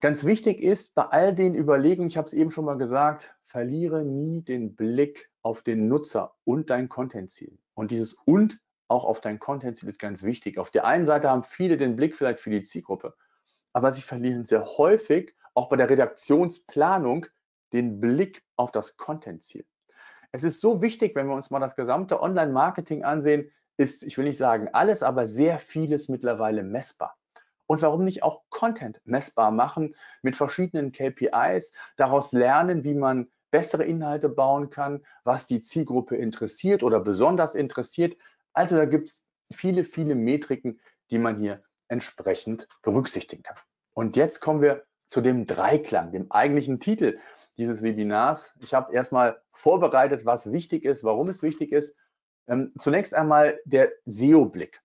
Ganz 0.00 0.24
wichtig 0.24 0.62
ist 0.62 0.94
bei 0.94 1.04
all 1.04 1.34
den 1.34 1.54
Überlegungen, 1.54 2.08
ich 2.08 2.16
habe 2.16 2.26
es 2.26 2.32
eben 2.32 2.50
schon 2.50 2.64
mal 2.64 2.78
gesagt, 2.78 3.36
verliere 3.44 4.02
nie 4.02 4.42
den 4.42 4.74
Blick 4.74 5.30
auf 5.42 5.62
den 5.62 5.88
Nutzer 5.88 6.34
und 6.44 6.70
dein 6.70 6.88
Content-Ziel. 6.88 7.58
Und 7.74 7.90
dieses 7.90 8.14
und 8.24 8.58
auch 8.92 9.04
auf 9.04 9.20
dein 9.20 9.38
Content-Ziel 9.38 9.88
ist 9.88 9.98
ganz 9.98 10.22
wichtig. 10.22 10.58
Auf 10.58 10.70
der 10.70 10.84
einen 10.84 11.06
Seite 11.06 11.30
haben 11.30 11.42
viele 11.42 11.76
den 11.76 11.96
Blick 11.96 12.14
vielleicht 12.14 12.40
für 12.40 12.50
die 12.50 12.62
Zielgruppe, 12.62 13.14
aber 13.72 13.90
sie 13.90 14.02
verlieren 14.02 14.44
sehr 14.44 14.64
häufig 14.76 15.34
auch 15.54 15.68
bei 15.68 15.76
der 15.76 15.90
Redaktionsplanung 15.90 17.26
den 17.72 18.00
Blick 18.00 18.44
auf 18.56 18.70
das 18.70 18.96
Content-Ziel. 18.96 19.64
Es 20.30 20.44
ist 20.44 20.60
so 20.60 20.80
wichtig, 20.80 21.16
wenn 21.16 21.26
wir 21.26 21.34
uns 21.34 21.50
mal 21.50 21.60
das 21.60 21.74
gesamte 21.74 22.20
Online-Marketing 22.20 23.02
ansehen, 23.02 23.50
ist, 23.76 24.02
ich 24.02 24.16
will 24.18 24.24
nicht 24.24 24.36
sagen 24.36 24.68
alles, 24.72 25.02
aber 25.02 25.26
sehr 25.26 25.58
vieles 25.58 26.08
mittlerweile 26.08 26.62
messbar. 26.62 27.16
Und 27.66 27.80
warum 27.80 28.04
nicht 28.04 28.22
auch 28.22 28.42
Content 28.50 29.00
messbar 29.04 29.50
machen 29.50 29.94
mit 30.20 30.36
verschiedenen 30.36 30.92
KPIs, 30.92 31.72
daraus 31.96 32.32
lernen, 32.32 32.84
wie 32.84 32.94
man 32.94 33.30
bessere 33.50 33.84
Inhalte 33.84 34.28
bauen 34.28 34.70
kann, 34.70 35.04
was 35.24 35.46
die 35.46 35.60
Zielgruppe 35.60 36.16
interessiert 36.16 36.82
oder 36.82 37.00
besonders 37.00 37.54
interessiert, 37.54 38.16
also 38.52 38.76
da 38.76 38.84
gibt 38.84 39.08
es 39.08 39.24
viele, 39.52 39.84
viele 39.84 40.14
Metriken, 40.14 40.80
die 41.10 41.18
man 41.18 41.38
hier 41.38 41.62
entsprechend 41.88 42.68
berücksichtigen 42.82 43.42
kann. 43.42 43.56
Und 43.94 44.16
jetzt 44.16 44.40
kommen 44.40 44.62
wir 44.62 44.84
zu 45.06 45.20
dem 45.20 45.44
Dreiklang, 45.44 46.12
dem 46.12 46.30
eigentlichen 46.30 46.80
Titel 46.80 47.18
dieses 47.58 47.82
Webinars. 47.82 48.54
Ich 48.60 48.72
habe 48.72 48.94
erstmal 48.94 49.42
vorbereitet, 49.52 50.24
was 50.24 50.50
wichtig 50.52 50.84
ist, 50.84 51.04
warum 51.04 51.28
es 51.28 51.42
wichtig 51.42 51.70
ist. 51.72 51.94
Ähm, 52.48 52.72
zunächst 52.78 53.14
einmal 53.14 53.60
der 53.66 53.92
SEO-Blick. 54.06 54.80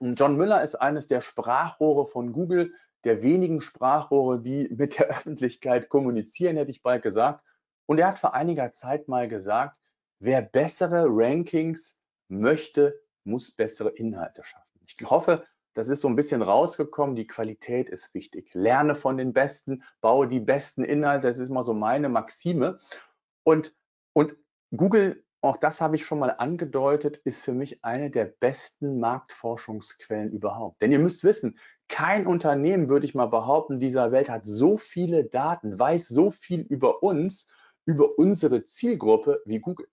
John 0.00 0.36
Müller 0.36 0.62
ist 0.62 0.74
eines 0.74 1.06
der 1.06 1.20
Sprachrohre 1.20 2.06
von 2.06 2.32
Google, 2.32 2.74
der 3.04 3.22
wenigen 3.22 3.60
Sprachrohre, 3.60 4.40
die 4.40 4.68
mit 4.76 4.98
der 4.98 5.06
Öffentlichkeit 5.06 5.88
kommunizieren, 5.88 6.56
hätte 6.56 6.72
ich 6.72 6.82
bald 6.82 7.02
gesagt. 7.02 7.44
Und 7.86 7.98
er 7.98 8.08
hat 8.08 8.18
vor 8.18 8.34
einiger 8.34 8.72
Zeit 8.72 9.06
mal 9.06 9.28
gesagt, 9.28 9.78
wer 10.18 10.42
bessere 10.42 11.06
Rankings 11.08 11.96
möchte, 12.28 13.00
muss 13.24 13.50
bessere 13.50 13.90
Inhalte 13.90 14.44
schaffen. 14.44 14.80
Ich 14.86 14.96
hoffe, 15.10 15.44
das 15.74 15.88
ist 15.88 16.00
so 16.00 16.08
ein 16.08 16.16
bisschen 16.16 16.40
rausgekommen. 16.40 17.16
Die 17.16 17.26
Qualität 17.26 17.90
ist 17.90 18.14
wichtig. 18.14 18.54
Lerne 18.54 18.94
von 18.94 19.18
den 19.18 19.34
Besten, 19.34 19.82
baue 20.00 20.26
die 20.26 20.40
besten 20.40 20.84
Inhalte. 20.84 21.26
Das 21.26 21.38
ist 21.38 21.50
mal 21.50 21.64
so 21.64 21.74
meine 21.74 22.08
Maxime. 22.08 22.78
Und, 23.42 23.74
und 24.14 24.34
Google, 24.74 25.22
auch 25.42 25.58
das 25.58 25.82
habe 25.82 25.96
ich 25.96 26.06
schon 26.06 26.18
mal 26.18 26.30
angedeutet, 26.30 27.18
ist 27.18 27.44
für 27.44 27.52
mich 27.52 27.84
eine 27.84 28.10
der 28.10 28.24
besten 28.24 28.98
Marktforschungsquellen 29.00 30.32
überhaupt. 30.32 30.80
Denn 30.80 30.92
ihr 30.92 30.98
müsst 30.98 31.24
wissen, 31.24 31.58
kein 31.88 32.26
Unternehmen, 32.26 32.88
würde 32.88 33.04
ich 33.04 33.14
mal 33.14 33.26
behaupten, 33.26 33.78
dieser 33.78 34.12
Welt 34.12 34.30
hat 34.30 34.46
so 34.46 34.78
viele 34.78 35.24
Daten, 35.24 35.78
weiß 35.78 36.08
so 36.08 36.30
viel 36.30 36.62
über 36.62 37.02
uns, 37.02 37.46
über 37.84 38.18
unsere 38.18 38.64
Zielgruppe 38.64 39.42
wie 39.44 39.60
Google. 39.60 39.88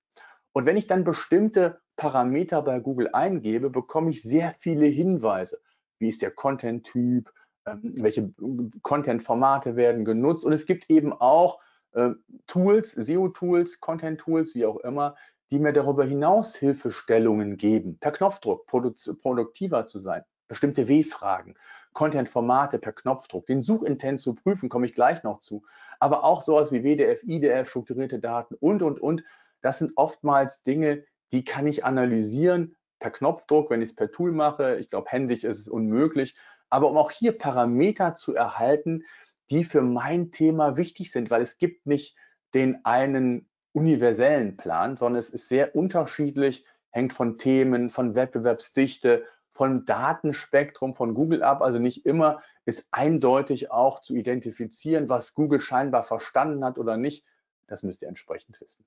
Und 0.54 0.66
wenn 0.66 0.78
ich 0.78 0.88
dann 0.88 1.04
bestimmte 1.04 1.82
Parameter 1.96 2.62
bei 2.62 2.80
Google 2.80 3.10
eingebe, 3.14 3.70
bekomme 3.70 4.10
ich 4.10 4.24
sehr 4.24 4.56
viele 4.60 4.86
Hinweise 4.86 5.60
wie 6.04 6.10
ist 6.10 6.22
der 6.22 6.32
Content-Typ, 6.32 7.32
ähm, 7.66 7.94
welche 7.96 8.22
äh, 8.22 8.34
Content-Formate 8.82 9.76
werden 9.76 10.06
genutzt. 10.06 10.46
Und 10.46 10.54
es 10.54 10.66
gibt 10.66 10.89
eben 10.89 11.14
auch 11.14 11.60
äh, 11.94 12.10
Tools, 12.46 12.91
SEO-Tools, 12.91 13.80
Content-Tools, 13.80 14.54
wie 14.54 14.66
auch 14.66 14.78
immer, 14.78 15.16
die 15.50 15.60
mir 15.60 15.74
darüber 15.74 16.04
hinaus 16.04 16.56
Hilfestellungen 16.56 17.58
geben, 17.58 17.98
per 18.00 18.12
Knopfdruck 18.12 18.66
produktiver 18.68 19.86
zu 19.86 20.00
sein. 20.00 20.24
Bestimmte 20.48 20.88
W-Fragen, 20.88 21.56
Content-Formate 21.94 22.80
per 22.80 22.91
Knopfdruck, 22.91 23.46
den 23.46 23.62
Suchintent 23.62 24.20
zu 24.20 24.36
prüfen, 24.36 24.68
komme 24.68 24.86
ich 24.86 24.94
gleich 24.94 25.24
noch 25.24 25.39
zu. 25.39 25.64
Aber 26.00 26.24
auch 26.26 26.41
sowas 26.41 26.72
wie 26.72 26.84
WDF, 26.84 27.24
IDF, 27.24 27.70
strukturierte 27.70 28.20
Daten 28.20 28.56
und, 28.56 28.82
und, 28.82 29.00
und. 29.00 29.24
Das 29.62 29.78
sind 29.78 29.94
oftmals 29.96 30.64
Dinge, 30.64 31.06
die 31.34 31.44
kann 31.44 31.68
ich 31.68 31.84
analysieren, 31.84 32.76
per 33.00 33.12
Knopfdruck, 33.12 33.70
wenn 33.70 33.82
ich 33.82 33.90
es 33.90 33.96
per 33.96 34.12
Tool 34.12 34.32
mache. 34.32 34.78
Ich 34.78 34.90
glaube, 34.90 35.10
händisch 35.10 35.44
ist 35.44 35.60
es 35.60 35.68
unmöglich. 35.68 36.36
Aber 36.70 36.90
um 36.90 36.98
auch 36.98 37.12
hier 37.12 37.38
Parameter 37.38 38.16
zu 38.16 38.34
erhalten, 38.34 39.04
die 39.50 39.66
für 39.66 39.82
mein 39.82 40.32
Thema 40.32 40.78
wichtig 40.78 41.12
sind, 41.12 41.30
weil 41.30 41.42
es 41.42 41.58
gibt 41.58 41.86
nicht 41.86 42.16
den 42.54 42.86
einen 42.86 43.50
universellen 43.74 44.56
Plan, 44.56 44.96
sondern 44.96 45.20
es 45.20 45.30
ist 45.30 45.50
sehr 45.50 45.76
unterschiedlich, 45.76 46.66
hängt 46.92 47.14
von 47.14 47.38
Themen, 47.38 47.90
von 47.90 48.16
Wettbewerbsdichte, 48.16 49.26
von 49.52 49.86
Datenspektrum 49.86 50.96
von 50.96 51.14
Google 51.14 51.44
ab. 51.44 51.62
Also 51.62 51.80
nicht 51.80 52.06
immer 52.06 52.42
ist 52.66 52.88
eindeutig 52.92 53.70
auch 53.72 54.00
zu 54.00 54.16
identifizieren, 54.16 55.10
was 55.10 55.34
Google 55.34 55.60
scheinbar 55.60 56.04
verstanden 56.04 56.64
hat 56.64 56.78
oder 56.78 56.96
nicht. 56.96 57.26
Das 57.68 57.84
müsst 57.84 58.02
ihr 58.02 58.08
entsprechend 58.08 58.62
wissen. 58.62 58.86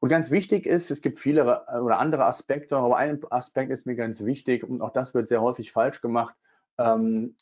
Und 0.00 0.08
ganz 0.08 0.30
wichtig 0.30 0.66
ist, 0.66 0.90
es 0.90 1.00
gibt 1.00 1.18
viele 1.18 1.64
äh, 1.68 1.78
oder 1.78 1.98
andere 1.98 2.24
Aspekte, 2.24 2.76
aber 2.76 2.96
ein 2.96 3.20
Aspekt 3.30 3.70
ist 3.70 3.86
mir 3.86 3.96
ganz 3.96 4.24
wichtig 4.24 4.64
und 4.64 4.82
auch 4.82 4.92
das 4.92 5.14
wird 5.14 5.28
sehr 5.28 5.42
häufig 5.42 5.72
falsch 5.72 6.00
gemacht. 6.00 6.34
Ähm, 6.78 7.36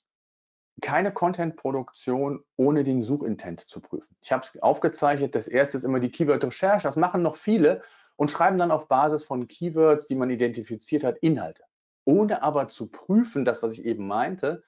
keine 0.80 1.12
Content-Produktion 1.12 2.42
ohne 2.56 2.82
den 2.82 3.00
Suchintent 3.00 3.60
zu 3.68 3.80
prüfen. 3.80 4.16
Ich 4.20 4.32
habe 4.32 4.44
es 4.44 4.60
aufgezeichnet. 4.62 5.34
Das 5.34 5.46
erste 5.46 5.76
ist 5.76 5.84
immer 5.84 6.00
die 6.00 6.10
Keyword-Recherche. 6.10 6.88
Das 6.88 6.96
machen 6.96 7.22
noch 7.22 7.36
viele 7.36 7.82
und 8.16 8.30
schreiben 8.30 8.58
dann 8.58 8.70
auf 8.70 8.88
Basis 8.88 9.24
von 9.24 9.46
Keywords, 9.46 10.06
die 10.06 10.14
man 10.16 10.30
identifiziert 10.30 11.04
hat, 11.04 11.18
Inhalte. 11.18 11.62
Ohne 12.04 12.42
aber 12.42 12.68
zu 12.68 12.86
prüfen, 12.88 13.44
das, 13.44 13.62
was 13.62 13.72
ich 13.72 13.84
eben 13.84 14.06
meinte, 14.06 14.64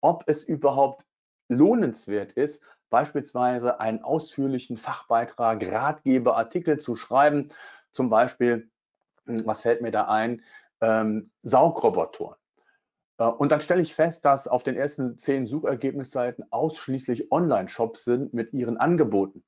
ob 0.00 0.24
es 0.26 0.42
überhaupt 0.42 1.06
lohnenswert 1.48 2.32
ist, 2.32 2.62
beispielsweise 2.92 3.80
einen 3.80 4.04
ausführlichen 4.04 4.76
Fachbeitrag, 4.76 5.66
Ratgeber, 5.66 6.36
Artikel 6.36 6.78
zu 6.78 6.94
schreiben. 6.94 7.48
Zum 7.90 8.10
Beispiel, 8.10 8.70
hm, 9.24 9.46
was 9.46 9.62
fällt 9.62 9.80
mir 9.80 9.90
da 9.90 10.04
ein? 10.04 10.42
Ähm, 10.80 11.30
Saugrobotoren. 11.42 12.36
Äh, 13.18 13.24
und 13.24 13.50
dann 13.50 13.60
stelle 13.60 13.80
ich 13.82 13.94
fest, 13.94 14.24
dass 14.24 14.46
auf 14.46 14.62
den 14.62 14.76
ersten 14.76 15.16
zehn 15.16 15.46
Suchergebnisseiten 15.46 16.44
ausschließlich 16.50 17.32
Online-Shops 17.32 18.04
sind 18.04 18.34
mit 18.34 18.52
ihren 18.52 18.76
Angeboten. 18.76 19.42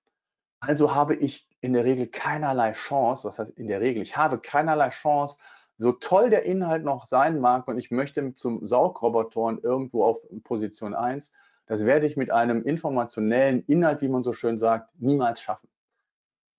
Also 0.60 0.94
habe 0.94 1.14
ich 1.14 1.46
in 1.60 1.74
der 1.74 1.84
Regel 1.84 2.06
keinerlei 2.06 2.72
Chance, 2.72 3.28
was 3.28 3.38
heißt 3.38 3.50
in 3.58 3.68
der 3.68 3.82
Regel, 3.82 4.02
ich 4.02 4.16
habe 4.16 4.38
keinerlei 4.38 4.88
Chance, 4.88 5.36
so 5.76 5.92
toll 5.92 6.30
der 6.30 6.44
Inhalt 6.44 6.84
noch 6.84 7.06
sein 7.06 7.40
mag 7.40 7.68
und 7.68 7.76
ich 7.76 7.90
möchte 7.90 8.32
zum 8.32 8.66
Saugrobotoren 8.66 9.58
irgendwo 9.58 10.04
auf 10.04 10.18
Position 10.44 10.94
1, 10.94 11.32
das 11.66 11.86
werde 11.86 12.06
ich 12.06 12.16
mit 12.16 12.30
einem 12.30 12.62
informationellen 12.62 13.64
Inhalt, 13.66 14.02
wie 14.02 14.08
man 14.08 14.22
so 14.22 14.32
schön 14.32 14.58
sagt, 14.58 14.88
niemals 14.98 15.40
schaffen. 15.40 15.68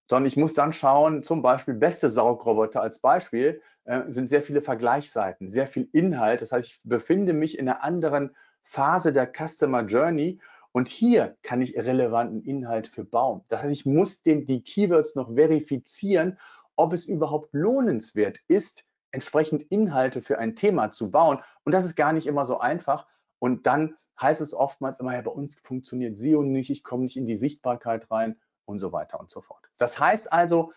Sondern 0.09 0.27
ich 0.27 0.37
muss 0.37 0.53
dann 0.53 0.73
schauen, 0.73 1.23
zum 1.23 1.41
Beispiel 1.41 1.73
beste 1.73 2.09
Saugroboter 2.09 2.81
als 2.81 2.99
Beispiel, 2.99 3.61
äh, 3.85 4.03
sind 4.07 4.29
sehr 4.29 4.41
viele 4.41 4.61
Vergleichsseiten, 4.61 5.49
sehr 5.49 5.67
viel 5.67 5.89
Inhalt. 5.91 6.41
Das 6.41 6.51
heißt, 6.51 6.67
ich 6.67 6.79
befinde 6.83 7.33
mich 7.33 7.57
in 7.57 7.67
einer 7.67 7.83
anderen 7.83 8.35
Phase 8.63 9.13
der 9.13 9.31
Customer 9.31 9.83
Journey 9.85 10.39
und 10.71 10.87
hier 10.87 11.37
kann 11.41 11.61
ich 11.61 11.77
relevanten 11.77 12.43
Inhalt 12.43 12.87
für 12.87 13.05
bauen. 13.05 13.41
Das 13.47 13.63
heißt, 13.63 13.71
ich 13.71 13.85
muss 13.85 14.23
den, 14.23 14.45
die 14.45 14.61
Keywords 14.61 15.15
noch 15.15 15.33
verifizieren, 15.33 16.37
ob 16.75 16.93
es 16.93 17.05
überhaupt 17.05 17.53
lohnenswert 17.53 18.39
ist, 18.47 18.83
entsprechend 19.11 19.61
Inhalte 19.71 20.21
für 20.21 20.37
ein 20.37 20.55
Thema 20.55 20.91
zu 20.91 21.09
bauen. 21.11 21.39
Und 21.63 21.73
das 21.73 21.85
ist 21.85 21.95
gar 21.95 22.11
nicht 22.11 22.27
immer 22.27 22.45
so 22.45 22.59
einfach. 22.59 23.07
Und 23.39 23.65
dann 23.65 23.95
heißt 24.19 24.41
es 24.41 24.53
oftmals 24.53 24.99
immer, 24.99 25.13
ja, 25.13 25.21
bei 25.21 25.31
uns 25.31 25.55
funktioniert 25.63 26.17
SEO 26.17 26.43
nicht, 26.43 26.69
ich 26.69 26.83
komme 26.83 27.03
nicht 27.03 27.17
in 27.17 27.25
die 27.25 27.35
Sichtbarkeit 27.35 28.09
rein 28.11 28.37
und 28.65 28.79
so 28.79 28.91
weiter 28.91 29.19
und 29.19 29.29
so 29.29 29.41
fort. 29.41 29.69
Das 29.77 29.99
heißt 29.99 30.31
also, 30.31 30.71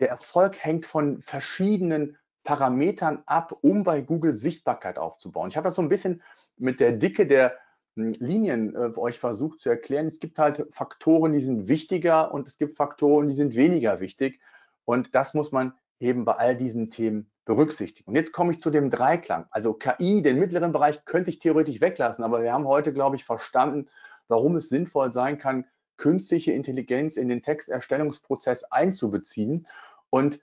der 0.00 0.10
Erfolg 0.10 0.62
hängt 0.62 0.86
von 0.86 1.20
verschiedenen 1.22 2.16
Parametern 2.44 3.22
ab, 3.26 3.56
um 3.62 3.84
bei 3.84 4.02
Google 4.02 4.36
Sichtbarkeit 4.36 4.98
aufzubauen. 4.98 5.48
Ich 5.48 5.56
habe 5.56 5.64
das 5.64 5.76
so 5.76 5.82
ein 5.82 5.88
bisschen 5.88 6.22
mit 6.56 6.78
der 6.78 6.92
Dicke 6.92 7.26
der 7.26 7.56
hm, 7.96 8.12
Linien 8.18 8.74
äh, 8.74 8.96
euch 8.96 9.18
versucht 9.18 9.60
zu 9.60 9.70
erklären. 9.70 10.06
Es 10.06 10.20
gibt 10.20 10.38
halt 10.38 10.66
Faktoren, 10.70 11.32
die 11.32 11.40
sind 11.40 11.68
wichtiger 11.68 12.32
und 12.32 12.46
es 12.46 12.58
gibt 12.58 12.76
Faktoren, 12.76 13.28
die 13.28 13.34
sind 13.34 13.54
weniger 13.54 14.00
wichtig. 14.00 14.40
Und 14.84 15.14
das 15.14 15.32
muss 15.32 15.52
man 15.52 15.72
eben 16.00 16.24
bei 16.24 16.34
all 16.34 16.56
diesen 16.56 16.90
Themen 16.90 17.30
berücksichtigen. 17.44 18.10
Und 18.10 18.16
jetzt 18.16 18.32
komme 18.32 18.52
ich 18.52 18.60
zu 18.60 18.70
dem 18.70 18.90
Dreiklang. 18.90 19.46
Also 19.50 19.74
KI, 19.74 20.22
den 20.22 20.38
mittleren 20.38 20.72
Bereich 20.72 21.04
könnte 21.04 21.30
ich 21.30 21.38
theoretisch 21.38 21.80
weglassen, 21.80 22.24
aber 22.24 22.42
wir 22.42 22.52
haben 22.52 22.66
heute, 22.66 22.92
glaube 22.92 23.16
ich, 23.16 23.24
verstanden, 23.24 23.88
warum 24.28 24.56
es 24.56 24.68
sinnvoll 24.68 25.12
sein 25.12 25.38
kann, 25.38 25.66
künstliche 25.96 26.52
Intelligenz 26.52 27.16
in 27.16 27.28
den 27.28 27.42
Texterstellungsprozess 27.42 28.64
einzubeziehen. 28.64 29.66
Und 30.10 30.40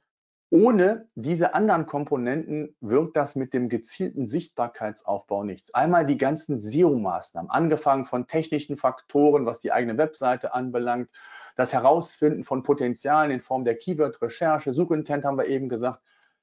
ohne 0.53 1.07
diese 1.15 1.53
anderen 1.53 1.85
Komponenten 1.85 2.75
wirkt 2.81 3.15
das 3.15 3.35
mit 3.35 3.53
dem 3.53 3.69
gezielten 3.69 4.27
Sichtbarkeitsaufbau 4.27 5.43
nichts. 5.45 5.73
Einmal 5.73 6.05
die 6.05 6.17
ganzen 6.17 6.59
SEO-Maßnahmen, 6.59 7.49
angefangen 7.49 8.05
von 8.05 8.27
technischen 8.27 8.77
Faktoren, 8.77 9.45
was 9.45 9.61
die 9.61 9.71
eigene 9.71 9.97
Webseite 9.97 10.53
anbelangt, 10.53 11.09
das 11.55 11.71
Herausfinden 11.71 12.43
von 12.43 12.63
Potenzialen 12.63 13.31
in 13.31 13.41
Form 13.41 13.63
der 13.63 13.77
Keyword-Recherche, 13.77 14.73
Suchintent 14.73 15.23
haben 15.23 15.37
wir 15.37 15.47
eben 15.47 15.69
gesagt, 15.69 16.01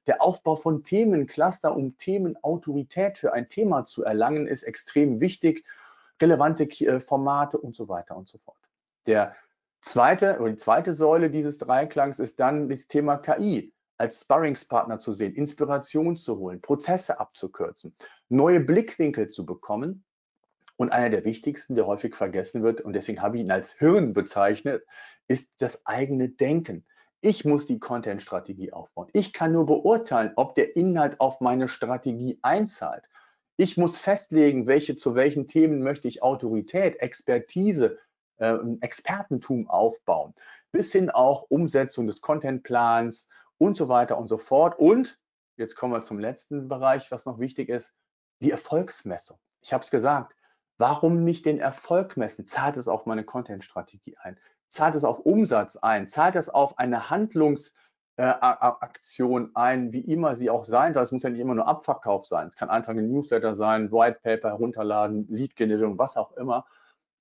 der 0.08 0.22
Aufbau 0.22 0.56
von 0.56 0.82
Themencluster, 0.82 1.76
um 1.76 1.96
Themenautorität 1.98 3.18
für 3.18 3.34
ein 3.34 3.48
Thema 3.48 3.84
zu 3.84 4.02
erlangen, 4.02 4.46
ist 4.46 4.62
extrem 4.62 5.20
wichtig. 5.20 5.64
Relevante 6.20 6.64
äh, 6.64 6.98
Formate 6.98 7.58
und 7.58 7.76
so 7.76 7.88
weiter 7.88 8.16
und 8.16 8.26
so 8.26 8.38
fort. 8.38 8.58
Der 9.06 9.36
zweite 9.82 10.38
oder 10.40 10.50
die 10.50 10.56
zweite 10.56 10.94
Säule 10.94 11.30
dieses 11.30 11.58
Dreiklangs 11.58 12.18
ist 12.18 12.40
dann 12.40 12.68
das 12.68 12.88
Thema 12.88 13.18
KI 13.18 13.72
als 13.98 14.22
Sparringspartner 14.22 14.98
zu 14.98 15.12
sehen, 15.12 15.34
Inspiration 15.34 16.16
zu 16.16 16.38
holen, 16.38 16.60
Prozesse 16.60 17.20
abzukürzen, 17.20 17.94
neue 18.28 18.60
Blickwinkel 18.60 19.28
zu 19.28 19.44
bekommen. 19.44 20.04
Und 20.76 20.90
einer 20.90 21.10
der 21.10 21.24
wichtigsten, 21.24 21.74
der 21.74 21.86
häufig 21.86 22.14
vergessen 22.14 22.62
wird, 22.62 22.80
und 22.80 22.92
deswegen 22.92 23.20
habe 23.20 23.36
ich 23.36 23.42
ihn 23.42 23.50
als 23.50 23.72
Hirn 23.72 24.12
bezeichnet, 24.12 24.84
ist 25.26 25.50
das 25.58 25.84
eigene 25.84 26.28
Denken. 26.28 26.86
Ich 27.20 27.44
muss 27.44 27.66
die 27.66 27.80
Content-Strategie 27.80 28.72
aufbauen. 28.72 29.08
Ich 29.12 29.32
kann 29.32 29.52
nur 29.52 29.66
beurteilen, 29.66 30.32
ob 30.36 30.54
der 30.54 30.76
Inhalt 30.76 31.20
auf 31.20 31.40
meine 31.40 31.66
Strategie 31.66 32.38
einzahlt. 32.42 33.04
Ich 33.56 33.76
muss 33.76 33.98
festlegen, 33.98 34.68
welche 34.68 34.94
zu 34.94 35.16
welchen 35.16 35.48
Themen 35.48 35.82
möchte 35.82 36.06
ich 36.06 36.22
Autorität, 36.22 37.00
Expertise, 37.00 37.98
äh, 38.36 38.56
Expertentum 38.80 39.68
aufbauen, 39.68 40.32
bis 40.70 40.92
hin 40.92 41.10
auch 41.10 41.46
Umsetzung 41.48 42.06
des 42.06 42.20
Contentplans 42.20 43.28
und 43.58 43.76
so 43.76 43.88
weiter 43.88 44.16
und 44.16 44.28
so 44.28 44.38
fort. 44.38 44.78
Und 44.78 45.18
jetzt 45.56 45.74
kommen 45.74 45.92
wir 45.92 46.02
zum 46.02 46.20
letzten 46.20 46.68
Bereich, 46.68 47.10
was 47.10 47.26
noch 47.26 47.40
wichtig 47.40 47.68
ist, 47.68 47.96
die 48.40 48.52
Erfolgsmessung. 48.52 49.40
Ich 49.60 49.72
habe 49.72 49.82
es 49.82 49.90
gesagt, 49.90 50.36
warum 50.78 51.24
nicht 51.24 51.44
den 51.46 51.58
Erfolg 51.58 52.16
messen? 52.16 52.46
Zahlt 52.46 52.76
es 52.76 52.86
auf 52.86 53.06
meine 53.06 53.24
Content-Strategie 53.24 54.16
ein? 54.18 54.38
Zahlt 54.68 54.94
es 54.94 55.04
auf 55.04 55.20
Umsatz 55.20 55.76
ein? 55.76 56.08
Zahlt 56.08 56.36
es 56.36 56.48
auf 56.48 56.78
eine 56.78 57.10
Handlungs- 57.10 57.72
äh, 58.18 58.34
ein, 59.54 59.92
wie 59.92 60.00
immer 60.00 60.34
sie 60.34 60.50
auch 60.50 60.64
sein 60.64 60.92
soll. 60.92 61.04
Es 61.04 61.12
muss 61.12 61.22
ja 61.22 61.30
nicht 61.30 61.40
immer 61.40 61.54
nur 61.54 61.68
Abverkauf 61.68 62.26
sein. 62.26 62.48
Es 62.48 62.56
kann 62.56 62.68
einfach 62.68 62.90
ein 62.90 63.10
Newsletter 63.10 63.54
sein, 63.54 63.92
White 63.92 64.18
Paper 64.22 64.48
herunterladen, 64.48 65.26
Lead-Generierung, 65.28 65.98
was 65.98 66.16
auch 66.16 66.32
immer. 66.32 66.66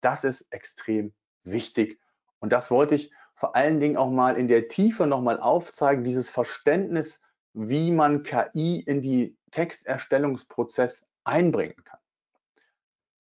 Das 0.02 0.24
ist 0.24 0.48
extrem 0.50 1.14
wichtig. 1.44 2.00
Und 2.40 2.52
das 2.52 2.72
wollte 2.72 2.96
ich 2.96 3.12
vor 3.36 3.56
allen 3.56 3.80
Dingen 3.80 3.96
auch 3.96 4.10
mal 4.10 4.38
in 4.38 4.48
der 4.48 4.68
Tiefe 4.68 5.06
nochmal 5.06 5.40
aufzeigen, 5.40 6.04
dieses 6.04 6.30
Verständnis, 6.30 7.22
wie 7.54 7.92
man 7.92 8.24
KI 8.24 8.80
in 8.80 9.04
die 9.04 9.38
Texterstellungsprozess 9.52 11.06
einbringen 11.24 11.84
kann. 11.84 12.00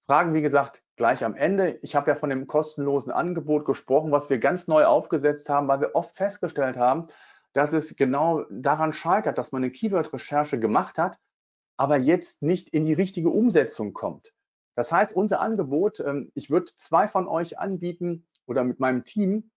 Fragen, 0.07 0.34
wie 0.34 0.41
gesagt, 0.41 0.82
gleich 0.97 1.23
am 1.23 1.35
Ende. 1.35 1.79
Ich 1.83 1.95
habe 1.95 2.11
ja 2.11 2.15
von 2.15 2.29
dem 2.29 2.47
kostenlosen 2.47 3.11
Angebot 3.11 3.65
gesprochen, 3.65 4.11
was 4.11 4.29
wir 4.29 4.39
ganz 4.39 4.67
neu 4.67 4.85
aufgesetzt 4.85 5.47
haben, 5.47 5.67
weil 5.67 5.79
wir 5.79 5.95
oft 5.95 6.15
festgestellt 6.15 6.75
haben, 6.75 7.07
dass 7.53 7.71
es 7.71 7.95
genau 7.95 8.43
daran 8.49 8.91
scheitert, 8.91 9.37
dass 9.37 9.51
man 9.51 9.63
eine 9.63 9.71
Keyword-Recherche 9.71 10.59
gemacht 10.59 10.97
hat, 10.97 11.17
aber 11.77 11.97
jetzt 11.97 12.41
nicht 12.41 12.69
in 12.69 12.85
die 12.85 12.93
richtige 12.93 13.29
Umsetzung 13.29 13.93
kommt. 13.93 14.33
Das 14.75 14.91
heißt, 14.91 15.15
unser 15.15 15.39
Angebot, 15.39 15.99
ähm, 15.99 16.31
ich 16.35 16.49
würde 16.49 16.71
zwei 16.75 17.07
von 17.07 17.27
euch 17.27 17.57
anbieten 17.57 18.27
oder 18.45 18.63
mit 18.63 18.79
meinem 18.79 19.03
Team, 19.03 19.51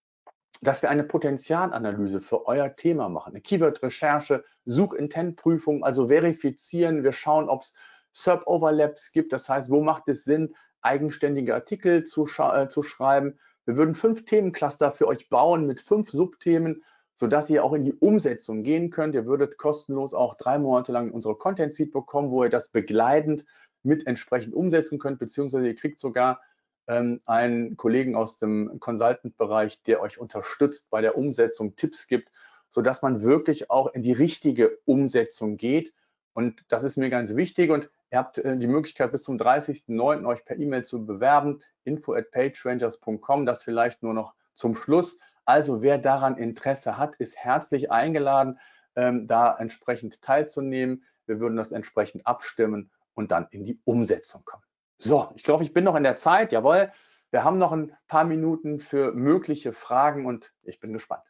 dass 0.62 0.82
wir 0.82 0.91
eine 0.91 1.05
Potenzialanalyse 1.05 2.20
für 2.20 2.47
euer 2.47 2.76
Thema 2.76 3.09
machen. 3.09 3.32
Eine 3.32 3.41
Keyword-Recherche, 3.41 4.45
Such-Intent-Prüfung, 4.66 5.84
also 5.84 6.09
verifizieren. 6.09 7.03
Wir 7.03 7.12
schauen, 7.12 7.49
ob 7.49 7.62
es 7.62 7.72
SERP-Overlaps 8.12 9.12
gibt. 9.12 9.32
Das 9.32 9.49
heißt, 9.49 9.70
wo 9.70 9.82
macht 9.82 10.09
es 10.09 10.24
Sinn, 10.24 10.55
eigenständige 10.83 11.55
Artikel 11.55 12.05
zu, 12.05 12.26
äh, 12.26 12.68
zu 12.68 12.83
schreiben. 12.83 13.39
Wir 13.66 13.76
würden 13.76 13.95
fünf 13.95 14.24
Themencluster 14.24 14.93
für 14.93 15.07
euch 15.07 15.28
bauen 15.28 15.66
mit 15.66 15.81
fünf 15.81 16.11
Subthemen 16.11 16.83
sodass 17.20 17.51
ihr 17.51 17.62
auch 17.62 17.74
in 17.74 17.85
die 17.85 17.93
Umsetzung 17.93 18.62
gehen 18.62 18.89
könnt. 18.89 19.14
Ihr 19.14 19.26
würdet 19.26 19.59
kostenlos 19.59 20.14
auch 20.14 20.39
drei 20.39 20.59
Monate 20.59 20.91
lang 20.91 21.11
unsere 21.11 21.37
Content 21.37 21.74
Suite 21.74 21.93
bekommen, 21.93 22.31
wo 22.31 22.45
ihr 22.45 22.49
das 22.49 22.68
begleitend 22.68 23.45
mit 23.83 24.07
entsprechend 24.07 24.55
umsetzen 24.55 24.99
könnt, 24.99 25.18
beziehungsweise 25.18 25.66
ihr 25.66 25.74
kriegt 25.74 25.99
sogar 25.99 26.41
ähm, 26.87 27.20
einen 27.26 27.76
Kollegen 27.76 28.14
aus 28.14 28.39
dem 28.39 28.81
Consultant-Bereich, 28.81 29.83
der 29.83 30.01
euch 30.01 30.18
unterstützt 30.18 30.89
bei 30.89 31.03
der 31.03 31.18
Umsetzung, 31.18 31.76
Tipps 31.76 32.07
gibt, 32.07 32.31
sodass 32.70 33.03
man 33.03 33.20
wirklich 33.20 33.70
auch 33.70 33.93
in 33.93 34.01
die 34.01 34.12
richtige 34.12 34.78
Umsetzung 34.87 35.59
geht. 35.59 35.93
Und 36.33 36.64
das 36.68 36.85
ist 36.85 36.97
mir 36.97 37.11
ganz 37.11 37.37
wichtig. 37.37 37.70
Und 37.70 37.91
ihr 38.11 38.19
habt 38.19 38.39
äh, 38.39 38.57
die 38.57 38.67
Möglichkeit, 38.67 39.13
bis 39.13 39.25
zum 39.25 39.37
30.09. 39.37 40.27
euch 40.27 40.45
per 40.45 40.59
E-Mail 40.59 40.85
zu 40.85 41.05
bewerben, 41.05 41.63
info 41.85 42.15
at 42.15 42.31
pagerangers.com. 42.31 43.47
Das 43.47 43.63
vielleicht 43.63 44.03
nur 44.03 44.15
noch 44.15 44.35
zum 44.53 44.75
Schluss. 44.75 45.19
Also 45.45 45.83
wer 45.83 45.99
daran 45.99 46.37
Interesse 46.37 46.97
hat, 46.99 47.17
ist 47.17 47.37
herzlich 47.37 47.91
eingeladen, 47.91 48.59
ähm, 48.97 49.27
da 49.27 49.57
entsprechend 49.57 50.23
teilzunehmen. 50.23 51.05
Wir 51.27 51.41
würden 51.41 51.57
das 51.57 51.73
entsprechend 51.73 52.27
abstimmen 52.27 52.91
und 53.15 53.31
dann 53.31 53.47
in 53.51 53.65
die 53.65 53.81
Umsetzung 53.85 54.45
kommen. 54.45 54.63
So, 54.99 55.31
ich 55.35 55.43
glaube, 55.43 55.65
ich 55.65 55.73
bin 55.73 55.85
noch 55.85 55.97
in 55.97 56.03
der 56.03 56.17
Zeit. 56.17 56.53
Jawohl, 56.53 56.93
wir 57.31 57.45
haben 57.45 57.59
noch 57.59 57.73
ein 57.73 57.97
paar 58.07 58.25
Minuten 58.25 58.81
für 58.81 59.13
mögliche 59.13 59.73
Fragen 59.73 60.27
und 60.27 60.53
ich 60.63 60.81
bin 60.81 60.93
gespannt. 60.93 61.23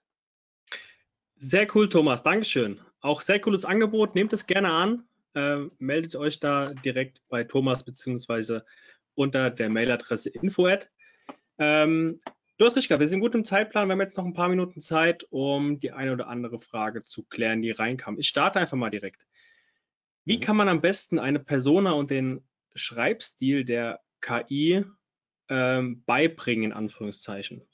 Sehr 1.36 1.66
cool, 1.74 1.88
Thomas. 1.88 2.22
Dankeschön. 2.22 2.80
Auch 3.00 3.22
sehr 3.22 3.40
cooles 3.40 3.64
Angebot. 3.64 4.14
Nehmt 4.14 4.32
es 4.32 4.46
gerne 4.46 4.70
an. 4.70 5.04
Äh, 5.34 5.66
meldet 5.78 6.16
euch 6.16 6.40
da 6.40 6.74
direkt 6.74 7.20
bei 7.28 7.44
Thomas 7.44 7.84
beziehungsweise 7.84 8.64
unter 9.14 9.50
der 9.50 9.68
Mailadresse 9.68 10.30
info. 10.30 10.68
Ähm, 11.58 12.18
Du 12.60 12.66
hast 12.66 12.76
richtig, 12.76 13.00
wir 13.00 13.08
sind 13.08 13.20
gut 13.20 13.34
im 13.34 13.46
Zeitplan. 13.46 13.88
Wir 13.88 13.92
haben 13.92 14.02
jetzt 14.02 14.18
noch 14.18 14.26
ein 14.26 14.34
paar 14.34 14.50
Minuten 14.50 14.82
Zeit, 14.82 15.26
um 15.30 15.80
die 15.80 15.92
eine 15.92 16.12
oder 16.12 16.28
andere 16.28 16.58
Frage 16.58 17.00
zu 17.00 17.22
klären, 17.22 17.62
die 17.62 17.70
reinkam. 17.70 18.18
Ich 18.18 18.28
starte 18.28 18.60
einfach 18.60 18.76
mal 18.76 18.90
direkt. 18.90 19.26
Wie 20.26 20.36
mhm. 20.36 20.40
kann 20.40 20.56
man 20.58 20.68
am 20.68 20.82
besten 20.82 21.18
eine 21.18 21.38
Persona 21.38 21.92
und 21.92 22.10
den 22.10 22.46
Schreibstil 22.74 23.64
der 23.64 24.02
KI 24.20 24.84
ähm, 25.48 26.04
beibringen, 26.04 26.64
in 26.64 26.72
Anführungszeichen? 26.74 27.66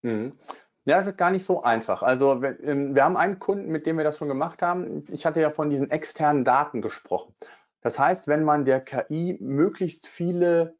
Mhm. 0.00 0.38
Ja, 0.86 0.98
das 0.98 1.08
ist 1.08 1.18
gar 1.18 1.32
nicht 1.32 1.44
so 1.44 1.64
einfach. 1.64 2.04
Also 2.04 2.42
wir, 2.42 2.60
ähm, 2.62 2.94
wir, 2.94 3.02
haben 3.04 3.16
einen 3.16 3.40
Kunden, 3.40 3.72
mit 3.72 3.86
dem 3.86 3.96
wir 3.96 4.04
das 4.04 4.18
schon 4.18 4.28
gemacht 4.28 4.62
haben. 4.62 5.04
Ich 5.10 5.26
hatte 5.26 5.40
ja 5.40 5.50
von 5.50 5.68
diesen 5.68 5.90
externen 5.90 6.44
Daten 6.44 6.80
gesprochen. 6.80 7.34
Das 7.80 7.98
heißt, 7.98 8.28
wenn 8.28 8.44
man 8.44 8.64
der 8.64 8.80
KI 8.80 9.36
möglichst 9.40 10.06
viele 10.06 10.76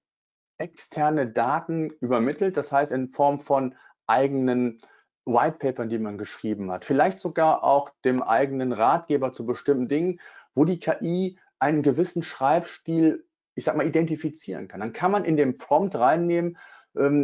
externe 0.58 1.26
Daten 1.26 1.90
übermittelt, 2.00 2.56
das 2.56 2.70
heißt 2.70 2.92
in 2.92 3.08
Form 3.08 3.40
von 3.40 3.74
eigenen 4.06 4.80
Whitepapern, 5.24 5.88
die 5.88 5.98
man 5.98 6.18
geschrieben 6.18 6.70
hat, 6.70 6.84
vielleicht 6.84 7.18
sogar 7.18 7.64
auch 7.64 7.90
dem 8.04 8.22
eigenen 8.22 8.72
Ratgeber 8.72 9.32
zu 9.32 9.44
bestimmten 9.44 9.88
Dingen, 9.88 10.20
wo 10.54 10.64
die 10.64 10.78
KI 10.78 11.36
einen 11.58 11.82
gewissen 11.82 12.22
Schreibstil, 12.22 13.26
ich 13.56 13.64
sag 13.64 13.76
mal, 13.76 13.86
identifizieren 13.86 14.68
kann. 14.68 14.80
Dann 14.80 14.92
kann 14.92 15.10
man 15.10 15.24
in 15.24 15.36
den 15.36 15.58
Prompt 15.58 15.96
reinnehmen, 15.96 16.58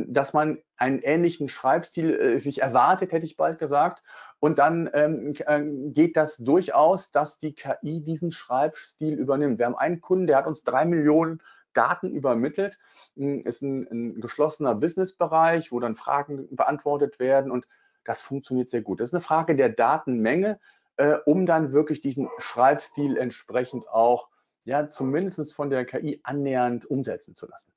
dass 0.08 0.32
man 0.32 0.58
einen 0.76 0.98
ähnlichen 0.98 1.48
Schreibstil 1.48 2.14
äh, 2.14 2.38
sich 2.38 2.60
erwartet, 2.60 3.12
hätte 3.12 3.24
ich 3.24 3.36
bald 3.36 3.58
gesagt. 3.58 4.02
Und 4.38 4.58
dann 4.58 4.90
ähm, 4.92 5.34
äh, 5.46 5.62
geht 5.92 6.16
das 6.16 6.36
durchaus, 6.36 7.10
dass 7.10 7.38
die 7.38 7.54
KI 7.54 8.00
diesen 8.02 8.32
Schreibstil 8.32 9.14
übernimmt. 9.14 9.58
Wir 9.58 9.66
haben 9.66 9.76
einen 9.76 10.00
Kunden, 10.00 10.26
der 10.26 10.36
hat 10.36 10.46
uns 10.46 10.62
drei 10.62 10.84
Millionen 10.84 11.40
Daten 11.72 12.10
übermittelt. 12.10 12.78
Hm, 13.16 13.46
ist 13.46 13.62
ein, 13.62 13.88
ein 13.90 14.20
geschlossener 14.20 14.74
Businessbereich, 14.74 15.72
wo 15.72 15.80
dann 15.80 15.96
Fragen 15.96 16.54
beantwortet 16.54 17.18
werden 17.18 17.50
und 17.50 17.66
das 18.04 18.20
funktioniert 18.20 18.68
sehr 18.68 18.82
gut. 18.82 19.00
Das 19.00 19.10
ist 19.10 19.14
eine 19.14 19.20
Frage 19.20 19.54
der 19.54 19.68
Datenmenge, 19.68 20.58
äh, 20.96 21.14
um 21.24 21.46
dann 21.46 21.72
wirklich 21.72 22.00
diesen 22.00 22.28
Schreibstil 22.38 23.16
entsprechend 23.16 23.88
auch 23.88 24.28
ja, 24.64 24.90
zumindest 24.90 25.54
von 25.54 25.70
der 25.70 25.84
KI 25.84 26.20
annähernd 26.24 26.86
umsetzen 26.86 27.34
zu 27.34 27.46
lassen. 27.46 27.72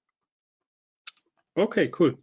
Okay, 1.56 1.91
cool. 1.99 2.18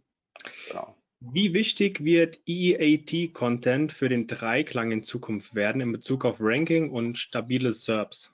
Genau. 0.67 0.95
Wie 1.19 1.53
wichtig 1.53 2.03
wird 2.03 2.39
EEAT-Content 2.45 3.91
für 3.91 4.09
den 4.09 4.27
Dreiklang 4.27 4.91
in 4.91 5.03
Zukunft 5.03 5.55
werden 5.55 5.81
in 5.81 5.91
Bezug 5.91 6.25
auf 6.25 6.37
Ranking 6.39 6.91
und 6.91 7.17
stabile 7.17 7.71
SERPs? 7.71 8.33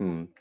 Hm. 0.00 0.32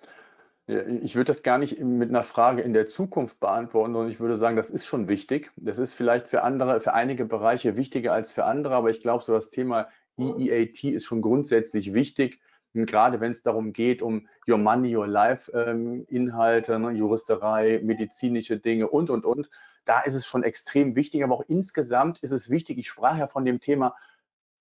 Ich 0.67 1.15
würde 1.15 1.29
das 1.29 1.43
gar 1.43 1.57
nicht 1.57 1.79
mit 1.79 2.09
einer 2.09 2.23
Frage 2.23 2.61
in 2.61 2.73
der 2.73 2.87
Zukunft 2.87 3.39
beantworten, 3.39 3.93
sondern 3.93 4.11
ich 4.11 4.19
würde 4.19 4.35
sagen, 4.35 4.57
das 4.57 4.69
ist 4.69 4.85
schon 4.85 5.07
wichtig. 5.07 5.51
Das 5.55 5.79
ist 5.79 5.93
vielleicht 5.93 6.27
für 6.27 6.43
andere, 6.43 6.81
für 6.81 6.93
einige 6.93 7.25
Bereiche 7.25 7.77
wichtiger 7.77 8.13
als 8.13 8.33
für 8.33 8.43
andere, 8.43 8.75
aber 8.75 8.89
ich 8.89 8.99
glaube, 8.99 9.23
so 9.23 9.33
das 9.33 9.49
Thema 9.49 9.87
EEAT 10.17 10.83
ist 10.83 11.05
schon 11.05 11.21
grundsätzlich 11.21 11.93
wichtig. 11.93 12.39
Und 12.73 12.85
gerade 12.85 13.19
wenn 13.19 13.31
es 13.31 13.41
darum 13.41 13.73
geht, 13.73 14.01
um 14.01 14.27
Your 14.47 14.57
Money, 14.57 14.95
Your 14.95 15.07
Life 15.07 15.51
ähm, 15.51 16.05
ne, 16.09 16.91
Juristerei, 16.91 17.79
medizinische 17.83 18.57
Dinge 18.57 18.87
und, 18.87 19.09
und, 19.09 19.25
und, 19.25 19.49
da 19.85 20.01
ist 20.01 20.15
es 20.15 20.25
schon 20.25 20.43
extrem 20.43 20.95
wichtig. 20.95 21.23
Aber 21.23 21.35
auch 21.35 21.45
insgesamt 21.47 22.19
ist 22.19 22.31
es 22.31 22.49
wichtig, 22.49 22.77
ich 22.77 22.89
sprach 22.89 23.17
ja 23.17 23.27
von 23.27 23.45
dem 23.45 23.59
Thema 23.59 23.95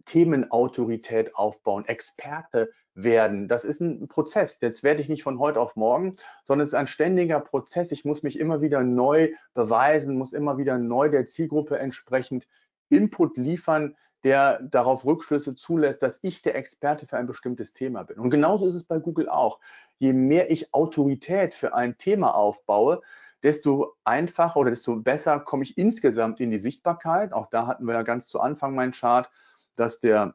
Themenautorität 0.07 1.35
aufbauen, 1.35 1.85
Experte 1.85 2.71
werden. 2.95 3.49
Das 3.49 3.65
ist 3.65 3.81
ein 3.81 4.09
Prozess. 4.09 4.59
Jetzt 4.61 4.83
werde 4.83 5.03
ich 5.03 5.09
nicht 5.09 5.25
von 5.25 5.39
heute 5.39 5.61
auf 5.61 5.77
morgen, 5.77 6.15
sondern 6.45 6.63
es 6.63 6.69
ist 6.69 6.75
ein 6.75 6.87
ständiger 6.87 7.41
Prozess. 7.41 7.91
Ich 7.91 8.05
muss 8.05 8.23
mich 8.23 8.39
immer 8.39 8.63
wieder 8.63 8.83
neu 8.83 9.33
beweisen, 9.53 10.17
muss 10.17 10.33
immer 10.33 10.59
wieder 10.59 10.79
neu 10.79 11.11
der 11.11 11.27
Zielgruppe 11.27 11.79
entsprechend 11.79 12.47
Input 12.89 13.37
liefern, 13.37 13.97
der 14.27 14.61
darauf 14.61 15.07
Rückschlüsse 15.07 15.55
zulässt, 15.55 16.03
dass 16.03 16.19
ich 16.23 16.43
der 16.43 16.57
Experte 16.57 17.07
für 17.07 17.17
ein 17.17 17.27
bestimmtes 17.27 17.73
Thema 17.73 18.03
bin. 18.03 18.19
Und 18.19 18.31
genauso 18.31 18.67
ist 18.67 18.75
es 18.75 18.85
bei 18.85 18.99
Google 18.99 19.29
auch. 19.29 19.61
Je 19.99 20.13
mehr 20.13 20.51
ich 20.51 20.75
Autorität 20.75 21.55
für 21.55 21.75
ein 21.75 21.97
Thema 21.97 22.35
aufbaue, 22.35 23.01
desto 23.43 23.95
einfacher 24.05 24.61
oder 24.61 24.71
desto 24.71 24.97
besser 24.97 25.41
komme 25.41 25.63
ich 25.63 25.79
insgesamt 25.79 26.41
in 26.41 26.51
die 26.51 26.59
Sichtbarkeit. 26.59 27.33
Auch 27.33 27.47
da 27.47 27.67
hatten 27.67 27.87
wir 27.87 27.95
ja 27.95 28.03
ganz 28.03 28.27
zu 28.27 28.41
Anfang 28.41 28.75
meinen 28.75 28.93
Chart 28.93 29.31
dass 29.77 30.01
der 30.01 30.35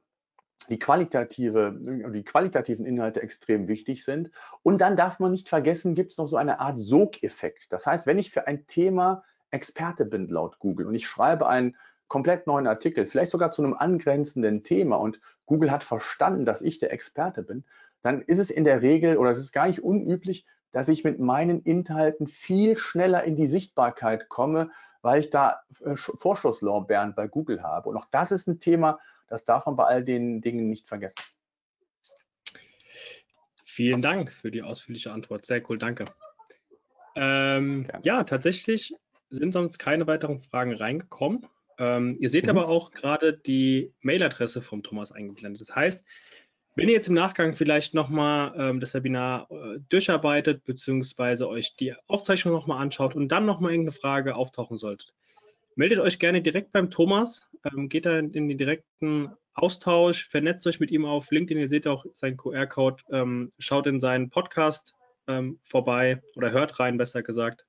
die 0.70 0.78
qualitative, 0.78 1.76
die 2.14 2.24
qualitativen 2.24 2.86
Inhalte 2.86 3.20
extrem 3.22 3.68
wichtig 3.68 4.04
sind. 4.06 4.30
Und 4.62 4.80
dann 4.80 4.96
darf 4.96 5.20
man 5.20 5.32
nicht 5.32 5.50
vergessen, 5.50 5.96
gibt 5.96 6.12
es 6.12 6.20
noch 6.20 6.28
so 6.28 6.38
eine 6.38 6.60
Art 6.60 6.80
Sogeffekt. 6.80 7.74
Das 7.74 7.88
heißt, 7.88 8.06
wenn 8.06 8.20
ich 8.20 8.30
für 8.30 8.46
ein 8.46 8.68
Thema 8.68 9.24
Experte 9.50 10.06
bin 10.06 10.28
laut 10.28 10.60
Google 10.60 10.86
und 10.86 10.94
ich 10.94 11.08
schreibe 11.08 11.48
einen 11.48 11.76
komplett 12.12 12.46
neuen 12.46 12.68
Artikel, 12.68 13.06
vielleicht 13.08 13.32
sogar 13.32 13.52
zu 13.52 13.64
einem 13.64 13.74
angrenzenden 13.74 14.66
Thema 14.66 14.98
und 14.98 15.22
Google 15.46 15.72
hat 15.72 15.86
verstanden, 15.86 16.44
dass 16.44 16.60
ich 16.62 16.78
der 16.78 16.92
Experte 16.92 17.42
bin, 17.42 17.64
dann 18.02 18.22
ist 18.22 18.38
es 18.38 18.50
in 18.50 18.66
der 18.66 18.82
Regel 18.82 19.16
oder 19.16 19.32
es 19.32 19.40
ist 19.40 19.54
gar 19.54 19.66
nicht 19.66 19.82
unüblich, 19.82 20.46
dass 20.74 20.90
ich 20.90 21.06
mit 21.06 21.20
meinen 21.20 21.62
Inhalten 21.62 22.28
viel 22.28 22.78
schneller 22.78 23.24
in 23.24 23.38
die 23.38 23.48
Sichtbarkeit 23.48 24.28
komme, 24.28 24.72
weil 25.02 25.22
ich 25.22 25.30
da 25.30 25.62
äh, 25.86 25.96
Vorschusslorbeeren 25.96 27.16
bei 27.16 27.30
Google 27.30 27.64
habe. 27.64 27.88
Und 27.88 27.96
auch 27.96 28.08
das 28.12 28.34
ist 28.34 28.46
ein 28.46 28.60
Thema, 28.60 29.00
das 29.30 29.46
darf 29.46 29.66
man 29.66 29.78
bei 29.78 29.86
all 29.86 30.04
den 30.04 30.42
Dingen 30.42 30.68
nicht 30.68 30.90
vergessen. 30.90 31.24
Vielen 33.64 34.02
Dank 34.02 34.34
für 34.34 34.52
die 34.52 34.64
ausführliche 34.64 35.14
Antwort. 35.14 35.46
Sehr 35.46 35.64
cool, 35.70 35.78
danke. 35.78 36.08
Ähm, 37.16 37.88
ja, 38.04 38.26
tatsächlich 38.26 38.94
sind 39.30 39.54
sonst 39.54 39.78
keine 39.78 40.08
weiteren 40.08 40.42
Fragen 40.42 40.74
reingekommen. 40.74 41.48
Ähm, 41.82 42.16
ihr 42.20 42.30
seht 42.30 42.44
mhm. 42.44 42.52
aber 42.52 42.68
auch 42.68 42.92
gerade 42.92 43.34
die 43.34 43.92
Mailadresse 44.02 44.62
vom 44.62 44.84
Thomas 44.84 45.12
eingeblendet. 45.12 45.62
Das 45.62 45.76
heißt, 45.76 46.06
wenn 46.76 46.88
ihr 46.88 46.94
jetzt 46.94 47.08
im 47.08 47.16
Nachgang 47.16 47.56
vielleicht 47.56 47.96
nochmal 47.96 48.54
ähm, 48.56 48.80
das 48.80 48.94
Webinar 48.94 49.50
äh, 49.50 49.80
durcharbeitet, 49.90 50.64
beziehungsweise 50.64 51.50
euch 51.50 51.76
die 51.76 51.96
Aufzeichnung 52.06 52.54
nochmal 52.54 52.84
anschaut 52.84 53.16
und 53.16 53.30
dann 53.30 53.48
nochmal 53.48 53.72
irgendeine 53.72 53.98
Frage 53.98 54.36
auftauchen 54.36 54.78
sollte, 54.78 55.08
meldet 55.76 55.98
euch 56.00 56.20
gerne 56.20 56.44
direkt 56.44 56.72
beim 56.72 56.92
Thomas, 56.92 57.50
ähm, 57.66 57.90
geht 57.90 58.06
da 58.06 58.20
in, 58.20 58.32
in, 58.32 58.48
den 58.48 58.60
direkten 58.60 59.32
Austausch, 59.56 60.30
vernetzt 60.30 60.68
euch 60.68 60.80
mit 60.80 60.92
ihm 60.92 61.06
auf 61.06 61.32
LinkedIn, 61.32 61.60
ihr 61.60 61.68
seht 61.68 61.88
auch 61.88 62.06
seinen 62.14 62.38
QR-Code, 62.38 63.04
ähm, 63.12 63.50
schaut 63.58 63.88
in 63.88 64.00
seinen 64.00 64.30
Podcast 64.30 64.94
ähm, 65.28 65.60
vorbei 65.64 66.22
oder 66.36 66.52
hört 66.52 66.80
rein, 66.80 66.98
besser 66.98 67.24
gesagt. 67.24 67.66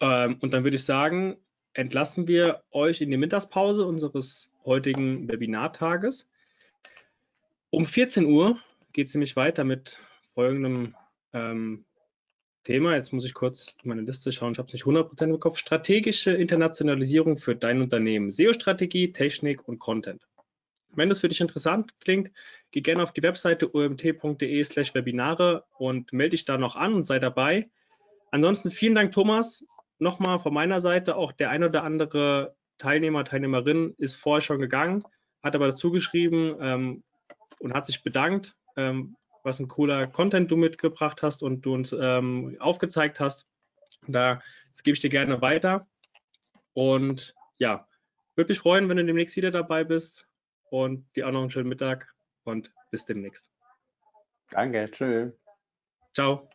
Ähm, 0.00 0.38
und 0.40 0.52
dann 0.52 0.64
würde 0.64 0.76
ich 0.76 0.84
sagen, 0.84 1.36
entlassen 1.74 2.28
wir 2.28 2.62
euch 2.70 3.00
in 3.00 3.10
die 3.10 3.16
Mittagspause 3.16 3.84
unseres 3.84 4.50
heutigen 4.64 5.28
Webinartages. 5.28 6.28
Um 7.70 7.84
14 7.84 8.24
Uhr 8.24 8.58
geht 8.92 9.08
es 9.08 9.14
nämlich 9.14 9.36
weiter 9.36 9.64
mit 9.64 9.98
folgendem 10.34 10.94
ähm, 11.32 11.84
Thema. 12.62 12.94
Jetzt 12.94 13.12
muss 13.12 13.26
ich 13.26 13.34
kurz 13.34 13.76
meine 13.84 14.02
Liste 14.02 14.32
schauen, 14.32 14.52
ich 14.52 14.58
habe 14.58 14.68
es 14.68 14.72
nicht 14.72 14.84
100% 14.84 15.24
im 15.24 15.40
Kopf. 15.40 15.58
Strategische 15.58 16.32
Internationalisierung 16.32 17.36
für 17.36 17.56
dein 17.56 17.82
Unternehmen. 17.82 18.30
SEO-Strategie, 18.30 19.12
Technik 19.12 19.68
und 19.68 19.78
Content. 19.78 20.22
Wenn 20.96 21.08
das 21.08 21.18
für 21.18 21.28
dich 21.28 21.40
interessant 21.40 21.92
klingt, 21.98 22.30
geh 22.70 22.80
gerne 22.80 23.02
auf 23.02 23.12
die 23.12 23.22
Webseite 23.24 23.74
omt.de 23.74 24.62
slash 24.62 24.94
Webinare 24.94 25.64
und 25.76 26.12
melde 26.12 26.30
dich 26.30 26.44
da 26.44 26.56
noch 26.56 26.76
an 26.76 26.94
und 26.94 27.08
sei 27.08 27.18
dabei. 27.18 27.68
Ansonsten 28.30 28.70
vielen 28.70 28.94
Dank, 28.94 29.12
Thomas. 29.12 29.64
Nochmal 30.04 30.38
von 30.38 30.52
meiner 30.52 30.82
Seite, 30.82 31.16
auch 31.16 31.32
der 31.32 31.48
ein 31.48 31.64
oder 31.64 31.82
andere 31.82 32.54
Teilnehmer, 32.76 33.24
Teilnehmerin 33.24 33.94
ist 33.96 34.16
vorher 34.16 34.42
schon 34.42 34.60
gegangen, 34.60 35.02
hat 35.42 35.54
aber 35.54 35.68
dazu 35.68 35.90
geschrieben, 35.90 36.58
ähm, 36.60 37.02
und 37.58 37.72
hat 37.72 37.86
sich 37.86 38.02
bedankt, 38.02 38.54
ähm, 38.76 39.16
was 39.44 39.60
ein 39.60 39.68
cooler 39.68 40.06
Content 40.06 40.50
du 40.50 40.58
mitgebracht 40.58 41.22
hast 41.22 41.42
und 41.42 41.62
du 41.62 41.72
uns 41.72 41.96
ähm, 41.98 42.54
aufgezeigt 42.60 43.18
hast. 43.18 43.48
Da, 44.06 44.42
das 44.72 44.82
gebe 44.82 44.92
ich 44.92 45.00
dir 45.00 45.08
gerne 45.08 45.40
weiter. 45.40 45.86
Und 46.74 47.34
ja, 47.56 47.88
würde 48.36 48.50
mich 48.50 48.58
freuen, 48.58 48.90
wenn 48.90 48.98
du 48.98 49.06
demnächst 49.06 49.36
wieder 49.36 49.50
dabei 49.50 49.84
bist. 49.84 50.28
Und 50.68 51.06
dir 51.16 51.28
auch 51.28 51.32
noch 51.32 51.40
einen 51.40 51.50
schönen 51.50 51.70
Mittag 51.70 52.14
und 52.42 52.70
bis 52.90 53.06
demnächst. 53.06 53.48
Danke, 54.50 54.84
tschüss. 54.90 55.32
Ciao. 56.12 56.50